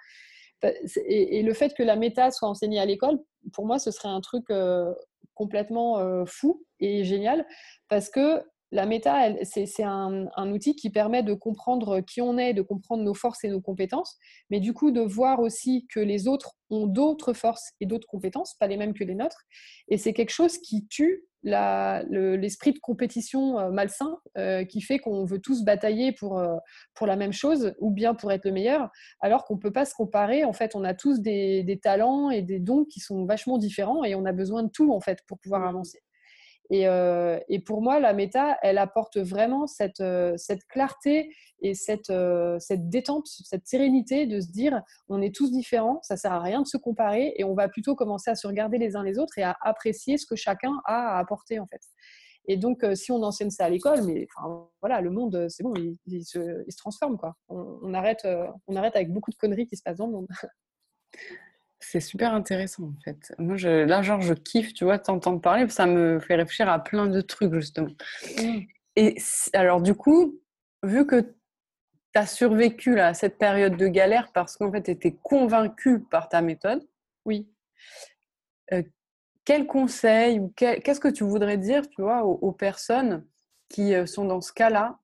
Et, 1.05 1.41
le 1.41 1.53
fait 1.53 1.73
que 1.73 1.83
la 1.83 1.95
méta 1.95 2.31
soit 2.31 2.49
enseignée 2.49 2.79
à 2.79 2.85
l'école, 2.85 3.19
pour 3.53 3.65
moi, 3.65 3.79
ce 3.79 3.91
serait 3.91 4.09
un 4.09 4.21
truc 4.21 4.45
euh, 4.49 4.93
complètement 5.33 5.99
euh, 5.99 6.25
fou 6.25 6.65
et 6.79 7.03
génial 7.03 7.45
parce 7.87 8.09
que 8.09 8.43
la 8.71 8.85
méta, 8.85 9.29
c'est 9.43 9.83
un, 9.83 10.27
un, 10.35 10.51
outil 10.51 10.75
qui 10.75 10.91
permet 10.91 11.23
de 11.23 11.33
comprendre 11.33 12.01
qui 12.01 12.21
on 12.21 12.37
est, 12.37 12.53
de 12.53 12.61
comprendre 12.61 13.03
nos 13.03 13.15
forces 13.15 13.43
et 13.43 13.49
nos 13.49 13.61
compétences, 13.61 14.17
mais 14.51 14.59
du 14.59 14.73
coup 14.73 14.91
de 14.91 15.01
voir 15.01 15.39
aussi 15.39 15.87
que 15.91 15.99
les 15.99 16.27
autres 16.27 16.51
ont 16.69 16.85
d'autres 16.85 17.33
forces 17.33 17.71
et 17.79 17.87
d'autres 17.87 18.07
compétences, 18.07 18.53
pas 18.59 18.67
les 18.67 18.77
mêmes 18.77 18.93
que 18.93 19.03
les 19.03 19.15
nôtres. 19.15 19.41
Et 19.87 19.97
c'est 19.97 20.13
quelque 20.13 20.29
chose 20.29 20.59
qui 20.59 20.87
tue 20.87 21.23
l'esprit 21.43 22.73
de 22.73 22.79
compétition 22.79 23.59
euh, 23.59 23.69
malsain 23.71 24.17
euh, 24.37 24.65
qui 24.65 24.81
fait 24.81 24.99
qu'on 24.99 25.25
veut 25.25 25.39
tous 25.39 25.63
batailler 25.63 26.11
pour, 26.11 26.37
euh, 26.37 26.57
pour 26.93 27.07
la 27.07 27.15
même 27.15 27.33
chose 27.33 27.73
ou 27.79 27.91
bien 27.91 28.13
pour 28.13 28.31
être 28.31 28.45
le 28.45 28.51
meilleur, 28.51 28.89
alors 29.21 29.45
qu'on 29.45 29.55
ne 29.55 29.59
peut 29.59 29.71
pas 29.71 29.85
se 29.85 29.93
comparer. 29.93 30.43
En 30.43 30.53
fait, 30.53 30.75
on 30.75 30.83
a 30.83 30.93
tous 30.93 31.21
des, 31.21 31.63
des, 31.63 31.79
talents 31.79 32.29
et 32.29 32.41
des 32.41 32.59
dons 32.59 32.85
qui 32.85 32.99
sont 32.99 33.25
vachement 33.25 33.57
différents 33.57 34.03
et 34.03 34.15
on 34.15 34.25
a 34.25 34.33
besoin 34.33 34.63
de 34.63 34.69
tout 34.69 34.93
en 34.93 34.99
fait 34.99 35.19
pour 35.27 35.39
pouvoir 35.39 35.61
mmh. 35.73 35.83
Euh, 36.71 37.39
et, 37.47 37.59
pour 37.59 37.81
moi, 37.81 37.99
la 37.99 38.13
méta, 38.13 38.57
elle 38.61 38.77
apporte 38.77 39.17
vraiment 39.17 39.67
cette, 39.67 40.01
euh, 40.01 40.35
clarté 40.69 41.33
et 41.61 41.73
cette, 41.73 42.09
euh, 42.09 42.57
cette 42.59 42.89
détente, 42.89 43.27
cette 43.27 43.67
sérénité 43.67 44.27
de 44.27 44.39
se 44.39 44.51
dire 44.51 44.81
on 45.07 45.21
est 45.21 45.33
tous 45.33 45.51
différents, 45.51 45.99
ça 46.03 46.15
sert 46.15 46.31
à 46.31 46.41
rien 46.41 46.61
de 46.61 46.67
se 46.67 46.77
comparer 46.77 47.33
et 47.37 47.43
on 47.43 47.53
va 47.53 47.67
plutôt 47.67 47.95
commencer 47.95 48.29
à 48.29 48.35
se 48.35 48.47
regarder 48.47 48.77
les 48.77 48.95
uns 48.95 49.03
les 49.03 49.17
autres 49.17 49.37
et 49.37 49.43
à 49.43 49.57
apprécier 49.61 50.17
ce 50.17 50.25
que 50.25 50.35
chacun 50.35 50.79
a 50.85 51.15
à 51.15 51.19
apporter 51.19 51.59
en 51.59 51.67
fait. 51.67 51.81
Et 52.47 52.57
donc, 52.57 52.83
si 52.95 53.11
on 53.11 53.21
enseigne 53.21 53.51
ça 53.51 53.65
à 53.65 53.69
l'école, 53.69 54.03
mais 54.03 54.27
voilà, 54.79 55.01
le 55.01 55.11
monde, 55.11 55.47
c'est 55.49 55.61
bon, 55.61 55.73
il, 55.75 56.25
se, 56.25 56.63
transforme 56.77 57.17
quoi. 57.17 57.35
On 57.47 57.93
arrête, 57.93 58.27
on 58.67 58.75
arrête 58.75 58.95
avec 58.95 59.11
beaucoup 59.11 59.29
de 59.29 59.35
conneries 59.35 59.67
qui 59.67 59.75
se 59.75 59.83
passent 59.83 59.97
dans 59.97 60.07
le 60.07 60.13
monde. 60.13 60.27
C'est 61.79 62.01
super 62.01 62.33
intéressant 62.33 62.83
en 62.83 63.01
fait. 63.03 63.33
Moi, 63.37 63.55
je, 63.55 63.69
là, 63.85 64.01
genre, 64.01 64.21
je 64.21 64.33
kiffe, 64.33 64.73
tu 64.73 64.83
vois, 64.83 64.99
t'entendre 64.99 65.41
parler, 65.41 65.67
ça 65.69 65.85
me 65.85 66.19
fait 66.19 66.35
réfléchir 66.35 66.69
à 66.69 66.83
plein 66.83 67.07
de 67.07 67.21
trucs 67.21 67.53
justement. 67.53 67.93
Mmh. 68.37 68.59
Et 68.95 69.15
alors, 69.53 69.81
du 69.81 69.93
coup, 69.93 70.39
vu 70.83 71.07
que 71.07 71.21
tu 71.21 72.19
as 72.19 72.25
survécu 72.25 72.95
là, 72.95 73.07
à 73.07 73.13
cette 73.13 73.37
période 73.37 73.77
de 73.77 73.87
galère 73.87 74.31
parce 74.33 74.57
qu'en 74.57 74.71
fait, 74.71 74.83
tu 74.83 74.91
étais 74.91 75.15
convaincu 75.23 76.01
par 76.01 76.27
ta 76.27 76.41
méthode, 76.41 76.85
oui. 77.25 77.47
Euh, 78.73 78.83
quel 79.45 79.65
conseil 79.65 80.39
ou 80.39 80.53
qu'est-ce 80.55 80.99
que 80.99 81.07
tu 81.07 81.23
voudrais 81.23 81.57
dire, 81.57 81.87
tu 81.89 82.01
vois, 82.01 82.23
aux, 82.23 82.51
personnes 82.51 83.25
qui 83.69 83.93
euh, 83.95 84.05
sont 84.05 84.25
dans 84.25 84.41
ce 84.41 84.51
cas-là, 84.53 84.99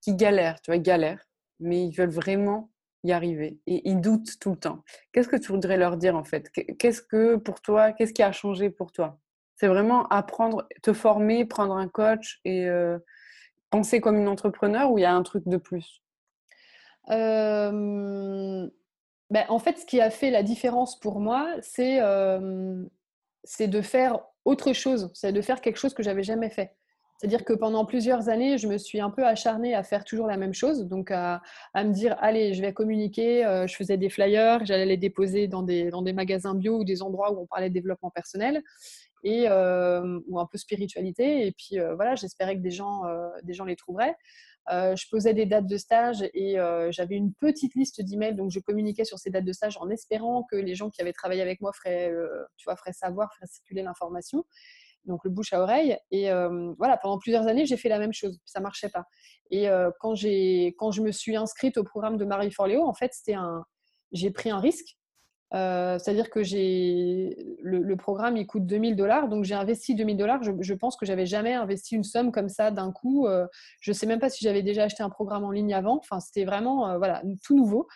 qui 0.00 0.14
galèrent, 0.14 0.60
tu 0.60 0.70
vois, 0.70 0.78
galèrent, 0.78 1.24
mais 1.60 1.86
ils 1.86 1.92
veulent 1.92 2.10
vraiment 2.10 2.70
y 3.06 3.12
arriver 3.12 3.58
et 3.66 3.88
ils 3.88 4.00
doutent 4.00 4.38
tout 4.40 4.50
le 4.50 4.56
temps. 4.56 4.82
Qu'est-ce 5.12 5.28
que 5.28 5.36
tu 5.36 5.52
voudrais 5.52 5.76
leur 5.76 5.96
dire 5.96 6.16
en 6.16 6.24
fait? 6.24 6.50
Qu'est-ce 6.50 7.02
que 7.02 7.36
pour 7.36 7.60
toi, 7.60 7.92
qu'est-ce 7.92 8.12
qui 8.12 8.22
a 8.22 8.32
changé 8.32 8.70
pour 8.70 8.92
toi? 8.92 9.18
C'est 9.56 9.68
vraiment 9.68 10.06
apprendre, 10.08 10.68
te 10.82 10.92
former, 10.92 11.44
prendre 11.46 11.76
un 11.76 11.88
coach 11.88 12.40
et 12.44 12.66
euh, 12.68 12.98
penser 13.70 14.00
comme 14.00 14.16
une 14.16 14.28
entrepreneur 14.28 14.90
ou 14.90 14.98
il 14.98 15.02
y 15.02 15.04
a 15.04 15.14
un 15.14 15.22
truc 15.22 15.44
de 15.46 15.56
plus? 15.56 16.02
Ben, 19.30 19.44
En 19.48 19.58
fait, 19.58 19.78
ce 19.78 19.86
qui 19.86 20.00
a 20.00 20.10
fait 20.10 20.30
la 20.30 20.42
différence 20.42 20.98
pour 21.00 21.20
moi, 21.20 21.54
c'est 21.62 22.00
de 22.00 23.80
faire 23.80 24.20
autre 24.44 24.72
chose, 24.72 25.10
c'est 25.14 25.32
de 25.32 25.40
faire 25.40 25.60
quelque 25.60 25.78
chose 25.78 25.94
que 25.94 26.02
j'avais 26.02 26.22
jamais 26.22 26.50
fait. 26.50 26.76
C'est-à-dire 27.18 27.44
que 27.44 27.54
pendant 27.54 27.86
plusieurs 27.86 28.28
années, 28.28 28.58
je 28.58 28.68
me 28.68 28.76
suis 28.76 29.00
un 29.00 29.10
peu 29.10 29.26
acharnée 29.26 29.74
à 29.74 29.82
faire 29.82 30.04
toujours 30.04 30.26
la 30.26 30.36
même 30.36 30.52
chose, 30.52 30.86
donc 30.86 31.10
à, 31.10 31.40
me 31.74 31.90
dire, 31.92 32.16
allez, 32.20 32.52
je 32.52 32.60
vais 32.60 32.74
communiquer, 32.74 33.44
euh, 33.44 33.66
je 33.66 33.74
faisais 33.74 33.96
des 33.96 34.10
flyers, 34.10 34.64
j'allais 34.66 34.84
les 34.84 34.98
déposer 34.98 35.48
dans 35.48 35.62
des, 35.62 35.90
magasins 36.12 36.54
bio 36.54 36.78
ou 36.78 36.84
des 36.84 37.02
endroits 37.02 37.32
où 37.32 37.40
on 37.40 37.46
parlait 37.46 37.70
de 37.70 37.74
développement 37.74 38.10
personnel 38.10 38.62
et, 39.24 39.46
euh, 39.48 40.20
ou 40.28 40.38
un 40.38 40.46
peu 40.46 40.58
spiritualité. 40.58 41.46
Et 41.46 41.52
puis 41.52 41.78
euh, 41.78 41.94
voilà, 41.94 42.16
j'espérais 42.16 42.56
que 42.56 42.62
des 42.62 42.70
gens, 42.70 43.02
des 43.42 43.54
gens 43.54 43.64
les 43.64 43.76
trouveraient. 43.76 44.14
je 44.68 45.08
posais 45.10 45.32
des 45.32 45.46
dates 45.46 45.66
de 45.66 45.76
stage 45.78 46.22
et 46.34 46.56
j'avais 46.90 47.16
une 47.16 47.32
petite 47.32 47.74
liste 47.76 48.02
d'emails, 48.02 48.34
donc 48.34 48.50
je 48.50 48.60
communiquais 48.60 49.04
sur 49.06 49.18
ces 49.18 49.30
dates 49.30 49.44
de 49.44 49.52
stage 49.54 49.78
en 49.80 49.88
espérant 49.88 50.42
que 50.50 50.56
les 50.56 50.74
gens 50.74 50.90
qui 50.90 51.00
avaient 51.00 51.14
travaillé 51.14 51.40
avec 51.40 51.62
moi 51.62 51.72
feraient, 51.72 52.12
tu 52.58 52.64
vois, 52.66 52.76
feraient 52.76 52.92
savoir, 52.92 53.32
feraient 53.34 53.46
circuler 53.46 53.82
l'information 53.82 54.44
donc 55.06 55.24
le 55.24 55.30
bouche 55.30 55.52
à 55.52 55.60
oreille. 55.60 55.96
Et 56.10 56.30
euh, 56.30 56.72
voilà, 56.78 56.96
pendant 56.96 57.18
plusieurs 57.18 57.46
années, 57.46 57.66
j'ai 57.66 57.76
fait 57.76 57.88
la 57.88 57.98
même 57.98 58.12
chose, 58.12 58.38
ça 58.44 58.60
marchait 58.60 58.88
pas. 58.88 59.04
Et 59.50 59.68
euh, 59.68 59.90
quand 60.00 60.14
quand 60.78 60.90
je 60.90 61.02
me 61.02 61.12
suis 61.12 61.36
inscrite 61.36 61.78
au 61.78 61.84
programme 61.84 62.16
de 62.16 62.24
Marie 62.24 62.50
Forleo, 62.50 62.82
en 62.82 62.94
fait, 62.94 63.12
c'était 63.14 63.34
un 63.34 63.64
j'ai 64.12 64.30
pris 64.30 64.50
un 64.50 64.60
risque. 64.60 64.96
Euh, 65.54 65.96
c'est-à-dire 65.98 66.28
que 66.28 66.42
j'ai 66.42 67.56
le, 67.62 67.96
programme 67.96 68.36
il 68.36 68.48
coûte 68.48 68.66
2000 68.66 68.96
dollars, 68.96 69.28
donc 69.28 69.44
j'ai 69.44 69.54
investi 69.54 69.94
2000 69.94 70.16
dollars. 70.16 70.42
Je, 70.42 70.74
pense 70.74 70.96
que 70.96 71.06
j'avais 71.06 71.26
jamais 71.26 71.54
investi 71.54 71.94
une 71.94 72.02
somme 72.02 72.32
comme 72.32 72.48
ça 72.48 72.70
d'un 72.70 72.90
coup. 72.92 73.28
je 73.80 73.92
sais 73.92 74.06
même 74.06 74.18
pas 74.18 74.30
si 74.30 74.44
j'avais 74.44 74.62
déjà 74.62 74.84
acheté 74.84 75.02
un 75.02 75.10
programme 75.10 75.44
en 75.44 75.50
ligne 75.52 75.74
avant. 75.74 75.98
Enfin, 75.98 76.20
c'était 76.20 76.44
vraiment 76.44 76.98
voilà 76.98 77.22
tout 77.44 77.56
nouveau. 77.56 77.86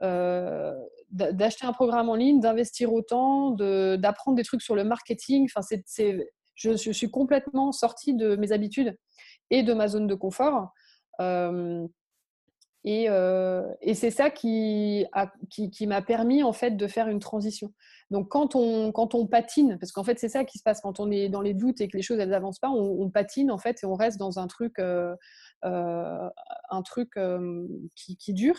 d'acheter 0.00 1.66
un 1.66 1.72
programme 1.72 2.10
en 2.10 2.16
ligne, 2.16 2.40
d'investir 2.40 2.92
autant, 2.92 3.52
d'apprendre 3.52 4.36
des 4.36 4.44
trucs 4.44 4.62
sur 4.62 4.74
le 4.74 4.84
marketing. 4.84 5.48
Enfin, 5.50 5.62
c'est 5.62 6.30
je, 6.60 6.92
suis 6.92 7.10
complètement 7.10 7.72
sortie 7.72 8.14
de 8.14 8.36
mes 8.36 8.52
habitudes 8.52 8.96
et 9.50 9.62
de 9.62 9.72
ma 9.72 9.88
zone 9.88 10.06
de 10.06 10.14
confort. 10.14 10.72
Euh, 11.20 11.86
euh, 12.86 13.62
et, 13.82 13.94
c'est 13.94 14.10
ça 14.10 14.30
qui, 14.30 15.06
qui, 15.50 15.86
m'a 15.86 16.00
permis 16.00 16.42
en 16.42 16.52
fait 16.52 16.72
de 16.72 16.86
faire 16.86 17.08
une 17.08 17.20
transition. 17.20 17.72
Donc 18.10 18.28
quand 18.28 18.54
on, 18.54 18.90
quand 18.92 19.14
on 19.14 19.26
patine, 19.26 19.78
parce 19.78 19.92
qu'en 19.92 20.04
fait 20.04 20.18
c'est 20.18 20.30
ça 20.30 20.44
qui 20.44 20.58
se 20.58 20.62
passe 20.62 20.80
quand 20.80 20.98
on 20.98 21.10
est 21.10 21.28
dans 21.28 21.42
les 21.42 21.54
doutes 21.54 21.80
et 21.80 21.88
que 21.88 21.96
les 21.96 22.02
choses 22.02 22.18
elles 22.18 22.30
n'avancent 22.30 22.58
pas, 22.58 22.70
on, 22.70 23.10
patine 23.10 23.50
en 23.50 23.58
fait 23.58 23.78
et 23.82 23.86
on 23.86 23.94
reste 23.94 24.18
dans 24.18 24.38
un 24.38 24.46
truc, 24.46 24.78
euh, 24.78 25.14
un 25.62 26.82
truc 26.82 27.18
qui, 27.94 28.32
dure 28.32 28.56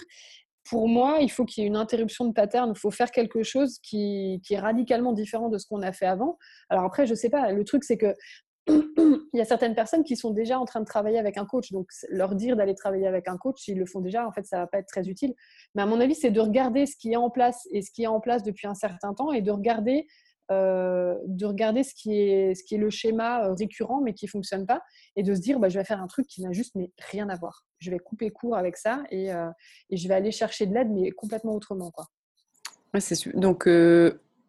pour 0.64 0.88
moi, 0.88 1.18
il 1.22 1.32
faut 1.32 1.46
qu'il 1.46 1.64
y 1.64 1.66
ait 1.66 1.68
une 1.68 1.76
interruption 1.76 2.26
de 2.26 2.34
pattern. 2.34 2.72
Il 2.76 2.80
faut 2.80 2.92
faire 2.92 3.12
quelque 3.12 3.44
chose 3.44 3.80
qui, 3.80 4.42
est 4.50 4.60
radicalement 4.60 5.14
différent 5.14 5.50
de 5.50 5.58
ce 5.58 5.66
qu'on 5.68 5.82
a 5.82 5.92
fait 5.92 6.06
avant. 6.06 6.38
Alors 6.70 6.86
après, 6.86 7.06
je 7.06 7.16
sais 7.16 7.30
pas. 7.30 7.52
Le 7.52 7.64
truc, 7.64 7.84
c'est 7.84 7.98
que 7.98 8.14
il 8.68 9.38
y 9.38 9.42
a 9.42 9.46
certaines 9.46 9.74
personnes 9.74 10.04
qui 10.04 10.16
sont 10.16 10.32
déjà 10.32 10.60
en 10.60 10.66
train 10.66 10.80
de 10.80 10.86
travailler 10.86 11.18
avec 11.18 11.38
un 11.38 11.46
coach. 11.46 11.72
Donc, 11.72 11.88
leur 12.10 12.36
dire 12.36 12.56
d'aller 12.56 12.76
travailler 12.76 13.08
avec 13.08 13.28
un 13.28 13.38
coach, 13.38 13.62
s'ils 13.62 13.80
le 13.80 13.86
font 13.86 14.02
déjà, 14.02 14.28
en 14.28 14.32
fait, 14.32 14.46
ça 14.46 14.60
va 14.60 14.68
pas 14.68 14.78
être 14.78 14.88
très 14.88 15.08
utile. 15.08 15.34
Mais 15.74 15.82
à 15.82 15.86
mon 15.86 16.00
avis, 16.00 16.16
c'est 16.16 16.32
de 16.32 16.40
regarder 16.40 16.86
ce 16.86 16.96
qui 16.96 17.14
est 17.14 17.18
en 17.18 17.30
place 17.30 17.68
et 17.72 17.82
ce 17.82 17.92
qui 17.92 18.04
est 18.04 18.08
en 18.08 18.20
place 18.20 18.44
depuis 18.44 18.68
un 18.68 18.76
certain 18.76 19.14
temps 19.14 19.32
et 19.32 19.42
de 19.42 19.52
regarder 19.52 20.08
euh, 20.52 21.16
de 21.28 21.46
regarder 21.46 21.84
ce 21.84 21.94
qui, 21.94 22.14
est, 22.14 22.56
ce 22.56 22.64
qui 22.64 22.76
est 22.76 22.78
le 22.78 22.90
schéma 22.90 23.46
euh, 23.46 23.54
récurrent 23.54 24.02
mais 24.02 24.14
qui 24.14 24.28
fonctionne 24.28 24.66
pas 24.66 24.82
et 25.16 25.24
de 25.24 25.34
se 25.34 25.40
dire 25.40 25.60
bah, 25.60 25.70
je 25.70 25.78
vais 25.78 25.86
faire 25.86 26.02
un 26.02 26.08
truc 26.08 26.28
qui 26.28 26.42
n'a 26.42 26.52
juste 26.52 26.76
mais 26.76 26.92
rien 27.10 27.30
à 27.30 27.38
voir. 27.38 27.66
Je 27.80 27.90
vais 27.90 28.00
couper 28.00 28.32
court 28.32 28.58
avec 28.58 28.76
ça 28.76 29.04
et, 29.12 29.32
euh, 29.32 29.50
et 29.90 29.98
je 29.98 30.08
vais 30.08 30.14
aller 30.14 30.32
chercher 30.32 30.66
de 30.66 30.74
l'aide 30.74 30.90
mais 30.90 31.12
complètement 31.12 31.54
autrement. 31.54 31.90
Quoi. 31.92 32.06
Ouais, 32.94 33.00
c'est 33.00 33.34
Donc, 33.38 33.66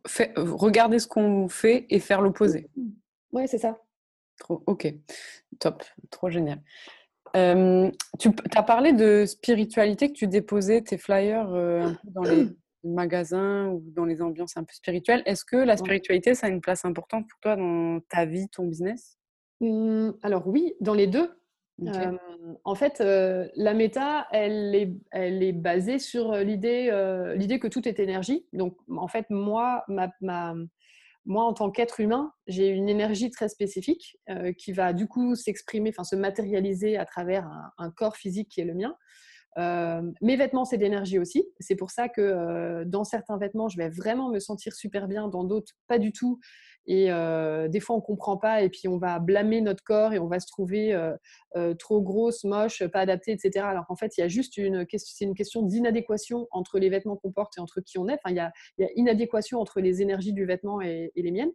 fait, 0.06 0.32
regarder 0.36 0.98
ce 0.98 1.06
qu'on 1.06 1.48
fait 1.48 1.86
et 1.88 2.00
faire 2.00 2.20
l'opposé. 2.20 2.68
Ouais, 3.30 3.46
c'est 3.46 3.58
ça. 3.58 3.78
Trop, 4.38 4.62
ok, 4.66 4.92
top, 5.60 5.84
trop 6.10 6.30
génial. 6.30 6.60
tu 7.32 8.30
as 8.56 8.62
parlé 8.64 8.92
de 8.92 9.24
spiritualité 9.24 10.08
que 10.08 10.14
tu 10.14 10.26
déposais 10.26 10.82
tes 10.82 10.98
flyers 10.98 11.48
dans 12.04 12.22
les 12.22 12.48
magasins 12.84 13.68
ou 13.68 13.82
dans 13.94 14.04
les 14.04 14.22
ambiances 14.22 14.56
un 14.56 14.64
peu 14.64 14.72
spirituelles. 14.72 15.22
Est-ce 15.26 15.44
que 15.44 15.56
la 15.56 15.76
spiritualité, 15.76 16.34
ça 16.34 16.46
a 16.46 16.50
une 16.50 16.60
place 16.60 16.84
importante 16.84 17.28
pour 17.28 17.38
toi 17.40 17.56
dans 17.56 18.00
ta 18.08 18.24
vie, 18.24 18.48
ton 18.48 18.64
business? 18.64 19.18
Mmh, 19.60 20.10
Alors 20.22 20.46
oui, 20.46 20.74
dans 20.80 20.94
les 20.94 21.06
deux. 21.06 21.30
en 22.64 22.74
fait, 22.74 23.00
la 23.00 23.74
méta, 23.74 24.26
elle 24.32 24.74
est, 24.74 24.92
elle 25.10 25.42
est 25.42 25.52
basée 25.52 25.98
sur 25.98 26.32
l'idée, 26.36 26.90
l'idée 27.36 27.58
que 27.58 27.68
tout 27.68 27.88
est 27.88 27.98
énergie. 27.98 28.46
Donc, 28.52 28.76
en 28.88 29.08
fait, 29.08 29.26
moi, 29.30 29.84
ma, 29.88 30.10
moi 31.24 31.44
en 31.44 31.52
tant 31.52 31.70
qu'être 31.70 32.00
humain, 32.00 32.32
j'ai 32.46 32.68
une 32.68 32.88
énergie 32.88 33.30
très 33.30 33.48
spécifique 33.48 34.18
qui 34.58 34.72
va 34.72 34.92
du 34.92 35.06
coup 35.06 35.34
s'exprimer, 35.34 35.90
enfin 35.90 36.04
se 36.04 36.16
matérialiser 36.16 36.96
à 36.96 37.04
travers 37.04 37.48
un, 37.78 37.90
corps 37.90 38.16
physique 38.16 38.48
qui 38.48 38.60
est 38.60 38.64
le 38.64 38.74
mien. 38.74 38.96
Mes 39.56 40.36
vêtements, 40.36 40.64
c'est 40.64 40.78
d'énergie 40.78 41.18
aussi. 41.18 41.46
C'est 41.60 41.76
pour 41.76 41.90
ça 41.90 42.08
que 42.08 42.84
dans 42.84 43.04
certains 43.04 43.38
vêtements, 43.38 43.68
je 43.68 43.76
vais 43.76 43.88
vraiment 43.88 44.30
me 44.30 44.38
sentir 44.38 44.74
super 44.74 45.08
bien, 45.08 45.28
dans 45.28 45.44
d'autres, 45.44 45.72
pas 45.88 45.98
du 45.98 46.12
tout. 46.12 46.38
Et 46.86 47.06
des 47.68 47.80
fois, 47.80 47.96
on 47.96 48.00
comprend 48.00 48.36
pas 48.36 48.62
et 48.62 48.68
puis 48.68 48.88
on 48.88 48.98
va 48.98 49.18
blâmer 49.18 49.60
notre 49.60 49.84
corps 49.84 50.12
et 50.12 50.18
on 50.18 50.26
va 50.26 50.40
se 50.40 50.46
trouver 50.46 50.98
trop 51.78 52.00
grosse, 52.00 52.44
moche, 52.44 52.84
pas 52.86 53.00
adapté, 53.00 53.32
etc. 53.32 53.66
Alors 53.66 53.86
qu'en 53.86 53.96
fait, 53.96 54.16
il 54.16 54.20
y 54.20 54.24
a 54.24 54.28
juste 54.28 54.56
une 54.56 54.86
c'est 54.96 55.24
une 55.24 55.34
question 55.34 55.62
d'inadéquation 55.62 56.48
entre 56.50 56.78
les 56.78 56.88
vêtements 56.88 57.16
qu'on 57.16 57.32
porte 57.32 57.56
et 57.58 57.60
entre 57.60 57.80
qui 57.80 57.98
on 57.98 58.08
est. 58.08 58.14
Enfin, 58.14 58.30
il 58.30 58.36
y 58.36 58.40
a, 58.40 58.52
inadéquation 58.96 59.60
entre 59.60 59.80
les 59.80 60.02
énergies 60.02 60.32
du 60.32 60.44
vêtement 60.44 60.80
et, 60.80 61.12
les 61.14 61.30
miennes. 61.30 61.52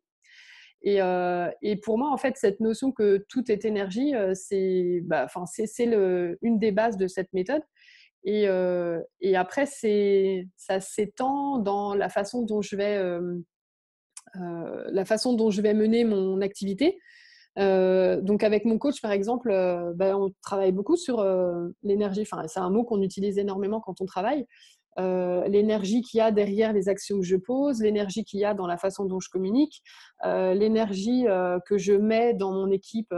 Et, 0.84 1.76
pour 1.84 1.98
moi, 1.98 2.12
en 2.12 2.18
fait, 2.18 2.38
cette 2.38 2.62
notion 2.62 2.92
que 2.94 3.26
tout 3.28 3.52
est 3.52 3.66
énergie, 3.66 4.14
c'est 4.34 5.02
bah, 5.04 5.28
une 6.42 6.60
des 6.60 6.72
bases 6.72 6.98
de 6.98 7.08
cette 7.08 7.34
méthode. 7.34 7.64
Et, 8.30 8.46
et 9.22 9.36
après, 9.38 9.66
ça 9.66 10.80
s'étend 10.82 11.60
dans 11.60 11.96
la 11.96 12.10
façon 12.10 12.42
dont 12.42 12.62
je 12.62 12.76
vais 12.76 12.98
euh, 14.36 14.84
la 14.90 15.06
façon 15.06 15.34
dont 15.34 15.50
je 15.50 15.62
vais 15.62 15.74
mener 15.74 16.04
mon 16.04 16.42
activité. 16.42 17.00
Euh, 17.60 18.22
donc 18.22 18.44
avec 18.44 18.66
mon 18.66 18.78
coach, 18.78 19.02
par 19.02 19.12
exemple, 19.12 19.50
euh, 19.52 19.94
ben, 19.96 20.16
on 20.16 20.32
travaille 20.42 20.72
beaucoup 20.72 20.96
sur 20.96 21.24
l'énergie. 21.84 22.22
Enfin, 22.22 22.48
c'est 22.48 22.60
un 22.60 22.70
mot 22.70 22.84
qu'on 22.84 23.02
utilise 23.02 23.38
énormément 23.38 23.80
quand 23.80 24.02
on 24.02 24.06
travaille. 24.06 24.46
l'énergie 24.98 26.02
qu'il 26.02 26.18
y 26.18 26.22
a 26.22 26.32
derrière 26.32 26.74
les 26.74 26.90
actions 26.90 27.20
que 27.20 27.26
je 27.26 27.38
pose, 27.38 27.82
l'énergie 27.82 28.24
qu'il 28.24 28.40
y 28.40 28.46
a 28.46 28.54
dans 28.54 28.68
la 28.68 28.78
façon 28.78 29.06
dont 29.06 29.20
je 29.20 29.30
communique, 29.30 29.82
l'énergie 30.24 31.26
que 31.68 31.78
je 31.78 31.94
mets 31.94 32.34
dans 32.34 32.52
mon 32.52 32.72
équipe 32.72 33.14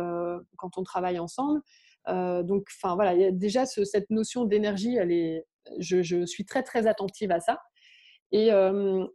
quand 0.58 0.78
on 0.78 0.84
travaille 0.84 1.20
ensemble. 1.20 1.62
Donc, 2.08 2.68
enfin 2.78 2.96
voilà, 2.96 3.32
déjà 3.32 3.66
cette 3.66 4.10
notion 4.10 4.46
d'énergie, 4.46 4.96
elle 4.96 5.12
est, 5.12 5.46
je, 5.80 6.02
je, 6.02 6.26
suis 6.26 6.46
très 6.46 6.64
très 6.64 6.88
attentive 6.88 7.32
à 7.32 7.40
ça. 7.40 7.60
Et, 8.32 8.50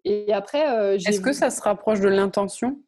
et 0.04 0.32
après, 0.32 0.96
Est-ce 0.96 1.20
que 1.20 1.32
ça 1.32 1.50
se 1.50 1.60
rapproche 1.62 2.00
de 2.00 2.08
l'intention? 2.08 2.80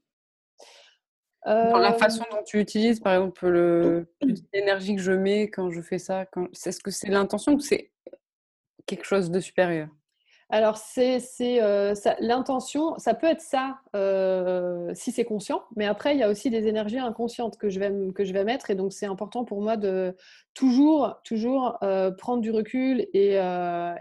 Dans 1.44 1.78
la 1.78 1.92
façon 1.92 2.24
dont 2.32 2.42
tu 2.44 2.61
utilises, 2.61 2.99
par 2.99 3.14
exemple, 3.14 4.07
l'énergie 4.53 4.97
que 4.97 5.03
je 5.03 5.12
mets 5.12 5.49
quand 5.49 5.70
je 5.70 5.80
fais 5.80 5.99
ça, 5.99 6.26
quand... 6.26 6.49
est-ce 6.66 6.80
que 6.80 6.90
c'est 6.90 7.09
l'intention 7.09 7.55
ou 7.55 7.61
c'est 7.61 7.92
quelque 8.86 9.05
chose 9.05 9.30
de 9.30 9.38
supérieur? 9.38 9.88
Alors, 10.49 10.76
c'est 10.76 11.20
euh, 11.61 11.92
l'intention, 12.20 12.97
ça 12.99 13.14
peut 13.14 13.26
être 13.26 13.40
ça 13.40 13.80
euh, 13.97 14.92
si 14.94 15.11
c'est 15.11 15.24
conscient, 15.24 15.64
mais 15.74 15.86
après, 15.86 16.14
il 16.14 16.20
y 16.20 16.22
a 16.22 16.30
aussi 16.30 16.51
des 16.51 16.68
énergies 16.68 17.01
inconscientes 17.01 17.59
que 17.59 17.68
je 17.68 17.80
vais, 17.80 17.92
que 18.14 18.24
je 18.24 18.32
vais 18.32 18.44
mettre, 18.44 18.70
et 18.70 18.76
donc 18.76 18.92
c'est 18.92 19.07
important 19.07 19.44
pour 19.44 19.61
moi 19.61 19.76
de 19.76 20.14
toujours, 20.55 21.20
toujours 21.24 21.78
euh, 21.82 22.12
prendre 22.12 22.42
du 22.42 22.53
recul 22.53 23.09
et, 23.12 23.40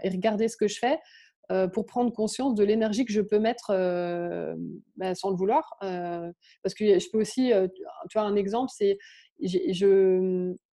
regarder 0.04 0.46
ce 0.46 0.56
que 0.56 0.68
je 0.68 0.78
fais 0.78 1.00
pour 1.72 1.86
prendre 1.86 2.12
conscience 2.12 2.54
de 2.54 2.64
l'énergie 2.64 3.04
que 3.04 3.12
je 3.12 3.20
peux 3.20 3.38
mettre 3.38 3.68
bah, 4.96 5.14
sans 5.14 5.30
le 5.30 5.36
vouloir. 5.36 5.76
Parce 5.80 6.74
que 6.76 6.98
je 6.98 7.10
peux 7.10 7.20
aussi, 7.20 7.52
tu 8.08 8.18
vois, 8.18 8.22
un 8.22 8.36
exemple, 8.36 8.70
c'est, 8.74 8.98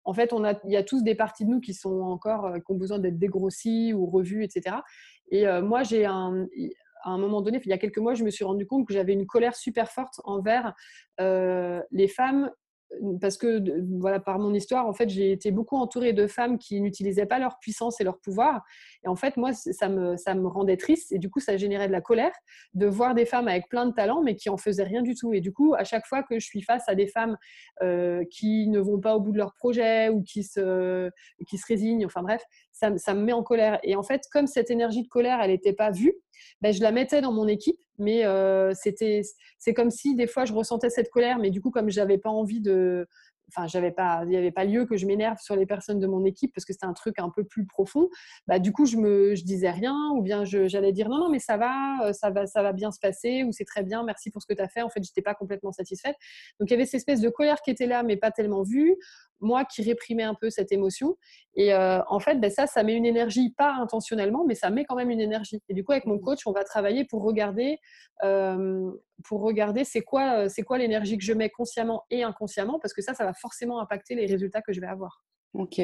en 0.05 0.15
fait, 0.15 0.33
on 0.33 0.45
a, 0.45 0.55
il 0.65 0.73
y 0.73 0.77
a 0.77 0.83
tous 0.83 1.03
des 1.03 1.15
parties 1.15 1.45
de 1.45 1.51
nous 1.51 1.61
qui 1.61 1.75
sont 1.75 2.01
encore, 2.03 2.55
qui 2.55 2.73
ont 2.73 2.77
besoin 2.77 2.99
d'être 2.99 3.19
dégrossies 3.19 3.93
ou 3.93 4.07
revues, 4.07 4.45
etc. 4.45 4.77
Et 5.31 5.47
moi, 5.63 5.83
j'ai 5.83 6.05
un, 6.05 6.47
à 7.03 7.11
un 7.11 7.19
moment 7.19 7.41
donné, 7.41 7.61
il 7.65 7.71
y 7.71 7.73
a 7.73 7.79
quelques 7.79 7.99
mois, 7.99 8.15
je 8.15 8.25
me 8.25 8.31
suis 8.31 8.45
rendu 8.45 8.67
compte 8.67 8.87
que 8.87 8.95
j'avais 8.95 9.13
une 9.13 9.27
colère 9.27 9.55
super 9.55 9.91
forte 9.91 10.21
envers 10.25 10.75
les 11.19 12.09
femmes 12.09 12.51
parce 13.21 13.37
que 13.37 13.63
voilà, 13.99 14.21
par 14.21 14.39
mon 14.39 14.53
histoire, 14.53 14.87
en 14.87 14.93
fait, 14.93 15.09
j'ai 15.09 15.33
été 15.33 15.51
beaucoup 15.51 15.77
entourée 15.77 16.13
de 16.13 16.27
femmes 16.27 16.59
qui 16.59 16.81
n'utilisaient 16.81 17.27
pas 17.27 17.39
leur 17.39 17.59
puissance 17.61 18.01
et 18.01 18.05
leur 18.05 18.19
pouvoir. 18.19 18.63
Et 19.05 19.09
en 19.09 19.17
fait, 19.17 19.37
moi, 19.37 19.53
ça 19.53 19.89
me, 19.89 20.17
ça 20.17 20.35
me 20.35 20.47
rendait 20.49 20.77
triste 20.77 21.13
et 21.13 21.19
du 21.19 21.31
coup, 21.31 21.41
ça 21.41 21.57
générait 21.57 21.87
de 21.87 21.93
la 21.93 22.01
colère 22.01 22.33
de 22.75 22.87
voir 22.87 23.15
des 23.15 23.27
femmes 23.27 23.49
avec 23.49 23.69
plein 23.69 23.87
de 23.87 23.93
talents 23.93 24.23
mais 24.23 24.35
qui 24.35 24.51
en 24.51 24.57
faisaient 24.57 24.85
rien 24.85 25.03
du 25.03 25.15
tout. 25.15 25.33
Et 25.33 25.41
du 25.41 25.53
coup, 25.53 25.75
à 25.75 25.85
chaque 25.85 26.07
fois 26.07 26.23
que 26.23 26.39
je 26.39 26.45
suis 26.45 26.63
face 26.63 26.89
à 26.89 26.95
des 26.95 27.07
femmes 27.07 27.37
euh, 27.83 28.25
qui 28.31 28.69
ne 28.69 28.81
vont 28.81 28.99
pas 28.99 29.17
au 29.17 29.21
bout 29.21 29.33
de 29.33 29.39
leur 29.39 29.55
projet 29.55 30.09
ou 30.09 30.23
qui 30.23 30.43
se, 30.43 31.11
qui 31.49 31.59
se 31.59 31.67
résignent, 31.67 32.05
enfin 32.07 32.23
bref, 32.23 32.43
ça, 32.73 32.97
ça 32.99 33.15
me 33.15 33.23
met 33.23 33.33
en 33.33 33.43
colère. 33.43 33.79
Et 33.83 33.97
en 33.97 34.03
fait, 34.03 34.23
comme 34.33 34.47
cette 34.47 34.71
énergie 34.71 35.03
de 35.03 35.09
colère, 35.09 35.41
elle 35.41 35.51
n'était 35.51 35.73
pas 35.73 35.91
vue, 35.91 36.15
ben, 36.61 36.73
je 36.73 36.81
la 36.81 36.93
mettais 36.93 37.21
dans 37.21 37.33
mon 37.33 37.49
équipe 37.49 37.81
mais 37.99 38.25
euh, 38.25 38.73
c'était 38.75 39.23
c'est 39.59 39.75
comme 39.75 39.91
si 39.91 40.15
des 40.15 40.27
fois 40.27 40.45
je 40.45 40.53
ressentais 40.53 40.91
cette 40.91 41.11
colère 41.11 41.39
mais 41.39 41.51
du 41.51 41.61
coup 41.61 41.71
comme 41.71 41.91
j'avais 41.91 42.19
pas 42.19 42.31
envie 42.31 42.61
de 42.61 43.07
enfin 43.51 43.67
j'avais 43.67 43.91
pas 43.91 44.21
il 44.25 44.31
n'y 44.31 44.37
avait 44.37 44.51
pas 44.51 44.65
lieu 44.65 44.87
que 44.87 44.97
je 44.97 45.07
m'énerve 45.07 45.39
sur 45.41 45.57
les 45.57 45.67
personnes 45.67 45.99
de 45.99 46.07
mon 46.07 46.25
équipe 46.25 46.53
parce 46.55 46.65
que 46.65 46.73
c'était 46.73 46.87
un 46.87 46.93
truc 46.93 47.19
un 47.19 47.31
peu 47.31 47.45
plus 47.45 47.67
profond 47.67 48.09
bah 48.47 48.59
du 48.59 48.73
coup 48.73 48.87
je 48.87 48.97
me 48.97 49.35
je 49.35 49.45
disais 49.45 49.71
rien 49.71 50.11
ou 50.15 50.23
bien 50.23 50.45
j'allais 50.45 50.93
dire 50.93 51.09
non 51.09 51.19
non 51.19 51.29
mais 51.29 51.39
ça 51.39 51.57
va 51.57 52.07
euh, 52.07 52.13
ça 52.13 52.31
va 52.31 52.47
ça 52.47 52.63
va 52.63 52.73
bien 52.73 52.91
se 52.91 52.99
passer 53.01 53.45
ou 53.45 53.53
c'est 53.53 53.65
très 53.65 53.83
bien 53.83 54.03
merci 54.03 54.31
pour 54.31 54.43
ce 54.43 54.47
que 54.47 54.55
tu 54.55 54.63
as 54.63 54.69
fait. 54.69 54.83
En 54.83 54.89
fait 54.89 55.03
j'étais 55.03 55.23
pas 55.23 55.35
complètement 55.35 55.73
satisfaite. 55.73 56.17
Donc 56.59 56.71
il 56.71 56.73
y 56.73 56.75
avait 56.75 56.87
cette 56.87 56.95
espèce 56.95 57.21
de 57.21 57.29
colère 57.29 57.61
qui 57.63 57.71
était 57.71 57.87
là 57.87 58.03
mais 58.03 58.17
pas 58.17 58.31
tellement 58.31 58.63
vue 58.63 58.97
moi 59.41 59.65
qui 59.65 59.83
réprimais 59.83 60.23
un 60.23 60.35
peu 60.35 60.51
cette 60.51 60.73
émotion 60.73 61.17
et 61.55 61.73
euh, 61.73 62.01
en 62.09 62.21
fait 62.21 62.37
ben 62.37 62.51
ça 62.51 62.67
ça 62.67 62.83
met 62.83 62.95
une 62.95 63.07
énergie 63.07 63.51
pas 63.57 63.73
intentionnellement 63.75 64.45
mais 64.47 64.55
ça 64.55 64.71
met 64.71 64.85
quand 64.85 64.97
même 64.97 65.11
une 65.11 65.21
énergie 65.21 65.63
et 65.69 65.75
du 65.75 65.83
coup 65.85 65.93
avec 65.93 66.07
mon 66.07 66.19
coach 66.19 66.47
on 66.47 66.53
va 66.53 66.63
travailler 66.65 67.05
pour 67.05 67.23
regarder 67.23 67.79
euh, 68.23 68.91
pour 69.25 69.43
regarder 69.43 69.85
c'est 69.85 70.01
quoi, 70.01 70.45
euh, 70.45 70.49
c'est 70.49 70.63
quoi 70.63 70.79
l'énergie 70.79 71.19
que 71.19 71.25
je 71.25 71.33
mets 71.33 71.51
consciemment 71.51 72.05
et 72.11 72.23
inconsciemment, 72.23 72.79
parce 72.79 72.95
que 72.95 73.03
ça, 73.03 73.15
ça 73.15 73.25
va 73.25 73.35
forcément 73.35 73.81
impacter 73.81 74.15
les 74.15 74.27
résultats 74.27 74.63
que 74.63 74.73
je 74.73 74.81
vais 74.81 74.87
avoir. 74.87 75.25
Ok. 75.55 75.81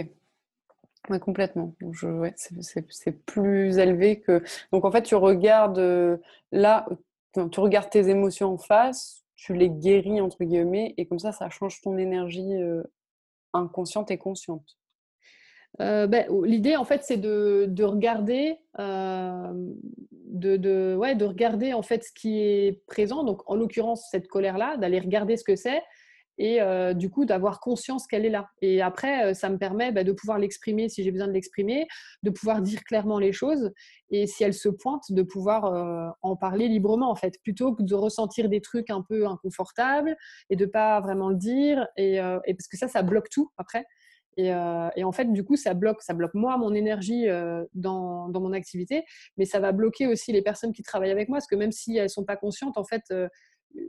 Complètement. 1.21 1.73
ouais, 2.03 2.35
c'est 2.37 3.25
plus 3.27 3.79
élevé 3.79 4.21
que. 4.21 4.43
Donc 4.73 4.85
en 4.85 4.91
fait, 4.91 5.03
tu 5.03 5.15
regardes 5.15 6.19
là, 6.51 6.89
tu 7.33 7.61
regardes 7.61 7.91
tes 7.91 8.09
émotions 8.09 8.55
en 8.55 8.59
face, 8.59 9.25
tu 9.37 9.55
les 9.55 9.71
guéris 9.71 10.21
entre 10.21 10.43
guillemets, 10.43 10.95
et 10.97 11.07
comme 11.07 11.21
ça, 11.21 11.31
ça 11.31 11.49
change 11.49 11.81
ton 11.81 11.97
énergie 11.97 12.55
euh, 12.55 12.83
inconsciente 13.57 14.11
et 14.11 14.19
consciente. 14.19 14.79
ben, 15.79 16.27
L'idée, 16.45 16.77
en 16.77 16.85
fait, 16.85 17.03
c'est 17.05 17.17
de, 17.17 17.67
de, 17.69 17.85
regarder 17.85 18.59
de, 18.79 20.57
de, 20.57 20.95
ouais, 20.97 21.15
de 21.15 21.25
regarder 21.25 21.73
en 21.73 21.83
fait 21.83 22.05
ce 22.05 22.13
qui 22.13 22.41
est 22.41 22.83
présent, 22.87 23.25
donc 23.25 23.49
en 23.51 23.57
l'occurrence 23.57 24.09
cette 24.11 24.29
colère-là, 24.29 24.77
d'aller 24.77 25.01
regarder 25.01 25.37
ce 25.37 25.45
que 25.45 25.57
c'est 25.57 25.83
et 26.39 26.61
euh, 26.61 26.95
du 26.95 27.11
coup 27.11 27.25
d'avoir 27.25 27.61
conscience 27.61 28.07
qu'elle 28.07 28.25
est 28.25 28.31
là. 28.31 28.49
Et 28.61 28.83
après, 28.83 29.27
euh, 29.31 29.35
ça 29.35 29.49
me 29.49 29.59
permet 29.59 29.93
bah, 29.93 30.05
de 30.05 30.13
pouvoir 30.13 30.39
l'exprimer 30.39 30.89
si 30.89 31.03
j'ai 31.03 31.11
besoin 31.11 31.29
de 31.29 31.33
l'exprimer, 31.33 31.87
de 32.23 32.31
pouvoir 32.31 32.63
dire 32.63 32.83
clairement 32.85 33.19
les 33.19 33.33
choses 33.33 33.73
et 34.11 34.27
si 34.27 34.45
elle 34.45 34.55
se 34.55 34.69
pointe, 34.69 35.05
de 35.11 35.23
pouvoir 35.23 35.65
euh, 35.67 36.09
en 36.23 36.37
parler 36.37 36.69
librement 36.69 37.11
en 37.11 37.17
fait, 37.17 37.35
plutôt 37.43 37.75
que 37.75 37.83
de 37.83 37.95
ressentir 37.95 38.49
des 38.49 38.61
trucs 38.61 38.91
un 38.91 39.03
peu 39.03 39.27
inconfortables 39.27 40.17
et 40.51 40.57
de 40.57 40.67
pas 40.67 41.01
vraiment 41.01 41.29
le 41.29 41.37
dire 41.37 41.87
et, 41.97 42.19
parce 42.19 42.69
que 42.71 42.77
ça, 42.77 42.89
ça 42.89 43.03
bloque 43.03 43.29
tout 43.31 43.51
après. 43.57 43.85
Et, 44.39 44.53
en 44.53 45.13
fait, 45.13 45.33
du 45.33 45.45
coup, 45.45 45.57
ça 45.57 45.73
bloque, 45.73 46.03
ça 46.03 46.13
bloque 46.13 46.35
moi, 46.35 46.59
mon 46.59 46.75
énergie 46.75 47.27
dans, 47.73 48.29
dans, 48.29 48.41
mon 48.41 48.53
activité, 48.53 49.05
mais 49.39 49.47
ça 49.47 49.61
va 49.61 49.73
bloquer 49.73 50.07
aussi 50.07 50.31
les 50.31 50.43
personnes 50.43 50.73
qui 50.73 50.83
travaillent 50.83 51.11
avec 51.11 51.31
moi, 51.31 51.37
parce 51.37 51.47
que 51.47 51.57
même 51.57 51.73
si 51.73 51.97
elles 51.97 52.11
sont 52.11 52.25
pas 52.25 52.37
conscientes, 52.37 52.77
en 52.77 52.85
fait, 52.85 53.03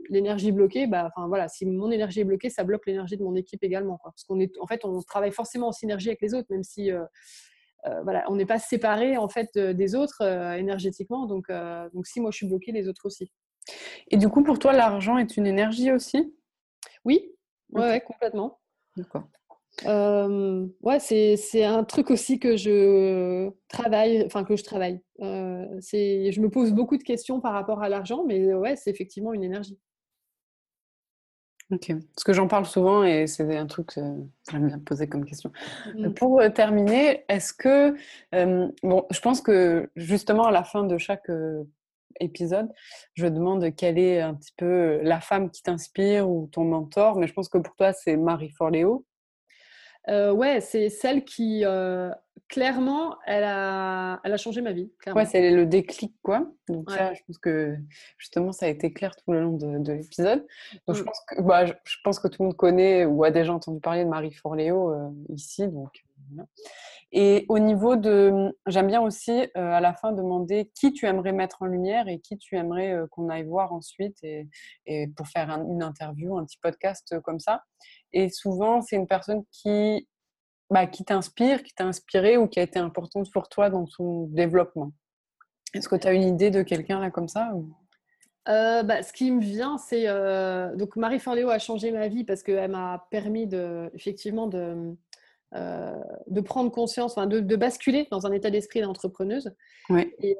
l'énergie 0.08 0.52
bloquée, 0.52 0.86
bah, 0.86 1.10
enfin 1.14 1.28
voilà, 1.28 1.48
si 1.48 1.66
mon 1.66 1.90
énergie 1.90 2.20
est 2.20 2.24
bloquée, 2.24 2.50
ça 2.50 2.64
bloque 2.64 2.86
l'énergie 2.86 3.16
de 3.16 3.22
mon 3.22 3.34
équipe 3.34 3.62
également, 3.62 3.98
quoi. 3.98 4.10
parce 4.12 4.24
qu'on 4.24 4.40
est, 4.40 4.56
en 4.58 4.66
fait, 4.66 4.84
on 4.84 5.00
travaille 5.02 5.32
forcément 5.32 5.68
en 5.68 5.72
synergie 5.72 6.08
avec 6.08 6.20
les 6.20 6.34
autres, 6.34 6.48
même 6.50 6.62
si 6.62 6.90
voilà, 8.02 8.24
on 8.28 8.36
n'est 8.36 8.46
pas 8.46 8.58
séparé 8.58 9.16
en 9.16 9.28
fait 9.28 9.56
des 9.56 9.94
autres 9.94 10.22
énergétiquement. 10.58 11.26
Donc, 11.26 11.50
donc 11.94 12.06
si 12.06 12.20
moi 12.20 12.30
je 12.30 12.38
suis 12.38 12.46
bloquée, 12.46 12.72
les 12.72 12.88
autres 12.88 13.06
aussi. 13.06 13.30
Et 14.10 14.16
du 14.16 14.28
coup, 14.28 14.42
pour 14.42 14.58
toi, 14.58 14.72
l'argent 14.72 15.16
est 15.18 15.36
une 15.36 15.46
énergie 15.46 15.92
aussi? 15.92 16.34
Oui, 17.04 17.32
ouais, 17.72 18.00
complètement. 18.00 18.60
D'accord. 18.96 19.24
Euh, 19.86 20.66
ouais, 20.82 20.98
c'est 20.98 21.64
un 21.64 21.84
truc 21.84 22.10
aussi 22.10 22.38
que 22.38 22.56
je 22.56 23.50
travaille, 23.68 24.24
enfin 24.26 24.44
que 24.44 24.56
je 24.56 24.64
travaille. 24.64 25.00
Euh, 25.20 25.66
je 25.80 26.40
me 26.40 26.48
pose 26.48 26.72
beaucoup 26.72 26.96
de 26.96 27.02
questions 27.02 27.40
par 27.40 27.52
rapport 27.52 27.82
à 27.82 27.88
l'argent, 27.88 28.24
mais 28.26 28.52
ouais, 28.54 28.76
c'est 28.76 28.90
effectivement 28.90 29.32
une 29.32 29.44
énergie. 29.44 29.78
Ok, 31.70 31.92
parce 32.14 32.24
que 32.24 32.32
j'en 32.32 32.48
parle 32.48 32.64
souvent 32.64 33.04
et 33.04 33.26
c'est 33.26 33.54
un 33.54 33.66
truc 33.66 33.88
que 33.88 34.00
j'aime 34.50 34.68
bien 34.68 34.78
poser 34.78 35.06
comme 35.06 35.26
question. 35.26 35.52
Mmh. 35.94 36.14
Pour 36.14 36.40
euh, 36.40 36.48
terminer, 36.48 37.24
est-ce 37.28 37.52
que, 37.52 37.94
bon, 38.82 39.06
je 39.10 39.20
pense 39.20 39.42
que 39.42 39.90
justement 39.94 40.44
à 40.44 40.50
la 40.50 40.64
fin 40.64 40.84
de 40.84 40.96
chaque 40.96 41.30
épisode, 42.20 42.72
je 43.14 43.26
demande 43.26 43.74
quelle 43.76 43.98
est 43.98 44.20
un 44.20 44.34
petit 44.34 44.52
peu 44.56 45.00
la 45.02 45.20
femme 45.20 45.50
qui 45.50 45.62
t'inspire 45.62 46.28
ou 46.30 46.48
ton 46.50 46.64
mentor, 46.64 47.16
mais 47.16 47.26
je 47.26 47.34
pense 47.34 47.50
que 47.50 47.58
pour 47.58 47.76
toi 47.76 47.92
c'est 47.92 48.16
Marie 48.16 48.50
Forleo. 48.50 49.04
Ouais, 50.06 50.60
c'est 50.60 50.88
celle 50.88 51.24
qui, 51.24 51.64
clairement, 52.48 53.16
elle 53.26 53.44
a, 53.44 54.20
elle 54.24 54.32
a 54.32 54.36
changé 54.36 54.62
ma 54.62 54.72
vie. 54.72 54.90
Ouais, 55.14 55.26
c'est 55.26 55.50
le 55.50 55.66
déclic, 55.66 56.14
quoi. 56.22 56.50
Donc 56.68 56.90
ça, 56.90 57.12
je 57.14 57.20
pense 57.26 57.38
que 57.38 57.76
justement, 58.16 58.52
ça 58.52 58.66
a 58.66 58.68
été 58.68 58.92
clair 58.92 59.14
tout 59.16 59.32
le 59.32 59.40
long 59.40 59.52
de, 59.52 59.92
l'épisode. 59.92 60.46
Donc 60.86 60.96
je, 60.96 61.02
mm. 61.02 61.04
pense 61.04 61.20
que, 61.26 61.42
bah, 61.42 61.66
je, 61.66 61.96
pense 62.02 62.18
que 62.18 62.28
tout 62.28 62.42
le 62.42 62.46
monde 62.46 62.56
connaît 62.56 63.04
ou 63.04 63.24
a 63.24 63.30
déjà 63.30 63.52
entendu 63.52 63.80
parler 63.80 64.04
de 64.04 64.08
Marie 64.08 64.32
Forleo 64.32 65.12
ici. 65.28 65.68
Donc, 65.68 66.04
Et 67.10 67.46
au 67.48 67.58
niveau 67.58 67.96
de, 67.96 68.54
j'aime 68.66 68.86
bien 68.86 69.00
aussi 69.00 69.46
à 69.54 69.80
la 69.80 69.94
fin 69.94 70.12
demander 70.12 70.70
qui 70.74 70.92
tu 70.92 71.06
aimerais 71.06 71.32
mettre 71.32 71.62
en 71.62 71.66
lumière 71.66 72.06
et 72.08 72.20
qui 72.20 72.36
tu 72.36 72.56
aimerais 72.56 72.94
qu'on 73.10 73.30
aille 73.30 73.44
voir 73.44 73.72
ensuite 73.72 74.18
et, 74.22 74.46
pour 75.16 75.26
faire 75.28 75.48
une 75.50 75.82
interview, 75.82 76.36
un 76.36 76.44
petit 76.44 76.58
podcast 76.60 77.18
comme 77.22 77.40
ça. 77.40 77.62
Et 78.12 78.28
souvent, 78.28 78.82
c'est 78.82 78.96
une 78.96 79.06
personne 79.06 79.42
qui, 79.50 80.06
bah, 80.70 80.86
qui 80.86 81.04
t'inspire, 81.04 81.62
qui 81.62 81.74
t'a 81.74 81.84
inspiré 81.84 82.36
ou 82.36 82.46
qui 82.46 82.60
a 82.60 82.62
été 82.62 82.78
importante 82.78 83.30
pour 83.32 83.48
toi 83.48 83.70
dans 83.70 83.86
ton 83.86 84.26
développement. 84.26 84.92
Est-ce 85.74 85.88
que 85.88 85.96
tu 85.96 86.06
as 86.08 86.12
une 86.12 86.22
idée 86.22 86.50
de 86.50 86.62
quelqu'un 86.62 87.00
là 87.00 87.10
comme 87.10 87.28
ça 87.28 87.52
euh, 88.48 88.82
bah, 88.82 89.02
ce 89.02 89.12
qui 89.12 89.30
me 89.30 89.42
vient, 89.42 89.76
c'est 89.76 90.04
euh, 90.06 90.74
donc 90.74 90.96
Marie 90.96 91.18
Forleo 91.18 91.50
a 91.50 91.58
changé 91.58 91.92
ma 91.92 92.08
vie 92.08 92.24
parce 92.24 92.42
qu'elle 92.42 92.70
m'a 92.70 93.06
permis 93.10 93.46
de, 93.46 93.90
effectivement 93.92 94.46
de, 94.46 94.96
euh, 95.54 95.92
de 96.26 96.40
prendre 96.40 96.70
conscience, 96.70 97.12
enfin 97.12 97.26
de, 97.26 97.56
basculer 97.56 98.06
dans 98.10 98.26
un 98.26 98.32
état 98.32 98.50
d'esprit 98.50 98.80
d'entrepreneuse. 98.80 99.54
Et, 100.22 100.36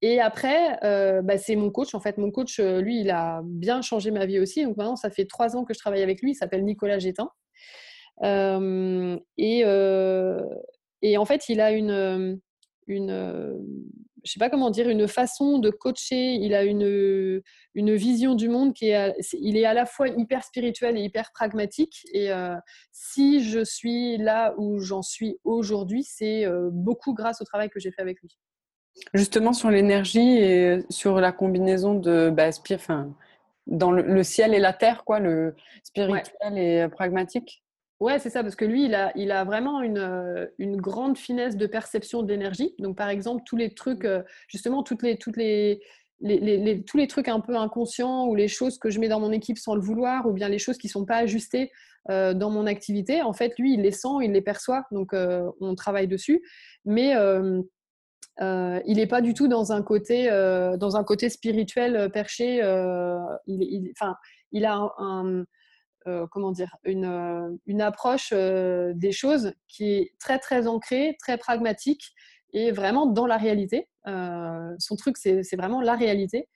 et, 0.00 0.20
après, 0.20 0.78
bah, 1.22 1.38
c'est 1.38 1.56
mon 1.56 1.70
coach. 1.70 1.94
En 1.94 2.00
fait, 2.00 2.18
mon 2.18 2.30
coach, 2.30 2.58
lui, 2.58 3.00
il 3.00 3.10
a 3.10 3.42
bien 3.44 3.82
changé 3.82 4.10
ma 4.10 4.26
vie 4.26 4.38
aussi. 4.38 4.64
Donc 4.64 4.76
maintenant, 4.76 4.96
ça 4.96 5.10
fait 5.10 5.26
trois 5.26 5.56
ans 5.56 5.64
que 5.64 5.74
je 5.74 5.78
travaille 5.78 6.02
avec 6.02 6.22
lui. 6.22 6.32
Il 6.32 6.34
s'appelle 6.34 6.64
Nicolas 6.64 6.98
Gétin. 6.98 7.28
et, 8.22 9.64
et 11.02 11.18
en 11.18 11.24
fait, 11.24 11.48
il 11.48 11.60
a 11.60 11.72
une, 11.72 12.40
une 12.86 14.00
je 14.24 14.30
sais 14.30 14.38
pas 14.38 14.50
comment 14.50 14.70
dire, 14.70 14.88
une 14.88 15.08
façon 15.08 15.58
de 15.58 15.70
coacher. 15.70 16.34
Il 16.34 16.54
a 16.54 16.62
une, 16.62 17.42
une 17.74 17.94
vision 17.94 18.34
du 18.34 18.48
monde 18.48 18.72
qui 18.72 18.90
est, 18.90 19.14
il 19.32 19.56
est 19.56 19.64
à 19.64 19.74
la 19.74 19.86
fois 19.86 20.08
hyper 20.08 20.44
spirituel 20.44 20.96
et 20.96 21.00
hyper 21.00 21.32
pragmatique. 21.32 22.04
Et 22.12 22.30
si 22.92 23.42
je 23.42 23.64
suis 23.64 24.18
là 24.18 24.54
où 24.58 24.78
j'en 24.78 25.02
suis 25.02 25.38
aujourd'hui, 25.44 26.04
c'est 26.04 26.46
beaucoup 26.70 27.14
grâce 27.14 27.40
au 27.40 27.44
travail 27.44 27.68
que 27.68 27.80
j'ai 27.80 27.90
fait 27.90 28.02
avec 28.02 28.20
lui. 28.20 28.30
Justement 29.14 29.52
sur 29.52 29.70
l'énergie 29.70 30.36
et 30.38 30.84
sur 30.90 31.20
la 31.20 31.32
combinaison 31.32 31.94
de 31.94 32.30
bah, 32.30 32.50
enfin, 32.72 33.14
dans 33.66 33.90
le, 33.90 34.22
ciel 34.22 34.54
et 34.54 34.58
la 34.58 34.72
terre, 34.72 35.04
quoi, 35.04 35.18
le 35.18 35.54
spirituel 35.82 36.58
et 36.58 36.88
pragmatique? 36.88 37.64
Ouais, 38.02 38.18
c'est 38.18 38.30
ça, 38.30 38.42
parce 38.42 38.56
que 38.56 38.64
lui, 38.64 38.84
il 38.84 39.30
a, 39.30 39.44
vraiment 39.44 39.80
une, 39.80 39.98
euh, 39.98 40.46
une 40.58 40.76
grande 40.76 41.16
finesse 41.16 41.56
de 41.56 41.68
perception 41.68 42.24
d'énergie. 42.24 42.74
Donc, 42.80 42.96
par 42.96 43.08
exemple, 43.08 43.44
tous 43.46 43.54
les 43.54 43.74
trucs, 43.74 44.04
euh, 44.04 44.24
justement, 44.48 44.82
toutes 44.82 45.04
les, 45.04 45.18
toutes 45.18 45.36
les, 45.36 45.80
tous 46.84 46.96
les 46.96 47.06
trucs 47.06 47.28
un 47.28 47.38
peu 47.38 47.56
inconscients 47.56 48.26
ou 48.26 48.34
les 48.34 48.48
choses 48.48 48.76
que 48.78 48.90
je 48.90 48.98
mets 48.98 49.06
dans 49.06 49.20
mon 49.20 49.30
équipe 49.30 49.56
sans 49.56 49.76
le 49.76 49.80
vouloir 49.80 50.26
ou 50.26 50.32
bien 50.32 50.48
les 50.48 50.58
choses 50.58 50.78
qui 50.78 50.88
ne 50.88 50.90
sont 50.90 51.04
pas 51.04 51.18
ajustées 51.18 51.70
euh, 52.10 52.34
dans 52.34 52.50
mon 52.50 52.66
activité, 52.66 53.22
en 53.22 53.32
fait, 53.32 53.56
lui, 53.56 53.74
il 53.74 53.82
les 53.82 53.92
sent, 53.92 54.18
il 54.22 54.32
les 54.32 54.42
perçoit. 54.42 54.82
Donc, 54.90 55.14
on 55.14 55.74
travaille 55.76 56.08
dessus. 56.08 56.42
Mais 56.84 57.14
il 58.40 58.96
n'est 58.96 59.06
pas 59.06 59.20
du 59.20 59.32
tout 59.32 59.46
dans 59.46 59.70
un 59.70 59.82
côté, 59.82 60.26
dans 60.26 60.96
un 60.96 61.04
côté 61.04 61.28
spirituel 61.28 62.10
perché. 62.12 62.64
enfin, 62.64 64.16
il 64.50 64.64
a 64.64 64.92
un 64.98 65.44
euh, 66.06 66.26
comment 66.30 66.52
dire, 66.52 66.76
une, 66.84 67.04
euh, 67.04 67.50
une 67.66 67.80
approche 67.80 68.30
euh, 68.32 68.92
des 68.94 69.12
choses 69.12 69.52
qui 69.68 69.92
est 69.92 70.12
très 70.18 70.38
très 70.38 70.66
ancrée, 70.66 71.16
très 71.18 71.38
pragmatique 71.38 72.12
et 72.52 72.72
vraiment 72.72 73.06
dans 73.06 73.26
la 73.26 73.36
réalité. 73.36 73.88
son 74.04 74.96
truc, 74.96 75.16
c'est 75.16 75.56
vraiment 75.56 75.80
la 75.80 75.94
réalité. 75.94 76.48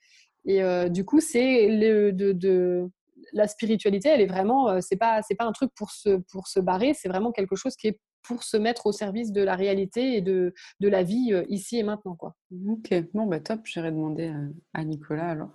Et 0.44 0.60
du 0.90 1.06
coup, 1.06 1.20
c'est 1.20 1.68
de, 1.68 2.32
de, 2.32 2.90
la 3.32 3.48
spiritualité, 3.48 4.10
elle 4.10 4.20
est 4.20 4.26
vraiment, 4.26 4.80
c'est 4.82 4.96
pas, 4.96 5.22
c'est 5.22 5.36
pas 5.36 5.46
un 5.46 5.52
truc 5.52 5.70
pour 5.74 5.90
se, 5.90 6.18
pour 6.30 6.48
se 6.48 6.60
barrer, 6.60 6.92
c'est 6.92 7.08
vraiment 7.08 7.32
quelque 7.32 7.56
chose 7.56 7.76
qui 7.76 7.88
est 7.88 7.98
pour 8.22 8.42
se 8.42 8.58
mettre 8.58 8.86
au 8.86 8.92
service 8.92 9.32
de 9.32 9.40
la 9.40 9.54
réalité 9.54 10.16
et 10.16 10.20
de, 10.20 10.52
de 10.80 10.88
la 10.88 11.02
vie 11.02 11.32
ici 11.48 11.78
et 11.78 11.82
maintenant. 11.82 12.14
Quoi. 12.14 12.36
Ok, 12.68 12.92
bon, 13.14 13.24
bah 13.26 13.40
top, 13.40 13.60
j'irai 13.64 13.90
demander 13.90 14.34
à 14.74 14.84
Nicolas 14.84 15.30
alors 15.30 15.50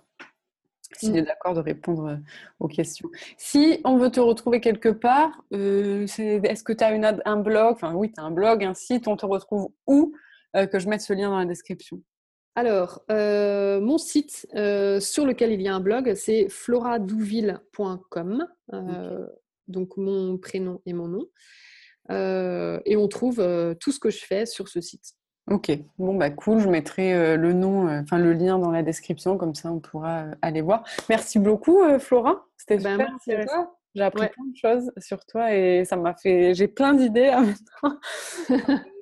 s'il 0.96 1.16
est 1.16 1.22
mmh. 1.22 1.26
d'accord 1.26 1.54
de 1.54 1.60
répondre 1.60 2.06
euh, 2.08 2.16
aux 2.60 2.68
questions. 2.68 3.10
Si 3.36 3.80
on 3.84 3.96
veut 3.96 4.10
te 4.10 4.20
retrouver 4.20 4.60
quelque 4.60 4.88
part, 4.88 5.42
euh, 5.52 6.06
est-ce 6.06 6.62
que 6.62 6.72
tu 6.72 6.84
as 6.84 6.90
un 7.24 7.36
blog 7.36 7.72
Enfin 7.74 7.94
oui, 7.94 8.12
tu 8.12 8.20
as 8.20 8.24
un 8.24 8.30
blog, 8.30 8.64
un 8.64 8.74
site, 8.74 9.08
on 9.08 9.16
te 9.16 9.26
retrouve 9.26 9.70
où 9.86 10.14
euh, 10.56 10.66
Que 10.66 10.78
je 10.78 10.88
mette 10.88 11.00
ce 11.00 11.12
lien 11.12 11.30
dans 11.30 11.38
la 11.38 11.46
description? 11.46 12.02
Alors, 12.54 13.02
mon 13.08 13.96
site 13.96 14.46
sur 14.52 15.24
lequel 15.24 15.52
il 15.52 15.62
y 15.62 15.68
a 15.68 15.74
un 15.74 15.80
blog, 15.80 16.14
c'est 16.14 16.50
floradouville.com. 16.50 18.46
Donc 19.68 19.96
mon 19.96 20.36
prénom 20.36 20.82
et 20.84 20.92
mon 20.92 21.08
nom. 21.08 21.26
et 22.10 22.96
on 22.96 23.08
trouve 23.08 23.36
tout 23.80 23.90
ce 23.90 23.98
que 23.98 24.10
je 24.10 24.22
fais 24.22 24.44
sur 24.44 24.68
ce 24.68 24.82
site. 24.82 25.14
Ok, 25.50 25.72
bon 25.98 26.14
bah 26.14 26.30
cool, 26.30 26.60
je 26.60 26.68
mettrai 26.68 27.12
euh, 27.14 27.36
le 27.36 27.52
nom, 27.52 27.88
euh, 27.88 28.00
enfin 28.02 28.18
le 28.18 28.32
lien 28.32 28.60
dans 28.60 28.70
la 28.70 28.84
description, 28.84 29.36
comme 29.36 29.56
ça 29.56 29.72
on 29.72 29.80
pourra 29.80 30.22
euh, 30.22 30.34
aller 30.40 30.60
voir. 30.60 30.84
Merci 31.08 31.40
beaucoup 31.40 31.80
Flora, 31.98 32.46
c'était 32.56 32.78
ben, 32.78 32.92
super 32.92 33.14
intéressant. 33.14 33.74
J'ai 33.94 34.04
appris 34.04 34.28
plein 34.28 34.44
de 34.44 34.56
choses 34.56 34.92
sur 34.98 35.24
toi 35.26 35.52
et 35.52 35.84
ça 35.84 35.96
m'a 35.96 36.14
fait, 36.14 36.54
j'ai 36.54 36.68
plein 36.68 36.94
d'idées 36.94 37.32
maintenant, 37.32 37.98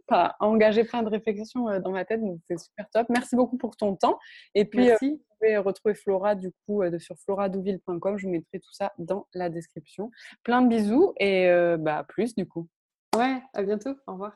à 0.08 0.34
engager 0.40 0.82
plein 0.84 1.02
de 1.02 1.10
réflexions 1.10 1.78
dans 1.78 1.90
ma 1.90 2.06
tête, 2.06 2.22
donc 2.22 2.40
c'est 2.48 2.58
super 2.58 2.88
top. 2.90 3.06
Merci 3.10 3.36
beaucoup 3.36 3.58
pour 3.58 3.76
ton 3.76 3.94
temps. 3.94 4.18
Et 4.54 4.64
puis 4.64 4.88
vous 5.00 5.20
pouvez 5.38 5.58
retrouver 5.58 5.94
Flora 5.94 6.34
du 6.34 6.50
coup 6.66 6.82
sur 6.98 7.16
floradouville.com, 7.18 8.16
je 8.16 8.26
vous 8.26 8.32
mettrai 8.32 8.60
tout 8.60 8.72
ça 8.72 8.92
dans 8.98 9.28
la 9.34 9.50
description. 9.50 10.10
Plein 10.42 10.62
de 10.62 10.68
bisous 10.68 11.12
et 11.20 11.48
bah 11.78 12.04
plus 12.08 12.34
du 12.34 12.48
coup. 12.48 12.66
Ouais, 13.14 13.42
à 13.52 13.62
bientôt, 13.62 13.94
au 14.06 14.12
revoir. 14.12 14.32